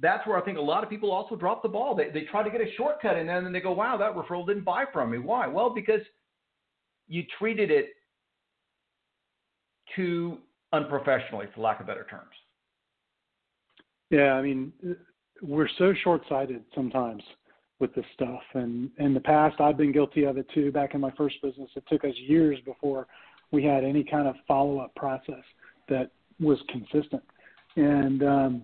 that's 0.00 0.26
where 0.26 0.36
I 0.36 0.42
think 0.42 0.58
a 0.58 0.62
lot 0.62 0.84
of 0.84 0.90
people 0.90 1.10
also 1.10 1.34
drop 1.34 1.62
the 1.62 1.68
ball. 1.68 1.94
They, 1.94 2.10
they 2.10 2.26
try 2.26 2.42
to 2.42 2.50
get 2.50 2.60
a 2.60 2.70
shortcut 2.76 3.16
and 3.16 3.28
then 3.28 3.52
they 3.52 3.60
go, 3.60 3.72
wow, 3.72 3.96
that 3.96 4.14
referral 4.14 4.46
didn't 4.46 4.64
buy 4.64 4.84
from 4.92 5.10
me. 5.10 5.18
Why? 5.18 5.46
Well, 5.46 5.70
because 5.70 6.00
you 7.08 7.24
treated 7.38 7.70
it 7.70 7.90
too 9.96 10.38
unprofessionally, 10.72 11.46
for 11.54 11.62
lack 11.62 11.80
of 11.80 11.86
better 11.86 12.06
terms. 12.10 12.34
Yeah, 14.10 14.34
I 14.34 14.42
mean, 14.42 14.72
we're 15.42 15.68
so 15.78 15.92
short 16.02 16.22
sighted 16.28 16.62
sometimes 16.74 17.22
with 17.78 17.94
this 17.94 18.04
stuff. 18.14 18.40
And 18.54 18.90
in 18.98 19.14
the 19.14 19.20
past, 19.20 19.60
I've 19.60 19.76
been 19.76 19.92
guilty 19.92 20.24
of 20.24 20.36
it 20.36 20.46
too. 20.52 20.72
Back 20.72 20.94
in 20.94 21.00
my 21.00 21.12
first 21.16 21.36
business, 21.42 21.70
it 21.76 21.84
took 21.88 22.04
us 22.04 22.14
years 22.16 22.58
before 22.64 23.06
we 23.50 23.64
had 23.64 23.84
any 23.84 24.04
kind 24.04 24.26
of 24.26 24.34
follow 24.46 24.78
up 24.78 24.94
process 24.94 25.44
that 25.88 26.10
was 26.40 26.58
consistent. 26.68 27.22
And 27.76 28.22
um, 28.22 28.62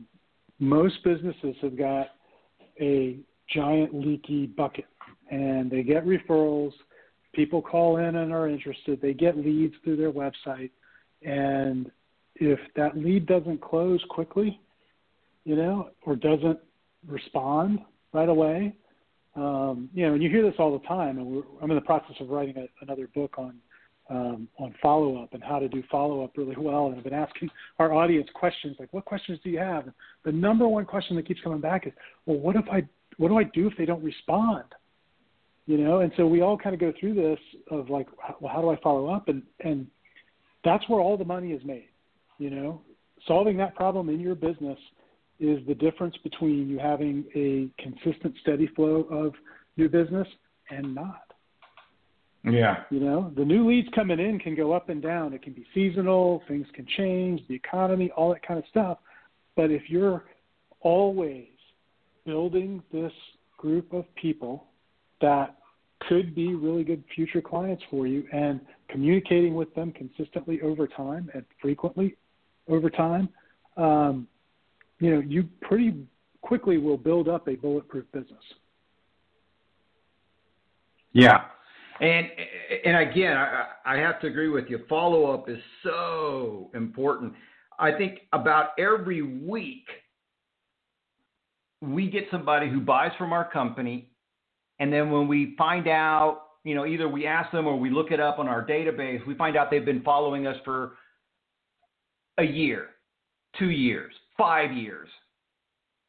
most 0.59 1.03
businesses 1.05 1.55
have 1.63 1.79
got 1.79 2.09
a 2.81 3.19
giant 3.55 3.95
leaky 3.95 4.47
bucket 4.47 4.87
and 5.31 5.71
they 5.71 5.83
get 5.83 6.05
referrals. 6.05 6.73
People 7.35 7.63
call 7.63 7.99
in 7.99 8.17
and 8.17 8.33
are 8.33 8.49
interested. 8.49 9.01
They 9.01 9.15
get 9.15 9.37
leads 9.37 9.75
through 9.83 9.97
their 9.97 10.13
website. 10.13 10.71
And 11.23 11.91
if 12.37 12.59
that 12.77 12.97
lead 12.97 13.27
doesn't 13.27 13.61
close 13.61 14.03
quickly, 14.11 14.61
you 15.45 15.57
know, 15.57 15.91
or 16.07 16.17
doesn't 16.17 16.59
respond 17.07 17.81
right 18.13 18.29
away, 18.29 18.75
um, 19.37 19.91
you 19.93 20.07
know, 20.07 20.15
and 20.15 20.23
you 20.23 20.31
hear 20.31 20.43
this 20.43 20.55
all 20.59 20.79
the 20.79 20.87
time, 20.87 21.19
and 21.19 21.43
I'm 21.61 21.71
in 21.71 21.77
the 21.77 21.83
process 21.83 22.15
of 22.21 22.29
writing 22.29 22.57
a, 22.57 22.69
another 22.83 23.09
book 23.15 23.35
on 23.39 23.55
um, 24.11 24.49
on 24.59 24.75
follow 24.83 25.23
up 25.23 25.33
and 25.33 25.43
how 25.43 25.59
to 25.59 25.67
do 25.67 25.83
follow 25.91 26.23
up 26.23 26.37
really 26.37 26.55
well. 26.59 26.89
And 26.89 26.97
I've 26.97 27.05
been 27.05 27.15
asking 27.15 27.49
our 27.79 27.93
audience 27.93 28.29
questions 28.35 28.77
like, 28.79 28.93
"What 28.93 29.07
questions 29.07 29.39
do 29.43 29.51
you 29.51 29.59
have?" 29.59 29.85
And 29.85 29.95
the 30.25 30.33
number 30.33 30.69
one 30.69 30.85
question 30.85 31.17
that 31.17 31.27
keeps 31.27 31.41
coming 31.41 31.61
back 31.61 31.87
is, 31.87 31.93
"Well, 32.27 32.39
what 32.39 32.55
if 32.55 32.65
I 32.71 32.87
what 33.17 33.29
do 33.29 33.39
I 33.39 33.45
do 33.45 33.67
if 33.67 33.77
they 33.77 33.87
don't 33.87 34.05
respond?" 34.05 34.65
You 35.67 35.79
know, 35.79 36.01
and 36.01 36.13
so 36.17 36.27
we 36.27 36.43
all 36.43 36.59
kind 36.59 36.75
of 36.75 36.81
go 36.81 36.93
through 37.01 37.15
this 37.15 37.39
of 37.71 37.89
like, 37.89 38.07
well, 38.41 38.53
how 38.53 38.61
do 38.61 38.69
I 38.69 38.77
follow 38.83 39.09
up? 39.09 39.29
And 39.29 39.43
and 39.61 39.87
that's 40.63 40.87
where 40.89 41.01
all 41.01 41.17
the 41.17 41.25
money 41.25 41.53
is 41.53 41.65
made. 41.65 41.89
You 42.39 42.51
know, 42.51 42.83
solving 43.27 43.57
that 43.57 43.75
problem 43.75 44.11
in 44.11 44.21
your 44.21 44.35
business 44.35 44.79
is 45.41 45.67
the 45.67 45.75
difference 45.75 46.17
between 46.23 46.69
you 46.69 46.79
having 46.79 47.25
a 47.35 47.69
consistent, 47.83 48.35
steady 48.41 48.69
flow 48.69 49.07
of 49.11 49.35
new 49.77 49.89
business 49.89 50.29
and 50.71 50.95
not. 50.95 51.23
Yeah. 52.45 52.85
You 52.91 53.01
know, 53.01 53.33
the 53.37 53.45
new 53.45 53.67
leads 53.69 53.89
coming 53.95 54.21
in 54.21 54.39
can 54.39 54.55
go 54.55 54.73
up 54.73 54.91
and 54.91 55.03
down. 55.03 55.33
It 55.33 55.43
can 55.43 55.55
be 55.55 55.65
seasonal, 55.73 56.43
things 56.47 56.67
can 56.75 56.87
change, 56.97 57.41
the 57.49 57.55
economy, 57.55 58.11
all 58.17 58.33
that 58.33 58.47
kind 58.47 58.59
of 58.59 58.65
stuff. 58.69 58.99
But 59.57 59.71
if 59.71 59.83
you're 59.89 60.25
always 60.81 61.47
building 62.27 62.83
this 62.93 63.13
group 63.57 63.93
of 63.93 64.05
people 64.15 64.67
that 65.21 65.57
could 66.09 66.35
be 66.35 66.55
really 66.55 66.85
good 66.85 67.03
future 67.15 67.41
clients 67.41 67.83
for 67.91 68.07
you 68.07 68.25
and 68.33 68.61
communicating 68.91 69.55
with 69.55 69.75
them 69.75 69.91
consistently 69.93 70.61
over 70.61 70.87
time 70.87 71.31
and 71.33 71.45
frequently 71.63 72.17
over 72.69 72.91
time, 72.91 73.29
um, 73.79 74.29
you 75.05 75.15
know, 75.15 75.21
you 75.21 75.47
pretty 75.61 75.95
quickly 76.41 76.79
will 76.79 76.97
build 76.97 77.29
up 77.29 77.47
a 77.47 77.57
bulletproof 77.57 78.07
business. 78.13 78.43
Yeah. 81.13 81.43
And 82.01 82.27
and 82.87 83.11
again, 83.11 83.37
I, 83.37 83.67
I 83.85 83.97
have 83.99 84.19
to 84.23 84.29
agree 84.29 84.49
with 84.49 84.65
you. 84.71 84.81
Follow 84.89 85.33
up 85.33 85.51
is 85.51 85.59
so 85.83 86.71
important. 86.75 87.35
I 87.79 87.93
think 87.93 88.21
about 88.33 88.71
every 88.79 89.21
week 89.21 89.87
we 91.83 92.11
get 92.11 92.25
somebody 92.31 92.71
who 92.71 92.81
buys 92.81 93.13
from 93.19 93.35
our 93.35 93.49
company, 93.51 94.09
and 94.81 94.91
then 94.91 95.11
when 95.11 95.29
we 95.29 95.55
find 95.59 95.87
out, 95.87 96.45
you 96.65 96.75
know, 96.75 96.87
either 96.87 97.09
we 97.09 97.27
ask 97.27 97.53
them 97.53 97.67
or 97.67 97.79
we 97.79 97.91
look 97.91 98.11
it 98.11 98.21
up 98.21 98.39
on 98.39 98.49
our 98.49 98.67
database, 98.67 99.25
we 99.27 99.35
find 99.35 99.55
out 99.55 99.71
they've 99.71 99.85
been 99.85 100.03
following 100.03 100.47
us 100.47 100.57
for 100.65 100.97
a 102.39 102.45
year, 102.45 102.87
two 103.59 103.71
years, 103.71 104.15
five 104.37 104.73
years. 104.73 105.09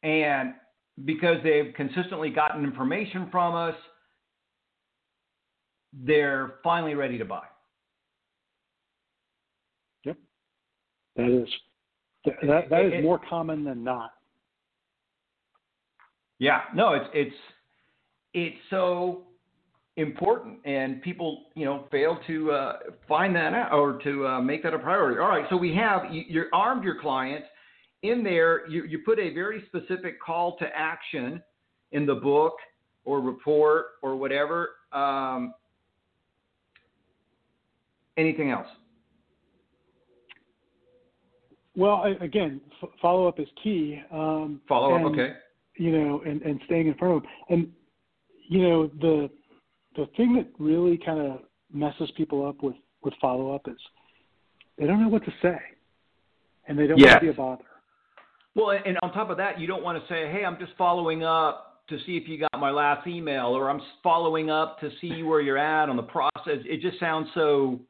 And 0.03 0.53
because 1.03 1.37
they've 1.43 1.73
consistently 1.75 2.29
gotten 2.29 2.63
information 2.63 3.27
from 3.31 3.55
us, 3.55 3.75
they're 5.93 6.55
finally 6.63 6.93
ready 6.93 7.17
to 7.17 7.25
buy. 7.25 7.43
Yep. 10.03 10.17
That 11.15 11.43
is 11.43 11.49
that 12.25 12.69
that 12.69 12.85
is 12.85 12.93
it, 12.95 13.03
more 13.03 13.19
common 13.29 13.63
than 13.63 13.83
not. 13.83 14.11
Yeah, 16.39 16.61
no, 16.73 16.93
it's 16.93 17.09
it's 17.13 17.35
it's 18.33 18.57
so 18.69 19.23
important, 19.97 20.59
and 20.65 21.01
people 21.01 21.45
you 21.55 21.65
know 21.65 21.87
fail 21.91 22.19
to 22.27 22.51
uh, 22.51 22.73
find 23.07 23.35
that 23.35 23.53
out 23.53 23.71
or 23.71 23.99
to 24.03 24.27
uh, 24.27 24.41
make 24.41 24.63
that 24.63 24.73
a 24.73 24.79
priority. 24.79 25.19
All 25.19 25.29
right, 25.29 25.45
so 25.49 25.55
we 25.55 25.73
have 25.75 26.11
you, 26.11 26.23
you're 26.27 26.49
armed 26.53 26.83
your 26.83 26.99
clients 26.99 27.47
in 28.09 28.23
there, 28.23 28.67
you, 28.67 28.85
you 28.85 28.99
put 28.99 29.19
a 29.19 29.33
very 29.33 29.63
specific 29.67 30.21
call 30.21 30.57
to 30.57 30.65
action 30.75 31.41
in 31.91 32.05
the 32.05 32.15
book 32.15 32.53
or 33.03 33.21
report 33.21 33.85
or 34.01 34.15
whatever. 34.15 34.71
Um, 34.91 35.53
anything 38.17 38.51
else? 38.51 38.67
Well, 41.75 42.05
again, 42.21 42.61
f- 42.81 42.89
follow 43.01 43.27
up 43.27 43.39
is 43.39 43.47
key. 43.61 44.01
Um, 44.11 44.61
follow 44.67 44.95
up, 44.95 45.11
okay. 45.11 45.33
You 45.77 45.91
know, 45.91 46.21
and, 46.25 46.41
and 46.41 46.59
staying 46.65 46.87
in 46.87 46.93
front 46.93 47.17
of 47.17 47.21
them. 47.23 47.31
And, 47.49 47.71
you 48.47 48.61
know, 48.61 48.87
the 49.01 49.29
the 49.97 50.07
thing 50.17 50.35
that 50.35 50.47
really 50.59 50.97
kind 50.97 51.19
of 51.19 51.39
messes 51.73 52.11
people 52.17 52.45
up 52.45 52.61
with, 52.61 52.75
with 53.03 53.13
follow 53.21 53.53
up 53.55 53.61
is 53.67 53.77
they 54.77 54.85
don't 54.85 55.01
know 55.01 55.07
what 55.07 55.23
to 55.25 55.33
say 55.41 55.57
and 56.67 56.77
they 56.77 56.87
don't 56.87 56.97
yes. 56.97 57.13
want 57.13 57.19
to 57.19 57.25
be 57.25 57.29
a 57.29 57.33
bother. 57.33 57.63
Well, 58.55 58.71
and 58.85 58.97
on 59.03 59.11
top 59.11 59.29
of 59.29 59.37
that, 59.37 59.59
you 59.59 59.67
don't 59.67 59.83
want 59.83 60.01
to 60.01 60.07
say, 60.07 60.31
"Hey, 60.31 60.45
I'm 60.45 60.57
just 60.57 60.71
following 60.77 61.23
up 61.23 61.83
to 61.89 61.99
see 62.05 62.17
if 62.17 62.27
you 62.27 62.39
got 62.39 62.59
my 62.59 62.71
last 62.71 63.05
email," 63.05 63.47
or 63.47 63.69
"I'm 63.69 63.81
following 64.01 64.49
up 64.49 64.79
to 64.79 64.89
see 65.01 65.23
where 65.23 65.41
you're 65.41 65.57
at 65.57 65.89
on 65.89 65.97
the 65.97 66.03
process." 66.03 66.59
It 66.65 66.81
just 66.81 66.99
sounds 66.99 67.27
so 67.33 67.81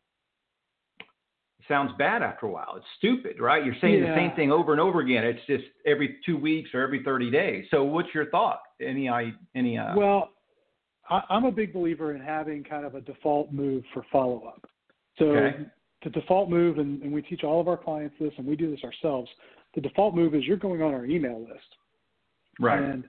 it 0.99 1.65
sounds 1.67 1.91
bad 1.97 2.21
after 2.21 2.47
a 2.47 2.51
while. 2.51 2.73
It's 2.77 2.85
stupid, 2.97 3.39
right? 3.39 3.63
You're 3.63 3.75
saying 3.79 4.03
yeah. 4.03 4.09
the 4.09 4.15
same 4.15 4.35
thing 4.35 4.51
over 4.51 4.71
and 4.71 4.81
over 4.81 5.01
again. 5.01 5.23
It's 5.23 5.45
just 5.47 5.65
every 5.85 6.17
two 6.25 6.37
weeks 6.37 6.71
or 6.73 6.81
every 6.81 7.03
30 7.03 7.31
days. 7.31 7.65
So, 7.69 7.83
what's 7.83 8.09
your 8.13 8.29
thought? 8.29 8.61
Any 8.81 9.09
any? 9.55 9.77
Uh... 9.77 9.95
Well, 9.95 10.29
I, 11.09 11.21
am 11.29 11.45
a 11.45 11.51
big 11.51 11.73
believer 11.73 12.15
in 12.15 12.21
having 12.21 12.63
kind 12.63 12.85
of 12.85 12.95
a 12.95 13.01
default 13.01 13.51
move 13.51 13.83
for 13.93 14.03
follow 14.11 14.43
up. 14.47 14.67
So 15.17 15.25
okay. 15.25 15.65
the 16.03 16.09
default 16.09 16.49
move, 16.49 16.77
and, 16.77 17.01
and 17.01 17.11
we 17.11 17.21
teach 17.21 17.43
all 17.43 17.61
of 17.61 17.67
our 17.67 17.77
clients 17.77 18.15
this, 18.19 18.33
and 18.37 18.45
we 18.45 18.55
do 18.55 18.69
this 18.69 18.83
ourselves. 18.83 19.29
The 19.75 19.81
default 19.81 20.15
move 20.15 20.33
is 20.35 20.45
you're 20.45 20.57
going 20.57 20.81
on 20.81 20.93
our 20.93 21.05
email 21.05 21.39
list. 21.39 21.75
Right. 22.59 22.81
And 22.81 23.03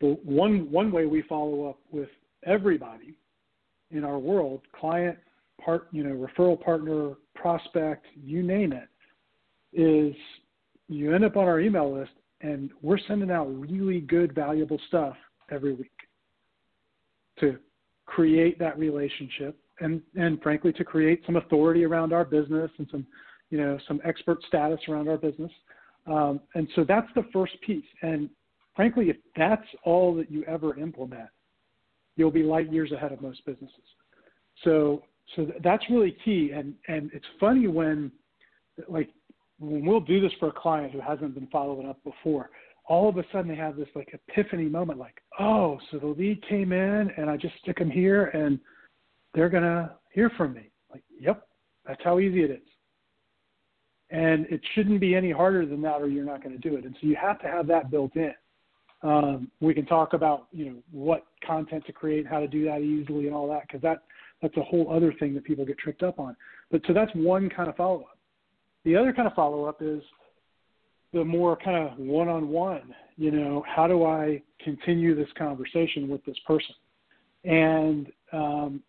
the 0.00 0.18
one 0.24 0.70
one 0.70 0.92
way 0.92 1.06
we 1.06 1.22
follow 1.22 1.68
up 1.68 1.78
with 1.90 2.10
everybody 2.44 3.16
in 3.90 4.04
our 4.04 4.18
world, 4.18 4.60
client, 4.78 5.18
part, 5.64 5.88
you 5.92 6.04
know, 6.04 6.14
referral 6.14 6.60
partner, 6.60 7.14
prospect, 7.34 8.06
you 8.14 8.42
name 8.42 8.72
it, 8.72 8.88
is 9.72 10.14
you 10.88 11.14
end 11.14 11.24
up 11.24 11.36
on 11.36 11.44
our 11.44 11.60
email 11.60 11.92
list 11.92 12.12
and 12.40 12.70
we're 12.82 12.98
sending 13.08 13.30
out 13.30 13.46
really 13.46 14.00
good, 14.00 14.34
valuable 14.34 14.78
stuff 14.88 15.16
every 15.50 15.74
week 15.74 15.90
to 17.40 17.58
create 18.06 18.58
that 18.58 18.78
relationship 18.78 19.56
and, 19.80 20.02
and 20.14 20.40
frankly 20.42 20.72
to 20.72 20.84
create 20.84 21.22
some 21.26 21.36
authority 21.36 21.84
around 21.84 22.12
our 22.12 22.24
business 22.24 22.70
and 22.78 22.86
some, 22.90 23.06
you 23.50 23.58
know, 23.58 23.78
some 23.88 24.00
expert 24.04 24.38
status 24.46 24.80
around 24.88 25.08
our 25.08 25.16
business. 25.16 25.50
Um, 26.06 26.40
and 26.54 26.68
so 26.74 26.84
that's 26.86 27.08
the 27.14 27.24
first 27.32 27.52
piece. 27.62 27.84
And 28.02 28.28
frankly, 28.76 29.10
if 29.10 29.16
that's 29.36 29.66
all 29.84 30.14
that 30.16 30.30
you 30.30 30.44
ever 30.44 30.78
implement, 30.78 31.28
you'll 32.16 32.30
be 32.30 32.42
light 32.42 32.72
years 32.72 32.92
ahead 32.92 33.12
of 33.12 33.20
most 33.20 33.44
businesses. 33.44 33.84
So 34.62 35.02
so 35.34 35.50
that's 35.62 35.82
really 35.90 36.16
key. 36.24 36.52
And 36.54 36.74
and 36.88 37.10
it's 37.12 37.26
funny 37.40 37.66
when 37.66 38.12
like 38.88 39.10
when 39.58 39.84
we'll 39.84 40.00
do 40.00 40.20
this 40.20 40.32
for 40.38 40.48
a 40.48 40.52
client 40.52 40.92
who 40.92 41.00
hasn't 41.00 41.34
been 41.34 41.46
following 41.48 41.88
up 41.88 42.02
before, 42.04 42.50
all 42.86 43.08
of 43.08 43.16
a 43.16 43.24
sudden 43.32 43.48
they 43.48 43.56
have 43.56 43.76
this 43.76 43.88
like 43.94 44.10
epiphany 44.12 44.64
moment, 44.64 44.98
like, 44.98 45.20
oh, 45.38 45.78
so 45.90 45.98
the 45.98 46.06
lead 46.06 46.42
came 46.48 46.72
in 46.72 47.10
and 47.16 47.30
I 47.30 47.36
just 47.36 47.54
stick 47.62 47.78
them 47.78 47.90
here 47.90 48.26
and 48.26 48.58
they're 49.34 49.48
gonna 49.48 49.94
hear 50.12 50.30
from 50.36 50.54
me. 50.54 50.70
Like, 50.90 51.02
yep, 51.18 51.46
that's 51.86 52.02
how 52.04 52.18
easy 52.18 52.44
it 52.44 52.50
is. 52.50 52.68
And 54.14 54.46
it 54.46 54.60
shouldn't 54.74 55.00
be 55.00 55.16
any 55.16 55.32
harder 55.32 55.66
than 55.66 55.82
that, 55.82 56.00
or 56.00 56.06
you're 56.06 56.24
not 56.24 56.40
going 56.40 56.54
to 56.54 56.68
do 56.68 56.76
it. 56.76 56.84
And 56.84 56.94
so 57.00 57.06
you 57.08 57.16
have 57.20 57.40
to 57.40 57.48
have 57.48 57.66
that 57.66 57.90
built 57.90 58.14
in. 58.14 58.32
Um, 59.02 59.50
we 59.60 59.74
can 59.74 59.84
talk 59.86 60.12
about 60.12 60.46
you 60.52 60.66
know 60.66 60.76
what 60.92 61.26
content 61.44 61.84
to 61.86 61.92
create, 61.92 62.24
how 62.24 62.38
to 62.38 62.46
do 62.46 62.64
that 62.66 62.80
easily, 62.80 63.26
and 63.26 63.34
all 63.34 63.48
that 63.48 63.62
because 63.62 63.82
that 63.82 64.04
that's 64.40 64.56
a 64.56 64.62
whole 64.62 64.90
other 64.94 65.12
thing 65.18 65.34
that 65.34 65.42
people 65.42 65.66
get 65.66 65.78
tricked 65.78 66.04
up 66.04 66.20
on. 66.20 66.36
But 66.70 66.82
so 66.86 66.92
that's 66.92 67.10
one 67.14 67.50
kind 67.50 67.68
of 67.68 67.74
follow 67.74 68.02
up. 68.02 68.18
The 68.84 68.94
other 68.94 69.12
kind 69.12 69.26
of 69.26 69.34
follow 69.34 69.64
up 69.64 69.82
is 69.82 70.00
the 71.12 71.24
more 71.24 71.56
kind 71.56 71.76
of 71.76 71.98
one 71.98 72.28
on 72.28 72.48
one. 72.48 72.94
You 73.16 73.32
know, 73.32 73.64
how 73.66 73.88
do 73.88 74.04
I 74.04 74.40
continue 74.62 75.16
this 75.16 75.28
conversation 75.36 76.08
with 76.08 76.24
this 76.24 76.38
person? 76.46 76.74
And 77.42 78.06
um, 78.32 78.80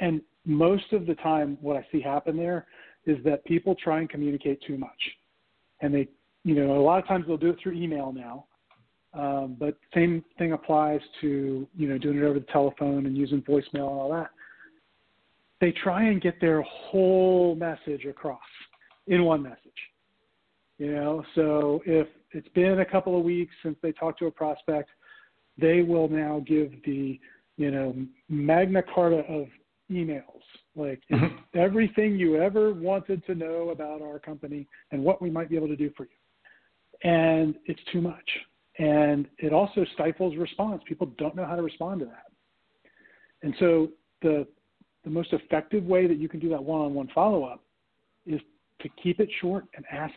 and 0.00 0.22
most 0.46 0.92
of 0.92 1.06
the 1.06 1.16
time, 1.16 1.58
what 1.60 1.76
I 1.76 1.84
see 1.90 2.00
happen 2.00 2.36
there 2.36 2.66
is 3.06 3.22
that 3.24 3.44
people 3.44 3.74
try 3.74 4.00
and 4.00 4.08
communicate 4.08 4.60
too 4.66 4.78
much, 4.78 4.90
and 5.80 5.94
they, 5.94 6.08
you 6.44 6.54
know, 6.54 6.78
a 6.78 6.82
lot 6.82 6.98
of 6.98 7.06
times 7.06 7.24
they'll 7.26 7.36
do 7.36 7.50
it 7.50 7.58
through 7.62 7.72
email 7.72 8.12
now 8.12 8.46
um, 9.14 9.56
but 9.58 9.76
same 9.94 10.24
thing 10.38 10.52
applies 10.52 11.00
to 11.20 11.68
you 11.76 11.88
know 11.88 11.98
doing 11.98 12.18
it 12.18 12.24
over 12.24 12.40
the 12.40 12.46
telephone 12.46 13.06
and 13.06 13.16
using 13.16 13.42
voicemail 13.42 13.62
and 13.74 14.00
all 14.00 14.10
that. 14.12 14.30
They 15.60 15.72
try 15.72 16.04
and 16.04 16.20
get 16.20 16.40
their 16.40 16.62
whole 16.62 17.54
message 17.54 18.04
across 18.06 18.40
in 19.06 19.24
one 19.24 19.42
message. 19.42 19.58
You 20.78 20.92
know, 20.92 21.24
so 21.36 21.80
if 21.86 22.08
it's 22.32 22.48
been 22.48 22.80
a 22.80 22.84
couple 22.84 23.16
of 23.16 23.24
weeks 23.24 23.54
since 23.62 23.76
they 23.82 23.92
talked 23.92 24.18
to 24.18 24.26
a 24.26 24.30
prospect, 24.30 24.90
they 25.56 25.82
will 25.82 26.08
now 26.08 26.42
give 26.46 26.72
the 26.84 27.20
you 27.56 27.70
know 27.70 27.94
magna 28.28 28.82
carta 28.82 29.18
of 29.28 29.46
emails 29.90 30.42
like 30.76 31.02
everything 31.54 32.16
you 32.16 32.36
ever 32.36 32.72
wanted 32.74 33.24
to 33.26 33.34
know 33.34 33.70
about 33.70 34.02
our 34.02 34.18
company 34.18 34.66
and 34.90 35.02
what 35.02 35.22
we 35.22 35.30
might 35.30 35.48
be 35.48 35.56
able 35.56 35.68
to 35.68 35.76
do 35.76 35.90
for 35.96 36.04
you 36.04 37.10
and 37.10 37.54
it's 37.66 37.80
too 37.92 38.00
much 38.00 38.28
and 38.78 39.28
it 39.38 39.52
also 39.52 39.84
stifles 39.94 40.36
response. 40.36 40.82
People 40.86 41.12
don't 41.18 41.36
know 41.36 41.44
how 41.44 41.56
to 41.56 41.62
respond 41.62 42.00
to 42.00 42.06
that. 42.06 42.26
And 43.42 43.54
so 43.58 43.90
the 44.22 44.46
the 45.04 45.10
most 45.10 45.34
effective 45.34 45.84
way 45.84 46.06
that 46.06 46.16
you 46.16 46.30
can 46.30 46.40
do 46.40 46.48
that 46.48 46.64
one-on-one 46.64 47.10
follow-up 47.14 47.62
is 48.24 48.40
to 48.80 48.88
keep 49.02 49.20
it 49.20 49.28
short 49.42 49.66
and 49.76 49.84
ask 49.92 50.14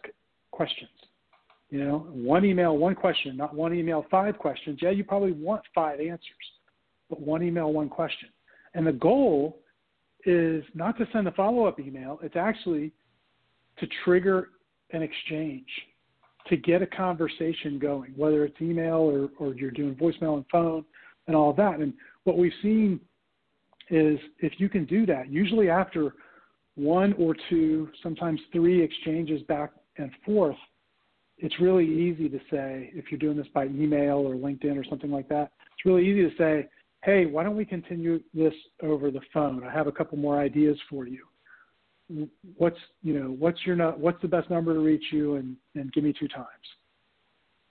questions. 0.52 0.90
You 1.70 1.84
know, 1.84 2.08
one 2.10 2.46
email, 2.46 2.78
one 2.78 2.96
question, 2.96 3.36
not 3.36 3.54
one 3.54 3.74
email, 3.74 4.06
five 4.10 4.38
questions. 4.38 4.80
Yeah, 4.82 4.92
you 4.92 5.04
probably 5.04 5.34
want 5.34 5.62
five 5.76 6.00
answers, 6.00 6.22
but 7.10 7.20
one 7.20 7.44
email, 7.44 7.74
one 7.74 7.90
question. 7.90 8.30
And 8.76 8.88
the 8.88 8.94
goal 8.94 9.60
is 10.26 10.64
not 10.74 10.98
to 10.98 11.08
send 11.14 11.28
a 11.28 11.32
follow-up 11.32 11.80
email. 11.80 12.20
It's 12.22 12.36
actually 12.36 12.92
to 13.80 13.88
trigger 14.04 14.50
an 14.92 15.02
exchange 15.02 15.68
to 16.48 16.58
get 16.58 16.82
a 16.82 16.88
conversation 16.88 17.78
going, 17.78 18.14
whether 18.16 18.46
it's 18.46 18.60
email 18.62 18.96
or, 18.96 19.30
or 19.40 19.54
you're 19.54 19.72
doing 19.72 19.96
voicemail 19.96 20.36
and 20.36 20.46
phone 20.52 20.86
and 21.28 21.36
all 21.36 21.52
of 21.52 21.58
that. 21.58 21.80
And 21.80 21.94
what 22.24 22.38
we've 22.38 22.54
seen 22.62 23.00
is 23.90 24.20
if 24.40 24.54
you 24.58 24.70
can 24.70 24.86
do 24.86 25.06
that, 25.06 25.30
usually 25.30 25.70
after 25.70 26.14
one 26.76 27.14
or 27.14 27.36
two, 27.50 27.90
sometimes 28.04 28.40
three 28.52 28.82
exchanges 28.82 29.42
back 29.44 29.72
and 29.98 30.12
forth, 30.26 30.56
it's 31.38 31.60
really 31.60 31.86
easy 31.86 32.30
to 32.30 32.40
say, 32.50 32.92
if 32.94 33.12
you're 33.12 33.20
doing 33.20 33.38
this 33.38 33.48
by 33.54 33.66
email 33.66 34.18
or 34.18 34.36
LinkedIn 34.36 34.78
or 34.78 34.86
something 34.90 35.12
like 35.12 35.30
that, 35.30 35.52
it's 35.74 35.86
really 35.86 36.08
easy 36.08 36.30
to 36.30 36.36
say, 36.38 36.68
hey, 37.08 37.26
why 37.26 37.42
don't 37.42 37.58
we 37.58 37.66
continue 37.66 38.22
this 38.34 38.54
over 38.84 39.10
the 39.10 39.22
phone? 39.34 39.64
I 39.64 39.74
have 39.74 39.88
a 39.88 39.92
couple 39.92 40.18
more 40.18 40.40
ideas 40.40 40.78
for 40.90 41.08
you 41.08 41.26
what's 42.58 42.78
you 43.04 43.18
know 43.18 43.36
what's 43.38 43.60
your 43.66 43.76
what's 43.94 44.22
the 44.22 44.28
best 44.28 44.50
number 44.50 44.74
to 44.74 44.80
reach 44.80 45.04
you 45.12 45.36
and 45.36 45.56
and 45.76 45.92
give 45.92 46.04
me 46.04 46.14
two 46.18 46.28
times 46.28 46.48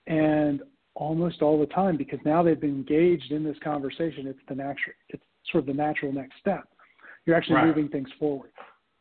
and 0.06 0.60
almost 0.94 1.42
all 1.42 1.58
the 1.58 1.66
time 1.66 1.96
because 1.96 2.18
now 2.24 2.42
they've 2.42 2.60
been 2.60 2.70
engaged 2.70 3.32
in 3.32 3.42
this 3.42 3.56
conversation 3.64 4.26
it's 4.26 4.38
the 4.48 4.54
natural 4.54 4.94
it's 5.08 5.22
sort 5.50 5.62
of 5.62 5.66
the 5.66 5.74
natural 5.74 6.12
next 6.12 6.34
step 6.38 6.68
you're 7.24 7.36
actually 7.36 7.54
right. 7.54 7.66
moving 7.66 7.88
things 7.88 8.08
forward 8.18 8.50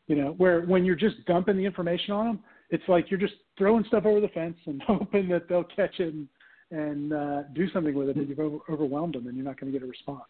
you 0.07 0.15
know 0.15 0.33
where 0.37 0.61
when 0.61 0.85
you're 0.85 0.95
just 0.95 1.15
dumping 1.25 1.57
the 1.57 1.65
information 1.65 2.13
on 2.13 2.25
them 2.25 2.39
it's 2.69 2.83
like 2.87 3.11
you're 3.11 3.19
just 3.19 3.35
throwing 3.57 3.83
stuff 3.85 4.05
over 4.05 4.21
the 4.21 4.29
fence 4.29 4.57
and 4.67 4.81
hoping 4.87 5.27
that 5.27 5.49
they'll 5.49 5.65
catch 5.65 5.99
it 5.99 6.13
and, 6.13 6.27
and 6.71 7.13
uh, 7.13 7.43
do 7.53 7.69
something 7.71 7.93
with 7.93 8.09
it 8.09 8.15
and 8.15 8.27
you've 8.27 8.39
over, 8.39 8.57
overwhelmed 8.69 9.15
them 9.15 9.27
and 9.27 9.35
you're 9.35 9.45
not 9.45 9.59
going 9.59 9.71
to 9.71 9.77
get 9.77 9.85
a 9.85 9.89
response 9.89 10.23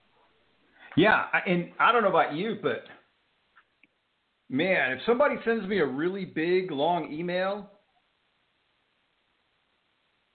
yeah 0.97 1.25
and 1.45 1.69
i 1.79 1.91
don't 1.91 2.03
know 2.03 2.09
about 2.09 2.33
you 2.33 2.57
but 2.61 2.83
Man, 4.49 4.91
if 4.91 4.99
somebody 5.05 5.35
sends 5.43 5.67
me 5.67 5.79
a 5.79 5.85
really 5.85 6.25
big, 6.25 6.69
long 6.69 7.11
email, 7.11 7.67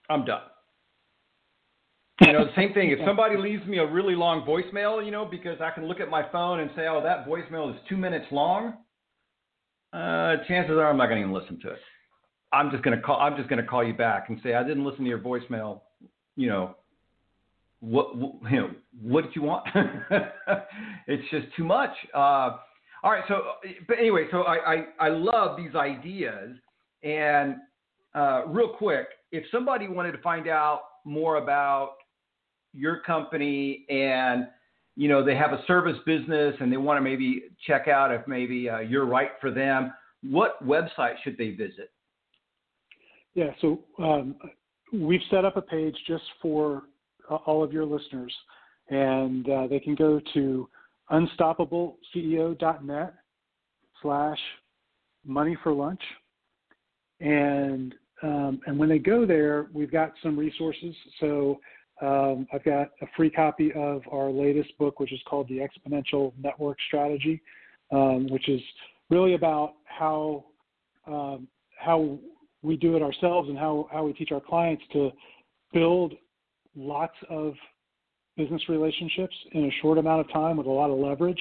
I'm 0.09 0.25
done. 0.25 0.43
You 2.21 2.33
know, 2.33 2.45
the 2.45 2.51
same 2.57 2.75
thing. 2.75 2.91
If 2.91 2.99
somebody 3.07 3.37
leaves 3.37 3.65
me 3.67 3.79
a 3.79 3.87
really 3.87 4.17
long 4.17 4.45
voicemail, 4.45 5.05
you 5.05 5.13
know, 5.13 5.25
because 5.25 5.61
I 5.61 5.71
can 5.71 5.87
look 5.87 6.01
at 6.01 6.11
my 6.11 6.29
phone 6.33 6.61
and 6.61 6.71
say, 6.75 6.89
oh, 6.89 7.01
that 7.03 7.27
voicemail 7.27 7.73
is 7.73 7.81
two 7.89 7.97
minutes 7.97 8.27
long, 8.33 8.75
uh, 9.93 10.37
chances 10.49 10.73
are 10.73 10.91
I'm 10.91 10.97
not 10.97 11.07
going 11.07 11.23
to 11.23 11.29
even 11.29 11.33
listen 11.33 11.61
to 11.63 11.71
it. 11.71 11.79
I'm 12.53 12.73
just 12.73 12.83
going 12.83 12.97
to 12.97 13.03
call. 13.03 13.21
I'm 13.21 13.37
just 13.37 13.49
going 13.49 13.63
to 13.63 13.67
call 13.67 13.85
you 13.85 13.95
back 13.95 14.29
and 14.29 14.41
say 14.43 14.55
I 14.55 14.65
didn't 14.65 14.85
listen 14.85 15.05
to 15.05 15.09
your 15.09 15.21
voicemail. 15.21 15.83
You 16.41 16.49
know, 16.49 16.75
what, 17.81 18.15
you 18.51 18.57
know, 18.59 18.71
what 19.03 19.25
did 19.25 19.37
you 19.37 19.43
want? 19.43 19.67
it's 21.07 21.31
just 21.31 21.55
too 21.55 21.65
much. 21.65 21.91
Uh, 22.15 22.57
all 23.03 23.11
right. 23.11 23.25
So, 23.29 23.43
but 23.87 23.99
anyway, 23.99 24.25
so 24.31 24.45
I, 24.45 24.73
I, 24.73 24.85
I 24.99 25.09
love 25.11 25.59
these 25.59 25.75
ideas. 25.75 26.57
And 27.03 27.57
uh, 28.15 28.47
real 28.47 28.71
quick, 28.71 29.09
if 29.33 29.45
somebody 29.53 29.87
wanted 29.87 30.13
to 30.13 30.23
find 30.23 30.49
out 30.49 30.81
more 31.05 31.37
about 31.37 31.97
your 32.73 33.01
company 33.01 33.85
and 33.91 34.47
you 34.97 35.09
know 35.09 35.23
they 35.23 35.37
have 35.37 35.53
a 35.53 35.63
service 35.67 35.99
business 36.07 36.55
and 36.61 36.73
they 36.73 36.79
want 36.79 36.97
to 36.97 37.03
maybe 37.03 37.43
check 37.67 37.87
out 37.87 38.11
if 38.13 38.27
maybe 38.27 38.71
uh, 38.71 38.79
you're 38.79 39.05
right 39.05 39.33
for 39.43 39.51
them, 39.51 39.93
what 40.23 40.67
website 40.67 41.17
should 41.23 41.37
they 41.37 41.51
visit? 41.51 41.91
Yeah. 43.35 43.51
So 43.61 43.81
um, 43.99 44.37
we've 44.93 45.21
set 45.31 45.45
up 45.45 45.57
a 45.57 45.63
page 45.63 45.97
just 46.07 46.25
for 46.41 46.85
uh, 47.31 47.37
all 47.47 47.63
of 47.63 47.73
your 47.73 47.85
listeners, 47.85 48.35
and 48.89 49.49
uh, 49.49 49.67
they 49.67 49.81
can 49.81 49.95
go 49.95 50.21
to 50.35 50.69
unstoppableceo.net 51.11 53.15
slash 54.03 54.39
money 55.25 55.57
for 55.63 55.73
lunch. 55.73 56.03
And 57.21 57.95
um, 58.23 58.61
and 58.67 58.79
when 58.79 58.89
they 58.89 58.99
go 58.99 59.25
there, 59.25 59.69
we've 59.73 59.91
got 59.91 60.13
some 60.23 60.39
resources. 60.39 60.95
So 61.21 61.59
um, 62.03 62.47
I've 62.53 62.65
got 62.65 62.89
a 63.01 63.07
free 63.17 63.31
copy 63.31 63.73
of 63.75 64.03
our 64.13 64.31
latest 64.31 64.77
book, 64.79 65.01
which 65.01 65.13
is 65.13 65.21
called 65.27 65.49
The 65.49 65.59
Exponential 65.59 66.33
Network 66.43 66.77
Strategy, 66.87 67.41
um, 67.91 68.27
which 68.29 68.49
is 68.49 68.61
really 69.09 69.35
about 69.35 69.75
how 69.85 70.45
um, 71.07 71.49
how 71.79 72.19
we 72.63 72.77
do 72.77 72.97
it 72.97 73.03
ourselves 73.03 73.49
and 73.49 73.59
how, 73.59 73.89
how 73.93 74.05
we 74.05 74.13
teach 74.13 74.33
our 74.33 74.41
clients 74.41 74.83
to 74.93 75.11
build 75.73 76.15
lots 76.77 77.17
of 77.29 77.55
business 78.37 78.63
relationships 78.69 79.35
in 79.53 79.65
a 79.65 79.71
short 79.83 79.99
amount 79.99 80.21
of 80.21 80.33
time 80.33 80.57
with 80.57 80.67
a 80.67 80.71
lot 80.71 80.91
of 80.91 80.99
leverage. 80.99 81.41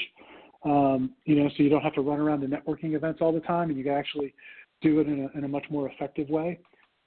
Um, 0.65 1.11
you 1.25 1.35
know, 1.35 1.49
so 1.55 1.63
you 1.63 1.69
don't 1.69 1.81
have 1.81 1.93
to 1.93 2.01
run 2.01 2.19
around 2.19 2.41
to 2.41 2.47
networking 2.47 2.95
events 2.95 3.19
all 3.21 3.31
the 3.31 3.39
time, 3.41 3.69
and 3.69 3.77
you 3.77 3.83
can 3.83 3.93
actually 3.93 4.33
do 4.81 4.99
it 4.99 5.07
in 5.07 5.29
a, 5.33 5.37
in 5.37 5.43
a 5.45 5.47
much 5.47 5.65
more 5.69 5.89
effective 5.89 6.29
way, 6.29 6.59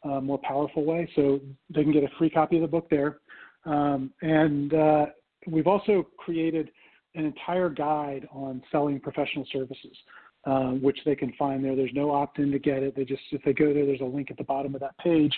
uh, 0.05 0.21
more 0.21 0.39
powerful 0.39 0.85
way. 0.85 1.09
So 1.15 1.41
they 1.75 1.83
can 1.83 1.93
get 1.93 2.05
a 2.05 2.09
free 2.19 2.31
copy 2.31 2.57
of 2.57 2.63
the 2.63 2.69
book 2.69 2.89
there. 2.91 3.19
Um, 3.65 4.13
and 4.23 4.73
uh, 4.75 5.07
we've 5.47 5.67
also 5.67 6.07
created 6.17 6.71
an 7.15 7.27
entire 7.27 7.69
guide 7.69 8.27
on 8.33 8.63
selling 8.71 8.99
professional 8.99 9.47
services, 9.53 9.97
um, 10.45 10.83
which 10.83 10.99
they 11.05 11.15
can 11.15 11.33
find 11.39 11.65
there. 11.65 11.77
There's 11.77 11.93
no 11.95 12.11
opt-in 12.11 12.51
to 12.53 12.59
get 12.59 12.83
it. 12.83 12.97
They 12.97 13.05
just 13.05 13.23
if 13.31 13.43
they 13.45 13.53
go 13.53 13.73
there, 13.73 13.87
there's 13.87 14.01
a 14.01 14.05
link 14.05 14.31
at 14.31 14.37
the 14.37 14.45
bottom 14.45 14.75
of 14.75 14.81
that 14.81 14.97
page 14.99 15.35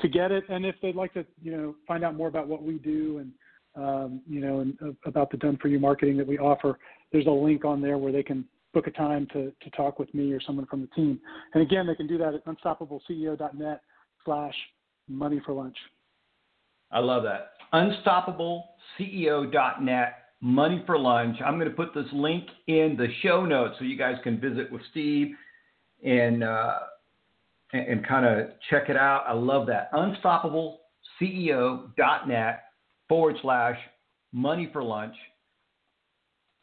to 0.00 0.08
get 0.08 0.32
it. 0.32 0.44
And 0.48 0.64
if 0.64 0.76
they'd 0.82 0.94
like 0.94 1.12
to, 1.14 1.26
you 1.42 1.52
know, 1.52 1.74
find 1.86 2.04
out 2.04 2.14
more 2.14 2.28
about 2.28 2.48
what 2.48 2.62
we 2.62 2.78
do 2.78 3.18
and 3.18 3.32
um, 3.76 4.22
you 4.26 4.40
know, 4.40 4.60
and 4.60 4.78
uh, 4.82 4.92
about 5.04 5.30
the 5.30 5.36
done 5.36 5.58
for 5.60 5.68
you 5.68 5.78
marketing 5.78 6.16
that 6.16 6.26
we 6.26 6.38
offer, 6.38 6.78
there's 7.12 7.26
a 7.26 7.30
link 7.30 7.66
on 7.66 7.82
there 7.82 7.98
where 7.98 8.12
they 8.12 8.22
can 8.22 8.46
book 8.72 8.86
a 8.86 8.90
time 8.90 9.26
to, 9.32 9.52
to 9.62 9.70
talk 9.70 9.98
with 9.98 10.14
me 10.14 10.32
or 10.32 10.40
someone 10.40 10.64
from 10.66 10.80
the 10.80 10.86
team. 10.88 11.20
And 11.54 11.62
again, 11.62 11.86
they 11.86 11.94
can 11.94 12.06
do 12.06 12.18
that 12.18 12.34
at 12.34 12.44
unstoppableceo.net 12.46 13.80
slash 14.24 14.54
money 15.08 15.40
for 15.44 15.52
lunch. 15.52 15.76
I 16.90 17.00
love 17.00 17.22
that. 17.24 17.52
Unstoppableceo.net 17.72 20.25
money 20.40 20.82
for 20.86 20.98
lunch. 20.98 21.36
I'm 21.44 21.58
going 21.58 21.70
to 21.70 21.76
put 21.76 21.94
this 21.94 22.06
link 22.12 22.44
in 22.66 22.96
the 22.98 23.08
show 23.22 23.44
notes 23.44 23.76
so 23.78 23.84
you 23.84 23.96
guys 23.96 24.16
can 24.22 24.40
visit 24.40 24.70
with 24.70 24.82
Steve 24.90 25.34
and 26.04 26.44
uh, 26.44 26.74
and, 27.72 27.88
and 27.88 28.06
kind 28.06 28.26
of 28.26 28.50
check 28.70 28.88
it 28.88 28.96
out. 28.96 29.24
I 29.26 29.32
love 29.32 29.66
that. 29.66 29.92
Unstoppableceo.net 29.92 32.62
forward 33.08 33.36
slash 33.42 33.76
money 34.32 34.70
for 34.72 34.82
lunch. 34.82 35.14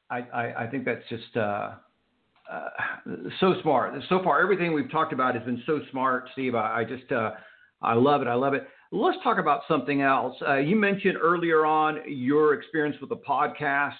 I, 0.09 0.19
I, 0.19 0.63
I 0.63 0.67
think 0.67 0.85
that's 0.85 1.07
just 1.09 1.35
uh, 1.35 1.71
uh, 2.51 2.69
so 3.39 3.55
smart. 3.61 3.93
So 4.09 4.21
far, 4.23 4.41
everything 4.41 4.73
we've 4.73 4.91
talked 4.91 5.13
about 5.13 5.35
has 5.35 5.43
been 5.43 5.61
so 5.65 5.79
smart, 5.91 6.29
Steve. 6.33 6.55
I, 6.55 6.81
I 6.81 6.83
just 6.83 7.09
uh, 7.11 7.31
I 7.81 7.93
love 7.93 8.21
it. 8.21 8.27
I 8.27 8.35
love 8.35 8.53
it. 8.53 8.67
Let's 8.95 9.17
talk 9.23 9.39
about 9.39 9.61
something 9.67 10.03
else. 10.03 10.35
Uh, 10.47 10.57
you 10.57 10.75
mentioned 10.75 11.17
earlier 11.19 11.65
on 11.65 12.01
your 12.05 12.53
experience 12.53 12.95
with 13.01 13.09
the 13.09 13.15
podcast, 13.17 13.95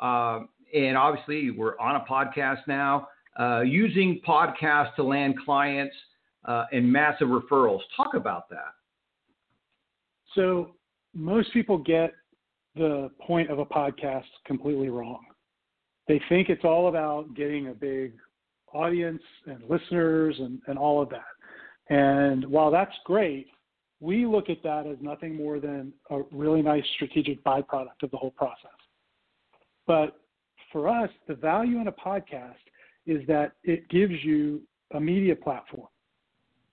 uh, 0.00 0.40
and 0.74 0.98
obviously 0.98 1.50
we're 1.50 1.78
on 1.78 1.96
a 1.96 2.00
podcast 2.00 2.58
now. 2.68 3.08
Uh, 3.40 3.62
using 3.62 4.20
podcasts 4.28 4.94
to 4.96 5.02
land 5.02 5.34
clients 5.46 5.94
and 6.44 6.92
massive 6.92 7.28
referrals. 7.28 7.80
Talk 7.96 8.12
about 8.12 8.50
that. 8.50 8.74
So 10.34 10.72
most 11.14 11.50
people 11.54 11.78
get 11.78 12.12
the 12.76 13.10
point 13.26 13.50
of 13.50 13.60
a 13.60 13.64
podcast 13.64 14.24
completely 14.44 14.90
wrong. 14.90 15.24
They 16.06 16.20
think 16.28 16.50
it's 16.50 16.64
all 16.64 16.88
about 16.88 17.34
getting 17.34 17.68
a 17.68 17.72
big 17.72 18.12
audience 18.74 19.22
and 19.46 19.62
listeners 19.70 20.36
and, 20.38 20.60
and 20.66 20.78
all 20.78 21.00
of 21.00 21.08
that. 21.08 21.24
And 21.88 22.44
while 22.44 22.70
that's 22.70 22.92
great, 23.06 23.46
we 24.04 24.26
look 24.26 24.50
at 24.50 24.62
that 24.62 24.86
as 24.86 24.96
nothing 25.00 25.34
more 25.34 25.58
than 25.58 25.92
a 26.10 26.20
really 26.30 26.60
nice 26.60 26.84
strategic 26.94 27.42
byproduct 27.42 28.02
of 28.02 28.10
the 28.10 28.16
whole 28.16 28.32
process. 28.32 28.70
But 29.86 30.20
for 30.70 30.88
us, 30.88 31.08
the 31.26 31.34
value 31.34 31.80
in 31.80 31.88
a 31.88 31.92
podcast 31.92 32.54
is 33.06 33.26
that 33.28 33.52
it 33.62 33.88
gives 33.88 34.12
you 34.22 34.60
a 34.92 35.00
media 35.00 35.34
platform 35.34 35.88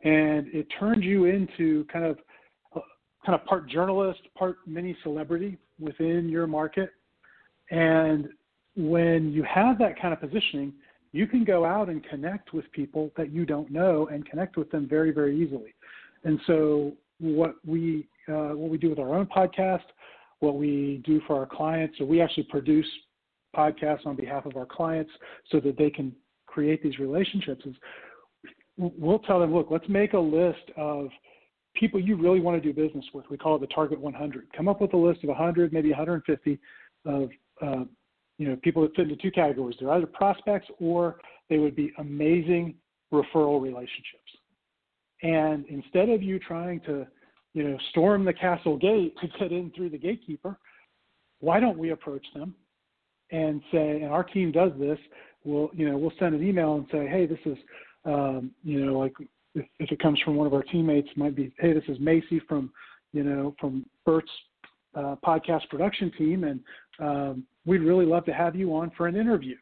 and 0.03 0.47
it 0.53 0.67
turns 0.79 1.03
you 1.03 1.25
into 1.25 1.85
kind 1.85 2.05
of 2.05 2.17
kind 3.25 3.39
of 3.39 3.45
part 3.45 3.69
journalist, 3.69 4.19
part 4.35 4.57
mini 4.65 4.97
celebrity 5.03 5.57
within 5.79 6.27
your 6.27 6.47
market. 6.47 6.89
And 7.69 8.29
when 8.75 9.31
you 9.31 9.43
have 9.43 9.77
that 9.77 10.01
kind 10.01 10.11
of 10.11 10.19
positioning, 10.19 10.73
you 11.11 11.27
can 11.27 11.43
go 11.43 11.63
out 11.63 11.87
and 11.87 12.03
connect 12.03 12.51
with 12.51 12.69
people 12.71 13.11
that 13.17 13.31
you 13.31 13.45
don't 13.45 13.69
know 13.69 14.07
and 14.11 14.27
connect 14.27 14.57
with 14.57 14.71
them 14.71 14.87
very, 14.89 15.11
very 15.11 15.39
easily. 15.39 15.75
And 16.23 16.39
so, 16.47 16.93
what 17.21 17.55
we 17.65 18.07
uh, 18.27 18.55
what 18.55 18.69
we 18.69 18.77
do 18.77 18.89
with 18.89 18.99
our 18.99 19.15
own 19.15 19.25
podcast, 19.25 19.83
what 20.39 20.55
we 20.55 21.01
do 21.05 21.21
for 21.27 21.37
our 21.37 21.45
clients, 21.45 21.97
so 21.97 22.05
we 22.05 22.21
actually 22.21 22.43
produce 22.43 22.85
podcasts 23.55 24.05
on 24.05 24.15
behalf 24.15 24.45
of 24.45 24.55
our 24.55 24.65
clients 24.65 25.11
so 25.51 25.59
that 25.59 25.77
they 25.77 25.89
can 25.89 26.13
create 26.47 26.81
these 26.83 26.99
relationships. 26.99 27.65
Is 27.65 27.75
we'll 28.77 29.19
tell 29.19 29.39
them, 29.39 29.53
look, 29.53 29.67
let's 29.69 29.87
make 29.87 30.13
a 30.13 30.19
list 30.19 30.71
of 30.77 31.09
people 31.75 31.99
you 31.99 32.15
really 32.15 32.39
want 32.39 32.61
to 32.61 32.73
do 32.73 32.73
business 32.73 33.05
with. 33.13 33.25
We 33.29 33.37
call 33.37 33.55
it 33.55 33.59
the 33.59 33.67
target 33.67 33.99
100. 33.99 34.47
Come 34.55 34.67
up 34.67 34.81
with 34.81 34.93
a 34.93 34.97
list 34.97 35.23
of 35.23 35.29
100, 35.29 35.71
maybe 35.71 35.89
150 35.89 36.59
of 37.05 37.29
uh, 37.61 37.85
you 38.37 38.47
know 38.47 38.55
people 38.63 38.81
that 38.81 38.95
fit 38.95 39.09
into 39.09 39.15
two 39.21 39.31
categories. 39.31 39.77
They're 39.79 39.91
either 39.91 40.07
prospects 40.07 40.67
or 40.79 41.17
they 41.49 41.59
would 41.59 41.75
be 41.75 41.91
amazing 41.99 42.75
referral 43.13 43.61
relationships. 43.61 44.31
And 45.23 45.65
instead 45.67 46.09
of 46.09 46.23
you 46.23 46.39
trying 46.39 46.79
to 46.81 47.07
you 47.53 47.63
know 47.63 47.77
storm 47.89 48.25
the 48.25 48.33
castle 48.33 48.77
gate 48.77 49.15
to 49.21 49.27
get 49.39 49.51
in 49.51 49.71
through 49.75 49.89
the 49.89 49.97
gatekeeper, 49.97 50.57
why 51.39 51.59
don't 51.59 51.77
we 51.77 51.91
approach 51.91 52.25
them 52.33 52.55
and 53.31 53.61
say, 53.71 54.01
and 54.01 54.11
our 54.11 54.23
team 54.23 54.51
does 54.51 54.71
this. 54.79 54.99
We'll 55.43 55.69
you 55.73 55.89
know 55.89 55.97
we'll 55.97 56.13
send 56.19 56.35
an 56.35 56.47
email 56.47 56.75
and 56.75 56.85
say, 56.91 57.07
hey, 57.07 57.25
this 57.25 57.39
is 57.45 57.57
um, 58.05 58.51
you 58.63 58.85
know 58.85 58.97
like 58.97 59.13
if, 59.55 59.65
if 59.79 59.91
it 59.91 59.99
comes 59.99 60.19
from 60.21 60.35
one 60.35 60.47
of 60.47 60.53
our 60.53 60.63
teammates, 60.63 61.09
might 61.15 61.35
be, 61.35 61.53
hey, 61.59 61.73
this 61.73 61.83
is 61.87 61.97
Macy 61.99 62.41
from, 62.47 62.71
you 63.13 63.23
know, 63.23 63.55
from 63.59 63.85
Bert's 64.05 64.31
uh, 64.95 65.15
podcast 65.25 65.67
production 65.69 66.11
team, 66.17 66.43
and 66.43 66.59
um, 66.99 67.43
we'd 67.65 67.81
really 67.81 68.05
love 68.05 68.25
to 68.25 68.33
have 68.33 68.55
you 68.55 68.75
on 68.75 68.91
for 68.97 69.07
an 69.07 69.15
interview 69.15 69.55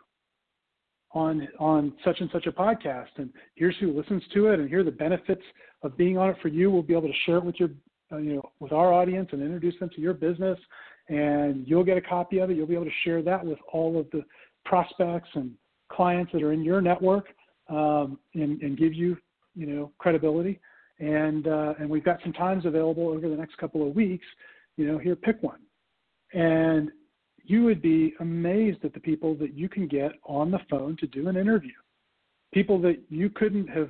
on 1.12 1.48
on 1.60 1.94
such 2.04 2.20
and 2.20 2.30
such 2.32 2.46
a 2.46 2.52
podcast. 2.52 3.10
And 3.18 3.30
here's 3.56 3.76
who 3.80 3.98
listens 3.98 4.24
to 4.34 4.48
it, 4.48 4.60
and 4.60 4.70
here 4.70 4.82
are 4.82 4.84
the 4.84 4.92
benefits 4.92 5.42
of 5.82 5.98
being 5.98 6.18
on 6.18 6.30
it 6.30 6.38
for 6.42 6.50
you. 6.50 6.70
We'll 6.72 6.84
be 6.84 6.96
able 6.96 7.08
to 7.08 7.14
share 7.26 7.38
it 7.38 7.44
with 7.44 7.60
your, 7.60 7.70
uh, 8.12 8.18
you 8.18 8.36
know, 8.36 8.52
with 8.60 8.72
our 8.72 8.94
audience 8.94 9.30
and 9.32 9.42
introduce 9.42 9.80
them 9.80 9.90
to 9.96 10.02
your 10.02 10.14
business. 10.14 10.60
And 11.08 11.68
you'll 11.68 11.84
get 11.84 11.98
a 11.98 12.02
copy 12.02 12.38
of 12.40 12.52
it. 12.52 12.58
You'll 12.58 12.68
be 12.68 12.76
able 12.76 12.86
to 12.86 12.92
share 13.04 13.24
that 13.24 13.44
with 13.44 13.58
all 13.74 14.00
of 14.00 14.08
the 14.12 14.24
prospects 14.66 15.30
and 15.34 15.52
clients 15.92 16.32
that 16.34 16.44
are 16.44 16.54
in 16.54 16.64
your 16.64 16.82
network, 16.82 17.26
um, 17.70 18.20
and, 18.36 18.62
and 18.62 18.78
give 18.78 18.94
you 18.94 19.18
you 19.56 19.66
know 19.66 19.92
credibility, 19.98 20.60
and 21.00 21.48
uh, 21.48 21.74
and 21.80 21.90
we've 21.90 22.06
got 22.06 22.20
some 22.24 22.34
times 22.34 22.66
available 22.66 23.10
over 23.10 23.28
the 23.28 23.36
next 23.36 23.58
couple 23.58 23.88
of 23.88 23.96
weeks. 23.96 24.26
You 24.78 24.88
know, 24.88 24.98
here 24.98 25.16
pick 25.16 25.42
one, 25.42 25.60
and 26.34 26.92
you 27.50 27.64
would 27.64 27.82
be 27.82 28.14
amazed 28.20 28.86
at 28.86 28.94
the 28.94 29.00
people 29.00 29.34
that 29.34 29.56
you 29.56 29.68
can 29.68 29.88
get 29.88 30.12
on 30.24 30.52
the 30.52 30.60
phone 30.70 30.96
to 30.98 31.08
do 31.08 31.30
an 31.30 31.36
interview. 31.36 31.74
People 32.54 32.80
that 32.82 32.98
you 33.10 33.32
couldn't 33.32 33.68
have 33.68 33.90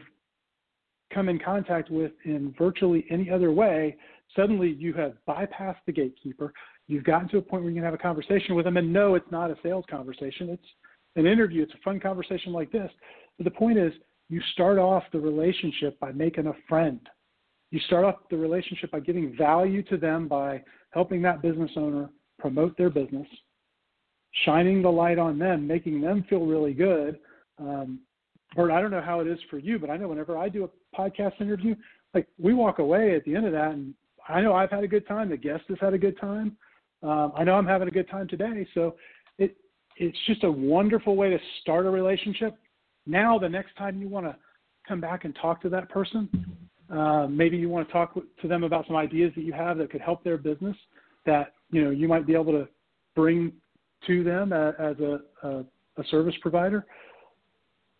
come 1.13 1.27
in 1.27 1.37
contact 1.37 1.91
with 1.91 2.13
in 2.23 2.55
virtually 2.57 3.05
any 3.09 3.29
other 3.29 3.51
way, 3.51 3.97
suddenly 4.33 4.69
you 4.69 4.93
have 4.93 5.13
bypassed 5.27 5.83
the 5.85 5.91
gatekeeper. 5.91 6.53
You've 6.87 7.03
gotten 7.03 7.27
to 7.29 7.37
a 7.39 7.41
point 7.41 7.63
where 7.63 7.71
you 7.71 7.75
can 7.75 7.83
have 7.83 7.93
a 7.93 7.97
conversation 7.97 8.55
with 8.55 8.63
them 8.63 8.77
and 8.77 8.93
no, 8.93 9.15
it's 9.15 9.29
not 9.29 9.51
a 9.51 9.57
sales 9.61 9.83
conversation. 9.89 10.49
It's 10.51 10.63
an 11.17 11.25
interview. 11.25 11.63
It's 11.63 11.73
a 11.73 11.83
fun 11.83 11.99
conversation 11.99 12.53
like 12.53 12.71
this. 12.71 12.89
But 13.37 13.43
the 13.43 13.51
point 13.51 13.77
is, 13.77 13.91
you 14.29 14.39
start 14.53 14.77
off 14.77 15.03
the 15.11 15.19
relationship 15.19 15.99
by 15.99 16.13
making 16.13 16.47
a 16.47 16.53
friend. 16.69 17.01
You 17.71 17.81
start 17.87 18.05
off 18.05 18.15
the 18.29 18.37
relationship 18.37 18.91
by 18.91 19.01
giving 19.01 19.35
value 19.35 19.83
to 19.83 19.97
them 19.97 20.29
by 20.29 20.63
helping 20.91 21.21
that 21.23 21.41
business 21.41 21.71
owner 21.75 22.09
promote 22.39 22.77
their 22.77 22.89
business, 22.89 23.27
shining 24.45 24.81
the 24.81 24.89
light 24.89 25.17
on 25.17 25.37
them, 25.37 25.67
making 25.67 26.01
them 26.01 26.25
feel 26.29 26.45
really 26.45 26.73
good. 26.73 27.19
Um, 27.59 27.99
Bert, 28.55 28.71
I 28.71 28.81
don't 28.81 28.91
know 28.91 29.01
how 29.01 29.19
it 29.19 29.27
is 29.27 29.39
for 29.49 29.57
you, 29.57 29.77
but 29.77 29.89
I 29.89 29.97
know 29.97 30.07
whenever 30.07 30.37
I 30.37 30.49
do 30.49 30.63
a 30.63 30.97
podcast 30.97 31.39
interview, 31.39 31.75
like 32.13 32.27
we 32.39 32.53
walk 32.53 32.79
away 32.79 33.15
at 33.15 33.23
the 33.25 33.35
end 33.35 33.45
of 33.45 33.51
that, 33.51 33.71
and 33.71 33.93
I 34.27 34.41
know 34.41 34.53
I've 34.53 34.71
had 34.71 34.83
a 34.83 34.87
good 34.87 35.07
time. 35.07 35.29
The 35.29 35.37
guest 35.37 35.63
has 35.69 35.77
had 35.79 35.93
a 35.93 35.97
good 35.97 36.19
time. 36.19 36.57
Um, 37.03 37.31
I 37.35 37.43
know 37.43 37.53
I'm 37.53 37.67
having 37.67 37.87
a 37.87 37.91
good 37.91 38.09
time 38.09 38.27
today. 38.27 38.67
So 38.73 38.95
it 39.37 39.55
it's 39.97 40.17
just 40.25 40.43
a 40.43 40.51
wonderful 40.51 41.15
way 41.15 41.29
to 41.29 41.37
start 41.61 41.85
a 41.85 41.89
relationship 41.89 42.57
now, 43.09 43.39
the 43.39 43.49
next 43.49 43.75
time 43.75 43.99
you 43.99 44.07
want 44.07 44.27
to 44.27 44.35
come 44.87 45.01
back 45.01 45.25
and 45.25 45.35
talk 45.41 45.61
to 45.63 45.69
that 45.69 45.89
person, 45.89 46.29
uh, 46.91 47.25
maybe 47.27 47.57
you 47.57 47.67
want 47.67 47.87
to 47.87 47.91
talk 47.91 48.13
to 48.13 48.47
them 48.47 48.63
about 48.63 48.85
some 48.85 48.95
ideas 48.95 49.31
that 49.35 49.43
you 49.43 49.51
have 49.51 49.77
that 49.79 49.91
could 49.91 50.01
help 50.01 50.23
their 50.23 50.37
business 50.37 50.77
that 51.25 51.53
you 51.71 51.83
know 51.83 51.89
you 51.89 52.07
might 52.07 52.25
be 52.25 52.33
able 52.33 52.51
to 52.51 52.67
bring 53.15 53.51
to 54.07 54.23
them 54.23 54.53
as 54.53 54.95
a, 54.99 55.19
a, 55.43 55.59
a 55.97 56.03
service 56.09 56.35
provider. 56.41 56.85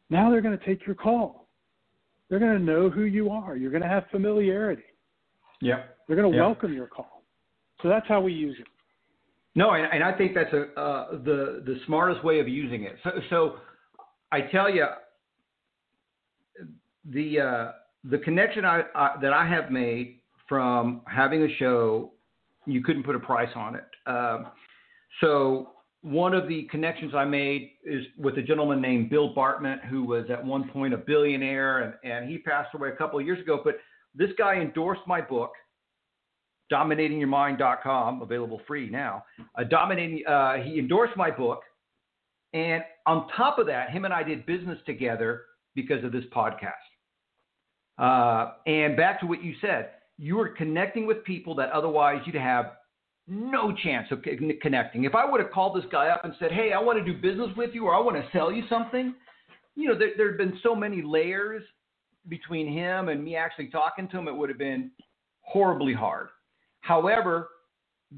Now 0.09 0.29
they're 0.29 0.41
going 0.41 0.57
to 0.57 0.65
take 0.65 0.85
your 0.85 0.95
call. 0.95 1.47
They're 2.29 2.39
going 2.39 2.57
to 2.57 2.63
know 2.63 2.89
who 2.89 3.03
you 3.03 3.29
are. 3.29 3.55
You're 3.55 3.71
going 3.71 3.83
to 3.83 3.89
have 3.89 4.05
familiarity. 4.11 4.83
Yeah. 5.61 5.83
They're 6.07 6.15
going 6.15 6.31
to 6.31 6.37
yeah. 6.37 6.45
welcome 6.45 6.73
your 6.73 6.87
call. 6.87 7.23
So 7.81 7.89
that's 7.89 8.07
how 8.07 8.21
we 8.21 8.33
use 8.33 8.57
it. 8.59 8.67
No, 9.55 9.71
and, 9.71 9.87
and 9.91 10.03
I 10.03 10.15
think 10.15 10.35
that's 10.35 10.53
a, 10.53 10.79
uh, 10.79 11.11
the 11.23 11.63
the 11.65 11.79
smartest 11.85 12.23
way 12.23 12.39
of 12.39 12.47
using 12.47 12.83
it. 12.83 12.95
So, 13.03 13.09
so 13.29 13.55
I 14.31 14.41
tell 14.41 14.69
you, 14.69 14.85
the 17.05 17.39
uh, 17.39 17.71
the 18.03 18.19
connection 18.19 18.63
I, 18.63 18.83
I, 18.95 19.15
that 19.21 19.33
I 19.33 19.47
have 19.47 19.71
made 19.71 20.19
from 20.47 21.01
having 21.07 21.43
a 21.43 21.55
show, 21.55 22.11
you 22.65 22.83
couldn't 22.83 23.03
put 23.03 23.15
a 23.15 23.19
price 23.19 23.49
on 23.55 23.75
it. 23.75 23.85
Um, 24.05 24.47
so 25.19 25.71
one 26.01 26.33
of 26.33 26.47
the 26.47 26.63
connections 26.71 27.13
I 27.13 27.25
made 27.25 27.71
is 27.83 28.05
with 28.17 28.37
a 28.37 28.41
gentleman 28.41 28.81
named 28.81 29.09
Bill 29.09 29.33
Bartmann, 29.35 29.79
who 29.89 30.03
was 30.03 30.25
at 30.29 30.43
one 30.43 30.69
point 30.69 30.93
a 30.93 30.97
billionaire, 30.97 31.79
and, 31.79 31.93
and 32.09 32.29
he 32.29 32.37
passed 32.37 32.73
away 32.73 32.89
a 32.89 32.95
couple 32.95 33.19
of 33.19 33.25
years 33.25 33.39
ago. 33.39 33.59
But 33.63 33.75
this 34.15 34.29
guy 34.37 34.55
endorsed 34.55 35.01
my 35.07 35.19
book, 35.19 35.51
DominatingYourMind.com, 36.71 38.21
available 38.21 38.61
free 38.65 38.89
now. 38.89 39.25
Dominating, 39.69 40.23
uh, 40.25 40.55
he 40.57 40.79
endorsed 40.79 41.17
my 41.17 41.29
book, 41.29 41.61
and 42.53 42.81
on 43.05 43.27
top 43.35 43.59
of 43.59 43.67
that, 43.67 43.89
him 43.89 44.05
and 44.05 44.13
I 44.13 44.23
did 44.23 44.45
business 44.45 44.79
together 44.85 45.43
because 45.75 46.03
of 46.03 46.11
this 46.11 46.23
podcast. 46.33 46.73
Uh, 47.97 48.53
and 48.65 48.95
back 48.95 49.19
to 49.19 49.27
what 49.27 49.43
you 49.43 49.53
said, 49.59 49.89
you 50.17 50.39
are 50.39 50.49
connecting 50.49 51.05
with 51.05 51.23
people 51.25 51.53
that 51.55 51.71
otherwise 51.71 52.21
you'd 52.25 52.35
have 52.35 52.71
no 53.29 53.73
chance 53.83 54.07
of 54.11 54.23
connecting. 54.61 55.03
If 55.03 55.15
I 55.15 55.29
would 55.29 55.39
have 55.39 55.51
called 55.51 55.77
this 55.77 55.89
guy 55.91 56.07
up 56.07 56.25
and 56.25 56.33
said, 56.39 56.51
"Hey, 56.51 56.73
I 56.73 56.79
want 56.79 56.97
to 56.97 57.05
do 57.05 57.19
business 57.19 57.55
with 57.55 57.73
you, 57.73 57.85
or 57.85 57.95
I 57.95 57.99
want 57.99 58.17
to 58.17 58.29
sell 58.31 58.51
you 58.51 58.63
something," 58.67 59.15
you 59.75 59.87
know, 59.87 59.97
there, 59.97 60.11
there 60.17 60.29
have 60.29 60.37
been 60.37 60.59
so 60.61 60.75
many 60.75 61.01
layers 61.01 61.63
between 62.27 62.67
him 62.71 63.09
and 63.09 63.23
me 63.23 63.35
actually 63.35 63.67
talking 63.67 64.07
to 64.09 64.17
him. 64.17 64.27
It 64.27 64.35
would 64.35 64.49
have 64.49 64.57
been 64.57 64.91
horribly 65.41 65.93
hard. 65.93 66.29
However, 66.81 67.49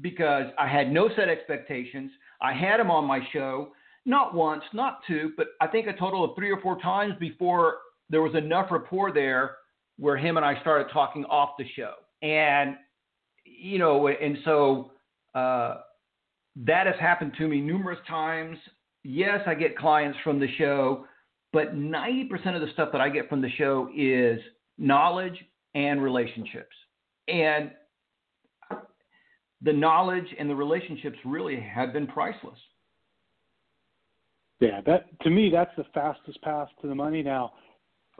because 0.00 0.46
I 0.58 0.66
had 0.66 0.90
no 0.90 1.08
set 1.14 1.28
expectations, 1.28 2.10
I 2.40 2.52
had 2.52 2.80
him 2.80 2.90
on 2.90 3.04
my 3.04 3.20
show 3.32 3.72
not 4.04 4.34
once, 4.34 4.64
not 4.72 5.00
two, 5.06 5.32
but 5.36 5.48
I 5.60 5.66
think 5.66 5.86
a 5.86 5.92
total 5.92 6.24
of 6.24 6.34
three 6.34 6.50
or 6.50 6.60
four 6.60 6.80
times 6.80 7.14
before 7.20 7.78
there 8.10 8.22
was 8.22 8.34
enough 8.34 8.70
rapport 8.70 9.12
there 9.12 9.56
where 9.98 10.16
him 10.16 10.36
and 10.36 10.44
I 10.44 10.60
started 10.60 10.88
talking 10.92 11.24
off 11.26 11.50
the 11.58 11.64
show. 11.76 11.94
And, 12.22 12.76
you 13.44 13.78
know, 13.78 14.08
and 14.08 14.38
so 14.44 14.91
uh, 15.34 15.76
that 16.56 16.86
has 16.86 16.96
happened 17.00 17.32
to 17.38 17.48
me 17.48 17.60
numerous 17.60 17.98
times. 18.08 18.58
Yes, 19.04 19.40
I 19.46 19.54
get 19.54 19.76
clients 19.76 20.18
from 20.22 20.38
the 20.38 20.48
show, 20.58 21.06
but 21.52 21.74
90% 21.74 22.54
of 22.54 22.60
the 22.60 22.72
stuff 22.72 22.90
that 22.92 23.00
I 23.00 23.08
get 23.08 23.28
from 23.28 23.40
the 23.40 23.50
show 23.50 23.88
is 23.96 24.38
knowledge 24.78 25.36
and 25.74 26.02
relationships. 26.02 26.74
And 27.28 27.70
the 29.62 29.72
knowledge 29.72 30.26
and 30.38 30.50
the 30.50 30.54
relationships 30.54 31.16
really 31.24 31.60
have 31.60 31.92
been 31.92 32.06
priceless. 32.06 32.58
Yeah, 34.60 34.80
that 34.86 35.20
to 35.22 35.30
me 35.30 35.50
that's 35.52 35.72
the 35.76 35.84
fastest 35.92 36.40
path 36.42 36.68
to 36.82 36.88
the 36.88 36.94
money. 36.94 37.22
Now, 37.22 37.52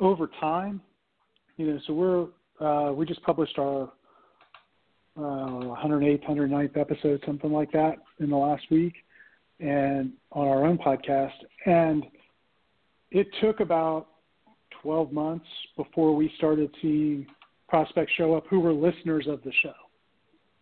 over 0.01 0.29
time, 0.41 0.81
you 1.57 1.67
know, 1.69 1.79
so 1.87 1.93
we're 1.93 2.27
uh, 2.61 2.93
we 2.93 3.07
just 3.07 3.23
published 3.23 3.59
our 3.59 3.93
uh, 5.17 5.21
108th, 5.21 6.25
109th 6.25 6.77
episode, 6.77 7.23
something 7.27 7.53
like 7.53 7.71
that, 7.73 7.97
in 8.21 8.31
the 8.31 8.37
last 8.37 8.65
week, 8.71 8.95
and 9.61 10.13
on 10.33 10.49
our 10.49 10.65
own 10.65 10.79
podcast. 10.79 11.33
And 11.67 12.05
it 13.11 13.27
took 13.41 13.61
about 13.61 14.09
12 14.83 15.13
months 15.13 15.47
before 15.77 16.15
we 16.15 16.33
started 16.37 16.71
seeing 16.81 17.27
prospects 17.69 18.13
show 18.17 18.35
up 18.35 18.45
who 18.49 18.61
were 18.61 18.73
listeners 18.73 19.27
of 19.29 19.43
the 19.43 19.53
show. 19.63 19.73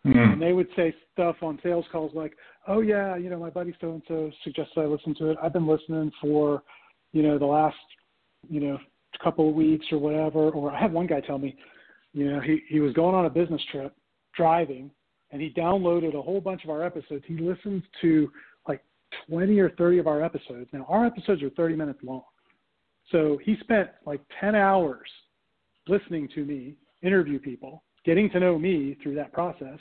Mm-hmm. 0.06 0.18
And 0.18 0.42
they 0.42 0.52
would 0.52 0.68
say 0.76 0.94
stuff 1.12 1.36
on 1.42 1.58
sales 1.62 1.84
calls 1.92 2.12
like, 2.14 2.32
"Oh 2.66 2.80
yeah, 2.80 3.16
you 3.16 3.28
know, 3.28 3.38
my 3.38 3.50
buddy 3.50 3.74
so 3.80 3.92
and 3.92 4.02
so 4.08 4.30
suggested 4.44 4.80
I 4.80 4.86
listen 4.86 5.14
to 5.16 5.30
it. 5.30 5.38
I've 5.42 5.52
been 5.52 5.66
listening 5.66 6.10
for, 6.22 6.62
you 7.12 7.22
know, 7.22 7.38
the 7.38 7.46
last, 7.46 7.76
you 8.48 8.60
know, 8.60 8.78
couple 9.22 9.48
of 9.48 9.54
weeks 9.54 9.84
or 9.92 9.98
whatever." 9.98 10.48
Or 10.50 10.70
I 10.70 10.80
had 10.80 10.92
one 10.92 11.06
guy 11.06 11.20
tell 11.20 11.36
me, 11.36 11.54
you 12.14 12.30
know, 12.32 12.40
he 12.40 12.62
he 12.68 12.80
was 12.80 12.94
going 12.94 13.14
on 13.14 13.26
a 13.26 13.30
business 13.30 13.60
trip, 13.70 13.94
driving, 14.36 14.90
and 15.30 15.40
he 15.40 15.50
downloaded 15.50 16.14
a 16.14 16.22
whole 16.22 16.40
bunch 16.40 16.64
of 16.64 16.70
our 16.70 16.84
episodes. 16.84 17.24
He 17.26 17.36
listens 17.38 17.82
to 18.00 18.30
like 18.68 18.82
20 19.28 19.58
or 19.58 19.70
30 19.70 19.98
of 19.98 20.06
our 20.06 20.22
episodes. 20.22 20.68
Now 20.72 20.86
our 20.88 21.06
episodes 21.06 21.42
are 21.42 21.50
30 21.50 21.76
minutes 21.76 22.00
long, 22.02 22.22
so 23.10 23.38
he 23.44 23.56
spent 23.60 23.90
like 24.06 24.20
10 24.40 24.54
hours 24.54 25.08
listening 25.88 26.28
to 26.34 26.44
me 26.44 26.74
interview 27.02 27.38
people 27.38 27.82
getting 28.04 28.30
to 28.30 28.40
know 28.40 28.58
me 28.58 28.96
through 29.02 29.14
that 29.14 29.32
process. 29.32 29.78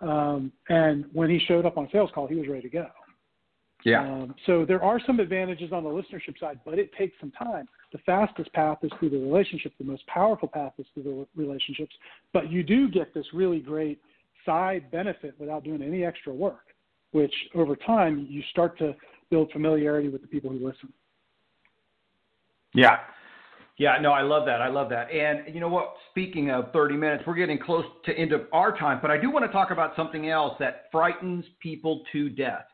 Um, 0.00 0.52
and 0.68 1.04
when 1.12 1.28
he 1.28 1.38
showed 1.46 1.66
up 1.66 1.76
on 1.76 1.88
sales 1.92 2.10
call, 2.14 2.26
he 2.26 2.34
was 2.36 2.48
ready 2.48 2.62
to 2.62 2.68
go. 2.68 2.86
Yeah. 3.84 4.02
Um, 4.02 4.34
so 4.46 4.64
there 4.64 4.82
are 4.82 5.00
some 5.06 5.20
advantages 5.20 5.72
on 5.72 5.84
the 5.84 5.90
listenership 5.90 6.38
side, 6.38 6.60
but 6.64 6.78
it 6.78 6.90
takes 6.98 7.14
some 7.20 7.30
time. 7.32 7.68
The 7.92 7.98
fastest 7.98 8.52
path 8.52 8.78
is 8.82 8.90
through 8.98 9.10
the 9.10 9.18
relationship. 9.18 9.72
The 9.78 9.84
most 9.84 10.06
powerful 10.06 10.48
path 10.48 10.72
is 10.78 10.86
through 10.94 11.02
the 11.02 11.26
relationships. 11.34 11.94
But 12.32 12.50
you 12.50 12.62
do 12.62 12.88
get 12.88 13.12
this 13.14 13.26
really 13.32 13.60
great 13.60 14.00
side 14.46 14.90
benefit 14.90 15.34
without 15.38 15.64
doing 15.64 15.82
any 15.82 16.04
extra 16.04 16.32
work, 16.32 16.74
which 17.12 17.34
over 17.54 17.74
time 17.76 18.26
you 18.30 18.42
start 18.50 18.78
to 18.78 18.94
build 19.30 19.50
familiarity 19.52 20.08
with 20.08 20.22
the 20.22 20.28
people 20.28 20.50
who 20.50 20.58
listen. 20.58 20.92
Yeah. 22.74 22.98
Yeah, 23.76 23.96
no, 24.00 24.12
I 24.12 24.20
love 24.20 24.44
that. 24.44 24.60
I 24.60 24.68
love 24.68 24.90
that. 24.90 25.10
And 25.10 25.54
you 25.54 25.58
know 25.58 25.68
what? 25.68 25.94
Speaking 26.10 26.50
of 26.50 26.70
30 26.72 26.96
minutes, 26.96 27.24
we're 27.26 27.34
getting 27.34 27.58
close 27.58 27.86
to 28.04 28.12
end 28.12 28.32
of 28.32 28.42
our 28.52 28.76
time, 28.76 28.98
but 29.00 29.10
I 29.10 29.16
do 29.16 29.30
want 29.30 29.46
to 29.46 29.50
talk 29.50 29.70
about 29.70 29.96
something 29.96 30.28
else 30.28 30.54
that 30.60 30.84
frightens 30.92 31.46
people 31.60 32.02
to 32.12 32.28
death. 32.28 32.66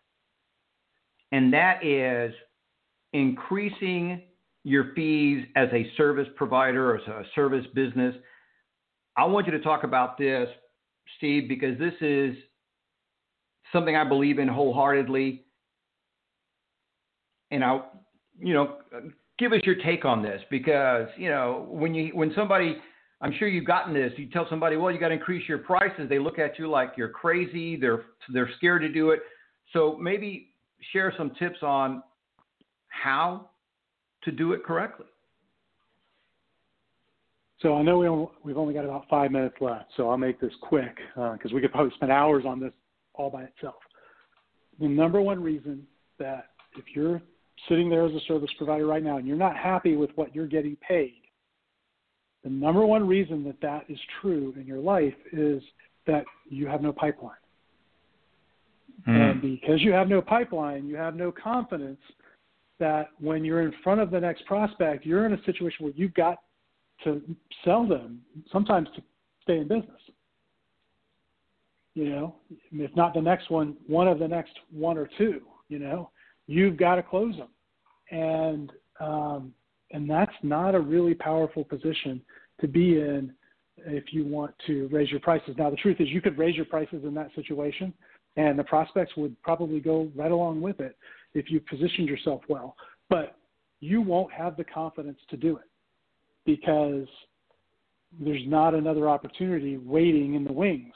And 1.31 1.53
that 1.53 1.85
is 1.85 2.35
increasing 3.13 4.23
your 4.67 4.93
fees 4.97 5.47
as 5.55 5.69
a 5.73 5.89
service 5.97 6.27
provider 6.35 6.91
or 6.91 6.97
as 6.97 7.07
a 7.07 7.23
service 7.37 7.65
business. 7.73 8.17
I 9.17 9.25
want 9.25 9.47
you 9.47 9.53
to 9.53 9.61
talk 9.61 9.85
about 9.85 10.19
this, 10.19 10.49
Steve, 11.19 11.49
because 11.49 11.79
this 11.79 11.95
is 12.01 12.35
something 13.73 13.95
I 13.95 14.03
believe 14.03 14.41
in 14.41 14.49
wholeheartedly. 14.49 15.45
And 17.53 17.63
I, 17.63 17.81
you 18.41 18.55
know, 18.55 18.79
give 19.39 19.53
us 19.53 19.61
your 19.63 19.77
take 19.77 20.05
on 20.05 20.21
this 20.21 20.43
because 20.51 21.07
you 21.17 21.29
know 21.29 21.69
when 21.71 21.95
you 21.95 22.11
when 22.13 22.33
somebody 22.35 22.77
I'm 23.21 23.33
sure 23.39 23.47
you've 23.47 23.67
gotten 23.67 23.95
this. 23.95 24.13
You 24.17 24.29
tell 24.31 24.49
somebody, 24.51 24.77
well, 24.77 24.93
you 24.93 24.99
got 24.99 25.09
to 25.09 25.15
increase 25.15 25.49
your 25.49 25.59
prices. 25.59 26.09
They 26.09 26.19
look 26.19 26.41
at 26.41 26.59
you 26.59 26.69
like 26.69 26.95
you're 26.97 27.09
crazy. 27.09 27.77
They're 27.77 28.07
they're 28.33 28.51
scared 28.57 28.83
to 28.83 28.89
do 28.89 29.11
it. 29.11 29.21
So 29.73 29.97
maybe 29.97 30.55
share 30.93 31.15
some 31.17 31.31
tips 31.39 31.63
on 31.63 32.03
how 32.89 33.51
to 34.27 34.33
do 34.33 34.53
it 34.53 34.63
correctly. 34.63 35.07
So 37.63 37.75
I 37.75 37.83
know 37.83 37.99
we 37.99 38.09
only, 38.09 38.29
we've 38.45 38.59
only 38.59 38.75
got 38.75 38.85
about 38.85 39.07
five 39.09 39.31
minutes 39.31 39.57
left, 39.61 39.87
so 39.97 40.11
I'll 40.11 40.19
make 40.19 40.39
this 40.39 40.53
quick 40.61 40.95
because 41.15 41.51
uh, 41.51 41.55
we 41.55 41.63
could 41.63 41.73
probably 41.73 41.93
spend 41.95 42.13
hours 42.13 42.45
on 42.47 42.61
this 42.61 42.73
all 43.15 43.31
by 43.31 43.45
itself. 43.45 43.77
The 44.79 44.87
number 44.87 45.23
one 45.23 45.43
reason 45.43 45.87
that 46.19 46.51
if 46.77 46.85
you're 46.95 47.23
sitting 47.67 47.89
there 47.89 48.05
as 48.05 48.13
a 48.13 48.21
service 48.29 48.51
provider 48.59 48.87
right 48.87 49.03
now 49.03 49.17
and 49.17 49.27
you're 49.27 49.39
not 49.39 49.57
happy 49.57 49.97
with 49.97 50.11
what 50.17 50.35
you're 50.35 50.47
getting 50.47 50.77
paid, 50.87 51.23
the 52.45 52.51
number 52.51 52.85
one 52.85 53.09
reason 53.09 53.43
that 53.45 53.61
that 53.63 53.85
is 53.89 53.99
true 54.21 54.55
in 54.61 54.67
your 54.67 54.79
life 54.79 55.15
is 55.33 55.63
that 56.07 56.25
you 56.49 56.67
have 56.67 56.83
no 56.83 56.93
pipeline. 56.93 57.33
Mm. 59.09 59.31
And 59.31 59.43
because 59.43 59.81
you 59.81 59.93
have 59.93 60.09
no 60.09 60.21
pipeline, 60.21 60.87
you 60.87 60.97
have 60.97 61.17
no 61.17 61.33
confidence 61.33 62.01
that 62.79 63.11
when 63.19 63.45
you're 63.45 63.63
in 63.63 63.73
front 63.83 64.01
of 64.01 64.11
the 64.11 64.21
next 64.21 64.45
prospect, 64.47 65.07
you're 65.07 65.27
in 65.27 65.33
a 65.33 65.43
situation 65.45 65.85
where 65.85 65.93
you've 65.97 66.15
got 66.15 66.39
to 67.05 67.23
sell 67.65 67.87
them, 67.87 68.21
sometimes 68.53 68.89
to 68.97 69.03
stay 69.43 69.59
in 69.59 69.69
business. 69.69 70.01
You 71.95 72.11
know, 72.11 72.35
if 72.73 72.95
not 72.95 73.15
the 73.15 73.23
next 73.23 73.51
one, 73.51 73.77
one 73.87 74.07
of 74.07 74.19
the 74.19 74.29
next 74.29 74.53
one 74.71 74.99
or 74.99 75.09
two, 75.17 75.41
you 75.69 75.79
know 75.79 76.11
you've 76.47 76.77
got 76.77 76.97
to 76.97 77.03
close 77.03 77.35
them, 77.37 77.49
and 78.11 78.73
um, 79.01 79.55
and 79.93 80.09
that's 80.09 80.33
not 80.43 80.75
a 80.75 80.81
really 80.81 81.15
powerful 81.15 81.65
position 81.65 82.21
to 82.61 82.69
be 82.69 82.99
in 82.99 83.33
if 83.79 84.13
you 84.13 84.27
want 84.27 84.55
to 84.67 84.89
raise 84.91 85.11
your 85.11 85.21
prices. 85.21 85.55
Now, 85.59 85.71
the 85.71 85.77
truth 85.77 86.01
is, 86.01 86.09
you 86.09 86.21
could 86.21 86.39
raise 86.39 86.57
your 86.57 86.65
prices 86.65 87.05
in 87.05 87.15
that 87.15 87.31
situation, 87.35 87.93
and 88.37 88.59
the 88.59 88.65
prospects 88.65 89.17
would 89.17 89.41
probably 89.43 89.81
go 89.81 90.11
right 90.15 90.31
along 90.31 90.61
with 90.61 90.81
it 90.81 90.97
if 91.37 91.51
you've 91.51 91.67
positioned 91.67 92.09
yourself 92.09 92.43
well. 92.49 92.77
But 93.09 93.37
you 93.81 94.01
won't 94.01 94.33
have 94.33 94.57
the 94.57 94.65
confidence 94.65 95.19
to 95.31 95.37
do 95.37 95.57
it 95.57 95.69
because 96.45 97.07
there's 98.19 98.43
not 98.47 98.75
another 98.75 99.09
opportunity 99.09 99.77
waiting 99.77 100.35
in 100.35 100.45
the 100.45 100.53
wings 100.53 100.95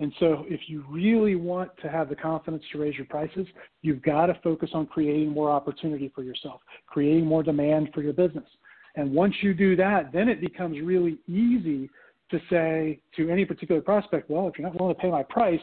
and 0.00 0.14
so, 0.18 0.46
if 0.48 0.60
you 0.66 0.82
really 0.88 1.34
want 1.34 1.70
to 1.82 1.90
have 1.90 2.08
the 2.08 2.16
confidence 2.16 2.64
to 2.72 2.78
raise 2.78 2.96
your 2.96 3.04
prices, 3.04 3.46
you've 3.82 4.02
got 4.02 4.26
to 4.26 4.34
focus 4.42 4.70
on 4.72 4.86
creating 4.86 5.28
more 5.28 5.50
opportunity 5.50 6.10
for 6.14 6.22
yourself, 6.22 6.62
creating 6.86 7.26
more 7.26 7.42
demand 7.42 7.90
for 7.94 8.02
your 8.02 8.14
business. 8.14 8.48
And 8.96 9.12
once 9.12 9.34
you 9.42 9.52
do 9.52 9.76
that, 9.76 10.10
then 10.10 10.30
it 10.30 10.40
becomes 10.40 10.80
really 10.80 11.18
easy 11.28 11.90
to 12.30 12.40
say 12.48 12.98
to 13.16 13.28
any 13.28 13.44
particular 13.44 13.82
prospect, 13.82 14.30
well, 14.30 14.48
if 14.48 14.58
you're 14.58 14.66
not 14.66 14.80
willing 14.80 14.94
to 14.94 15.00
pay 15.00 15.10
my 15.10 15.22
price, 15.22 15.60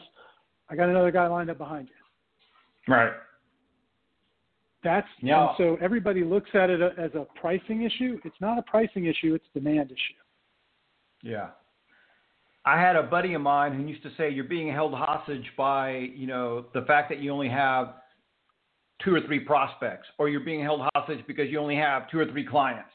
I 0.70 0.76
got 0.76 0.88
another 0.88 1.10
guy 1.10 1.26
lined 1.26 1.50
up 1.50 1.58
behind 1.58 1.88
you. 1.88 2.94
Right. 2.94 3.12
That's 4.84 5.08
yeah. 5.20 5.48
so 5.58 5.76
everybody 5.80 6.22
looks 6.22 6.50
at 6.54 6.70
it 6.70 6.80
as 6.80 7.10
a 7.14 7.26
pricing 7.40 7.82
issue. 7.82 8.18
It's 8.24 8.40
not 8.40 8.58
a 8.58 8.62
pricing 8.62 9.06
issue, 9.06 9.34
it's 9.34 9.44
a 9.54 9.58
demand 9.58 9.90
issue. 9.90 10.18
Yeah. 11.22 11.48
I 12.64 12.80
had 12.80 12.96
a 12.96 13.02
buddy 13.02 13.34
of 13.34 13.40
mine 13.40 13.74
who 13.74 13.88
used 13.88 14.02
to 14.02 14.10
say 14.16 14.30
you're 14.30 14.44
being 14.44 14.72
held 14.72 14.92
hostage 14.92 15.46
by, 15.56 16.10
you 16.14 16.26
know, 16.26 16.66
the 16.74 16.82
fact 16.82 17.08
that 17.08 17.18
you 17.18 17.32
only 17.32 17.48
have 17.48 17.94
two 19.02 19.14
or 19.14 19.20
three 19.22 19.40
prospects, 19.40 20.06
or 20.18 20.28
you're 20.28 20.40
being 20.40 20.62
held 20.62 20.82
hostage 20.94 21.24
because 21.26 21.48
you 21.50 21.58
only 21.58 21.76
have 21.76 22.10
two 22.10 22.18
or 22.18 22.26
three 22.26 22.44
clients. 22.44 22.90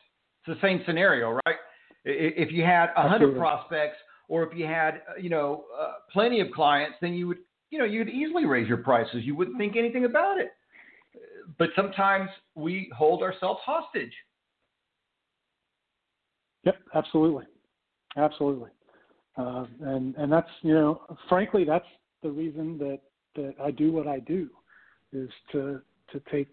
It's 0.46 0.60
the 0.60 0.68
same 0.68 0.84
scenario, 0.86 1.40
right? 1.46 1.56
If 2.06 2.52
you 2.52 2.64
had 2.64 2.90
a 2.98 3.08
hundred 3.08 3.38
prospects, 3.38 3.98
or 4.28 4.44
if 4.44 4.58
you 4.58 4.66
had, 4.66 5.02
uh, 5.10 5.20
you 5.20 5.30
know, 5.30 5.64
uh, 5.80 5.94
plenty 6.12 6.42
of 6.42 6.48
clients, 6.52 6.98
then 7.02 7.14
you 7.14 7.28
would, 7.28 7.38
you 7.70 7.80
know, 7.80 7.86
you'd 7.86 8.10
easily 8.10 8.46
raise 8.46 8.68
your 8.68 8.78
prices. 8.78 9.24
You 9.24 9.36
wouldn't 9.36 9.58
think 9.58 9.76
anything 9.78 10.06
about 10.06 10.38
it. 10.40 10.52
But 11.58 11.70
sometimes 11.76 12.30
we 12.56 12.92
hold 12.96 13.22
ourselves 13.22 13.60
hostage. 13.66 14.14
Yep, 16.64 16.76
absolutely, 16.96 17.46
absolutely, 18.16 18.70
uh, 19.38 19.66
and 19.82 20.16
and 20.16 20.32
that's 20.32 20.50
you 20.62 20.74
know, 20.74 21.02
frankly, 21.28 21.66
that's 21.66 21.86
the 22.22 22.30
reason 22.30 22.78
that 22.78 23.00
that 23.36 23.56
I 23.62 23.72
do 23.72 23.92
what 23.92 24.08
I 24.08 24.20
do, 24.20 24.50
is 25.12 25.30
to 25.52 25.82
to 26.12 26.22
take, 26.32 26.48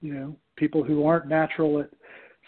you 0.00 0.14
know, 0.14 0.36
people 0.56 0.84
who 0.84 1.06
aren't 1.06 1.26
natural 1.26 1.80
at 1.80 1.90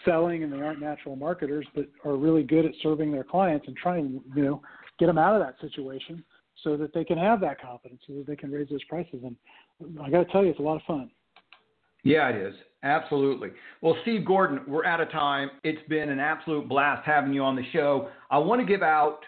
selling 0.05 0.43
and 0.43 0.51
they 0.53 0.61
aren't 0.61 0.79
natural 0.79 1.15
marketers, 1.15 1.65
but 1.75 1.87
are 2.05 2.15
really 2.15 2.43
good 2.43 2.65
at 2.65 2.71
serving 2.81 3.11
their 3.11 3.23
clients 3.23 3.67
and 3.67 3.75
trying, 3.75 4.21
you 4.35 4.43
know, 4.43 4.61
get 4.99 5.07
them 5.07 5.17
out 5.17 5.35
of 5.35 5.41
that 5.41 5.59
situation 5.59 6.23
so 6.63 6.77
that 6.77 6.93
they 6.93 7.03
can 7.03 7.17
have 7.17 7.41
that 7.41 7.59
confidence, 7.61 8.01
so 8.07 8.13
that 8.13 8.27
they 8.27 8.35
can 8.35 8.51
raise 8.51 8.69
those 8.69 8.83
prices. 8.85 9.21
And 9.23 9.35
I 9.99 10.09
got 10.09 10.25
to 10.25 10.31
tell 10.31 10.43
you, 10.43 10.51
it's 10.51 10.59
a 10.59 10.63
lot 10.63 10.75
of 10.75 10.83
fun. 10.83 11.09
Yeah, 12.03 12.29
it 12.29 12.35
is. 12.35 12.55
Absolutely. 12.83 13.49
Well, 13.81 13.95
Steve 14.01 14.25
Gordon, 14.25 14.61
we're 14.67 14.85
out 14.85 15.01
of 15.01 15.11
time. 15.11 15.51
It's 15.63 15.87
been 15.87 16.09
an 16.09 16.19
absolute 16.19 16.67
blast 16.67 17.05
having 17.05 17.31
you 17.31 17.43
on 17.43 17.55
the 17.55 17.63
show. 17.71 18.09
I 18.31 18.39
want 18.39 18.59
to 18.59 18.65
give 18.65 18.81
out 18.81 19.19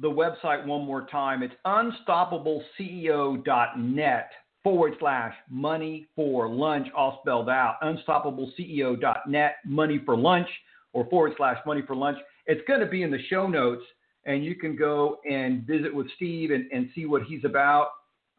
the 0.00 0.08
website 0.08 0.64
one 0.64 0.86
more 0.86 1.04
time. 1.06 1.42
It's 1.42 1.54
unstoppableceo.net 1.66 4.30
forward 4.62 4.94
slash 5.00 5.34
money 5.48 6.06
for 6.14 6.48
lunch, 6.48 6.86
all 6.96 7.18
spelled 7.22 7.48
out. 7.48 7.74
Unstoppableceo.net, 7.82 9.56
money 9.64 10.00
for 10.04 10.16
lunch, 10.16 10.46
or 10.92 11.06
forward 11.06 11.32
slash 11.36 11.58
money 11.66 11.82
for 11.86 11.96
lunch. 11.96 12.18
It's 12.46 12.62
going 12.68 12.78
to 12.80 12.86
be 12.86 13.02
in 13.02 13.10
the 13.10 13.22
show 13.28 13.48
notes, 13.48 13.82
and 14.26 14.44
you 14.44 14.54
can 14.54 14.76
go 14.76 15.18
and 15.28 15.66
visit 15.66 15.92
with 15.94 16.06
Steve 16.16 16.52
and, 16.52 16.70
and 16.72 16.88
see 16.94 17.06
what 17.06 17.24
he's 17.24 17.44
about. 17.44 17.88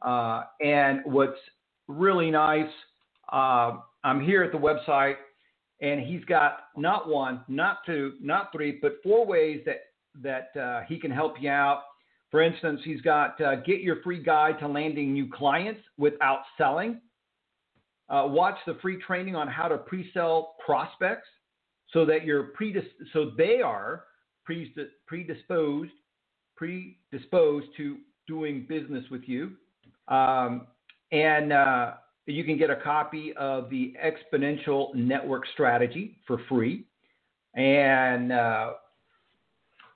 Uh, 0.01 0.43
and 0.61 1.01
what's 1.03 1.37
really 1.87 2.31
nice, 2.31 2.69
uh, 3.31 3.77
I'm 4.03 4.21
here 4.21 4.43
at 4.43 4.51
the 4.51 4.57
website, 4.57 5.15
and 5.81 6.01
he's 6.01 6.23
got 6.25 6.65
not 6.75 7.07
one, 7.07 7.43
not 7.47 7.79
two, 7.85 8.13
not 8.21 8.51
three, 8.51 8.79
but 8.81 8.93
four 9.03 9.25
ways 9.25 9.61
that 9.65 9.81
that 10.21 10.59
uh, 10.59 10.81
he 10.87 10.99
can 10.99 11.11
help 11.11 11.35
you 11.39 11.49
out 11.49 11.83
for 12.31 12.41
instance, 12.41 12.79
he's 12.85 13.01
got 13.01 13.39
uh, 13.41 13.57
Get 13.57 13.81
Your 13.81 14.01
Free 14.01 14.23
Guide 14.23 14.57
to 14.59 14.67
Landing 14.67 15.11
New 15.11 15.29
Clients 15.29 15.81
Without 15.97 16.43
Selling. 16.57 17.01
Uh, 18.09 18.25
watch 18.27 18.55
the 18.65 18.77
free 18.81 19.01
training 19.01 19.35
on 19.35 19.49
how 19.49 19.67
to 19.67 19.77
pre-sell 19.77 20.55
prospects 20.65 21.27
so 21.91 22.05
that 22.05 22.23
you're 22.23 22.51
predis- 22.59 22.87
so 23.11 23.31
they 23.37 23.61
are 23.61 24.05
predisposed 24.45 25.91
predisposed 26.55 27.67
to 27.75 27.97
doing 28.27 28.65
business 28.67 29.03
with 29.11 29.23
you. 29.25 29.51
Um, 30.07 30.67
and 31.11 31.51
uh, 31.51 31.93
you 32.25 32.43
can 32.43 32.57
get 32.57 32.69
a 32.69 32.75
copy 32.75 33.33
of 33.33 33.69
the 33.69 33.93
Exponential 34.03 34.93
Network 34.93 35.43
Strategy 35.53 36.17
for 36.27 36.39
free. 36.47 36.85
And 37.55 38.31
uh, 38.31 38.73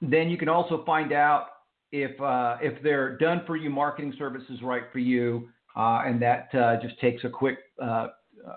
then 0.01 0.29
you 0.29 0.37
can 0.37 0.49
also 0.49 0.83
find 0.85 1.13
out 1.13 1.47
if 1.91 2.19
uh, 2.19 2.57
if 2.61 2.81
they're 2.83 3.17
done 3.17 3.43
for 3.45 3.55
you, 3.55 3.69
marketing 3.69 4.13
services 4.17 4.59
right 4.61 4.83
for 4.91 4.99
you, 4.99 5.47
uh, 5.75 6.03
and 6.05 6.21
that 6.21 6.49
uh, 6.53 6.81
just 6.81 6.99
takes 6.99 7.23
a 7.23 7.29
quick 7.29 7.59
uh, 7.81 8.07
uh, 8.45 8.55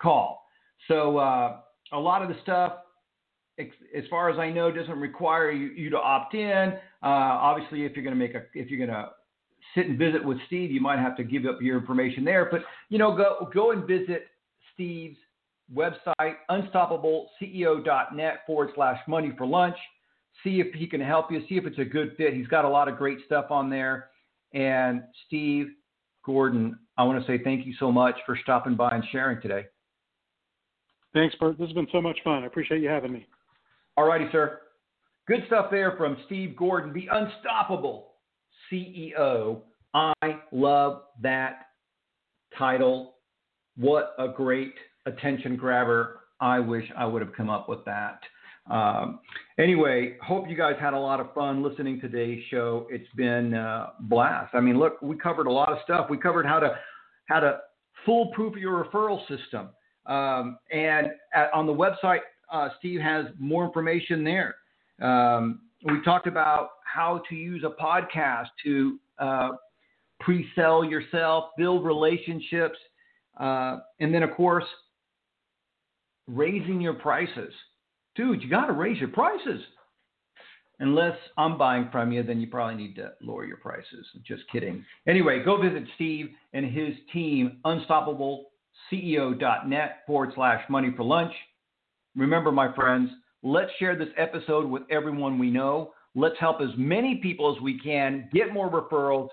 call. 0.00 0.44
So 0.88 1.18
uh, 1.18 1.58
a 1.92 1.98
lot 1.98 2.22
of 2.22 2.28
the 2.28 2.36
stuff, 2.42 2.74
as 3.58 4.04
far 4.08 4.30
as 4.30 4.38
I 4.38 4.50
know, 4.50 4.70
doesn't 4.70 4.98
require 4.98 5.50
you, 5.50 5.68
you 5.68 5.90
to 5.90 5.98
opt 5.98 6.34
in. 6.34 6.74
obviously, 7.02 7.84
if 7.84 7.96
you're 7.96 8.04
going 8.04 8.16
to 8.16 8.22
make 8.22 8.34
a 8.34 8.42
if 8.54 8.70
you're 8.70 8.86
going 8.86 8.90
to 8.90 9.10
sit 9.74 9.86
and 9.86 9.98
visit 9.98 10.24
with 10.24 10.38
Steve, 10.46 10.70
you 10.70 10.80
might 10.80 10.98
have 10.98 11.16
to 11.16 11.24
give 11.24 11.46
up 11.46 11.60
your 11.60 11.78
information 11.78 12.24
there. 12.24 12.48
But 12.50 12.62
you 12.88 12.98
know, 12.98 13.16
go 13.16 13.48
go 13.52 13.72
and 13.72 13.86
visit 13.86 14.26
Steve's 14.74 15.18
website, 15.74 16.36
unstoppableceo.net 16.50 18.40
forward 18.46 18.70
slash 18.74 19.00
money 19.08 19.32
for 19.36 19.46
lunch 19.46 19.76
see 20.44 20.60
if 20.60 20.72
he 20.74 20.86
can 20.86 21.00
help 21.00 21.30
you, 21.30 21.40
see 21.48 21.56
if 21.56 21.66
it's 21.66 21.78
a 21.78 21.84
good 21.84 22.14
fit. 22.16 22.34
He's 22.34 22.46
got 22.46 22.64
a 22.64 22.68
lot 22.68 22.88
of 22.88 22.96
great 22.96 23.18
stuff 23.26 23.46
on 23.50 23.70
there. 23.70 24.10
And 24.52 25.02
Steve 25.26 25.68
Gordon, 26.24 26.78
I 26.96 27.04
want 27.04 27.20
to 27.20 27.26
say 27.26 27.42
thank 27.42 27.66
you 27.66 27.74
so 27.78 27.90
much 27.92 28.16
for 28.24 28.38
stopping 28.42 28.74
by 28.74 28.90
and 28.90 29.04
sharing 29.10 29.40
today. 29.40 29.66
Thanks, 31.14 31.34
Bert. 31.36 31.58
This 31.58 31.68
has 31.68 31.74
been 31.74 31.88
so 31.92 32.00
much 32.00 32.18
fun. 32.24 32.42
I 32.42 32.46
appreciate 32.46 32.82
you 32.82 32.88
having 32.88 33.12
me. 33.12 33.26
All 33.96 34.06
righty, 34.06 34.26
sir. 34.32 34.60
Good 35.26 35.44
stuff 35.46 35.66
there 35.70 35.96
from 35.96 36.16
Steve 36.26 36.54
Gordon, 36.56 36.92
the 36.92 37.08
unstoppable 37.10 38.12
CEO. 38.70 39.62
I 39.94 40.40
love 40.52 41.02
that 41.22 41.66
title. 42.58 43.14
What 43.76 44.14
a 44.18 44.28
great 44.28 44.74
attention 45.06 45.56
grabber. 45.56 46.20
I 46.40 46.60
wish 46.60 46.84
I 46.96 47.06
would 47.06 47.22
have 47.22 47.34
come 47.34 47.48
up 47.48 47.68
with 47.68 47.84
that. 47.84 48.20
Um, 48.70 49.20
anyway, 49.58 50.16
hope 50.22 50.48
you 50.48 50.56
guys 50.56 50.74
had 50.80 50.92
a 50.92 50.98
lot 50.98 51.20
of 51.20 51.32
fun 51.34 51.62
listening 51.62 52.00
to 52.00 52.08
today's 52.08 52.42
show. 52.50 52.86
It's 52.90 53.08
been 53.16 53.54
uh, 53.54 53.90
blast. 54.00 54.54
I 54.54 54.60
mean, 54.60 54.78
look, 54.78 55.00
we 55.00 55.16
covered 55.16 55.46
a 55.46 55.52
lot 55.52 55.70
of 55.70 55.78
stuff. 55.84 56.08
We 56.10 56.18
covered 56.18 56.46
how 56.46 56.58
to 56.58 56.76
how 57.26 57.40
to 57.40 57.60
foolproof 58.04 58.56
your 58.56 58.84
referral 58.84 59.20
system, 59.28 59.68
um, 60.06 60.58
and 60.72 61.08
at, 61.34 61.52
on 61.52 61.66
the 61.66 61.72
website, 61.72 62.20
uh, 62.52 62.68
Steve 62.78 63.00
has 63.00 63.26
more 63.38 63.64
information 63.64 64.24
there. 64.24 64.56
Um, 65.00 65.60
we 65.84 66.02
talked 66.04 66.26
about 66.26 66.70
how 66.92 67.22
to 67.28 67.34
use 67.34 67.64
a 67.64 67.82
podcast 67.82 68.46
to 68.64 68.98
uh, 69.18 69.50
pre-sell 70.20 70.84
yourself, 70.84 71.50
build 71.58 71.84
relationships, 71.84 72.78
uh, 73.38 73.78
and 74.00 74.14
then 74.14 74.22
of 74.22 74.30
course, 74.32 74.64
raising 76.26 76.80
your 76.80 76.94
prices 76.94 77.52
dude, 78.16 78.42
you 78.42 78.50
got 78.50 78.66
to 78.66 78.72
raise 78.72 78.98
your 78.98 79.10
prices. 79.10 79.62
Unless 80.78 81.16
I'm 81.38 81.56
buying 81.56 81.88
from 81.90 82.12
you, 82.12 82.22
then 82.22 82.38
you 82.38 82.48
probably 82.48 82.74
need 82.74 82.96
to 82.96 83.12
lower 83.22 83.46
your 83.46 83.56
prices. 83.56 84.06
Just 84.26 84.42
kidding. 84.52 84.84
Anyway, 85.08 85.42
go 85.42 85.58
visit 85.60 85.84
Steve 85.94 86.28
and 86.52 86.66
his 86.66 86.92
team, 87.12 87.60
unstoppableceo.net 87.64 90.02
forward 90.06 90.32
slash 90.34 90.62
money 90.68 90.92
for 90.94 91.04
lunch. 91.04 91.32
Remember, 92.14 92.52
my 92.52 92.74
friends, 92.74 93.08
let's 93.42 93.70
share 93.78 93.96
this 93.96 94.10
episode 94.18 94.68
with 94.68 94.82
everyone 94.90 95.38
we 95.38 95.48
know. 95.50 95.92
Let's 96.16 96.36
help 96.40 96.62
as 96.62 96.70
many 96.78 97.16
people 97.16 97.54
as 97.54 97.60
we 97.62 97.78
can 97.78 98.30
get 98.32 98.50
more 98.52 98.70
referrals 98.70 99.28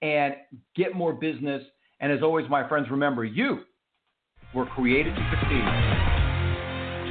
and 0.00 0.34
get 0.74 0.94
more 0.94 1.12
business. 1.12 1.62
And 2.00 2.10
as 2.10 2.22
always, 2.22 2.48
my 2.48 2.66
friends, 2.68 2.90
remember 2.90 3.24
you 3.24 3.60
were 4.54 4.64
created 4.66 5.14
to 5.14 5.30
succeed. 5.30 5.64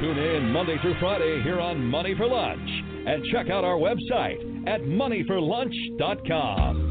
Tune 0.00 0.18
in 0.18 0.50
Monday 0.50 0.76
through 0.82 0.98
Friday 0.98 1.40
here 1.42 1.60
on 1.60 1.84
Money 1.84 2.16
for 2.16 2.26
Lunch 2.26 2.68
and 3.06 3.24
check 3.30 3.48
out 3.48 3.62
our 3.64 3.76
website 3.76 4.66
at 4.66 4.80
moneyforlunch.com. 4.80 6.89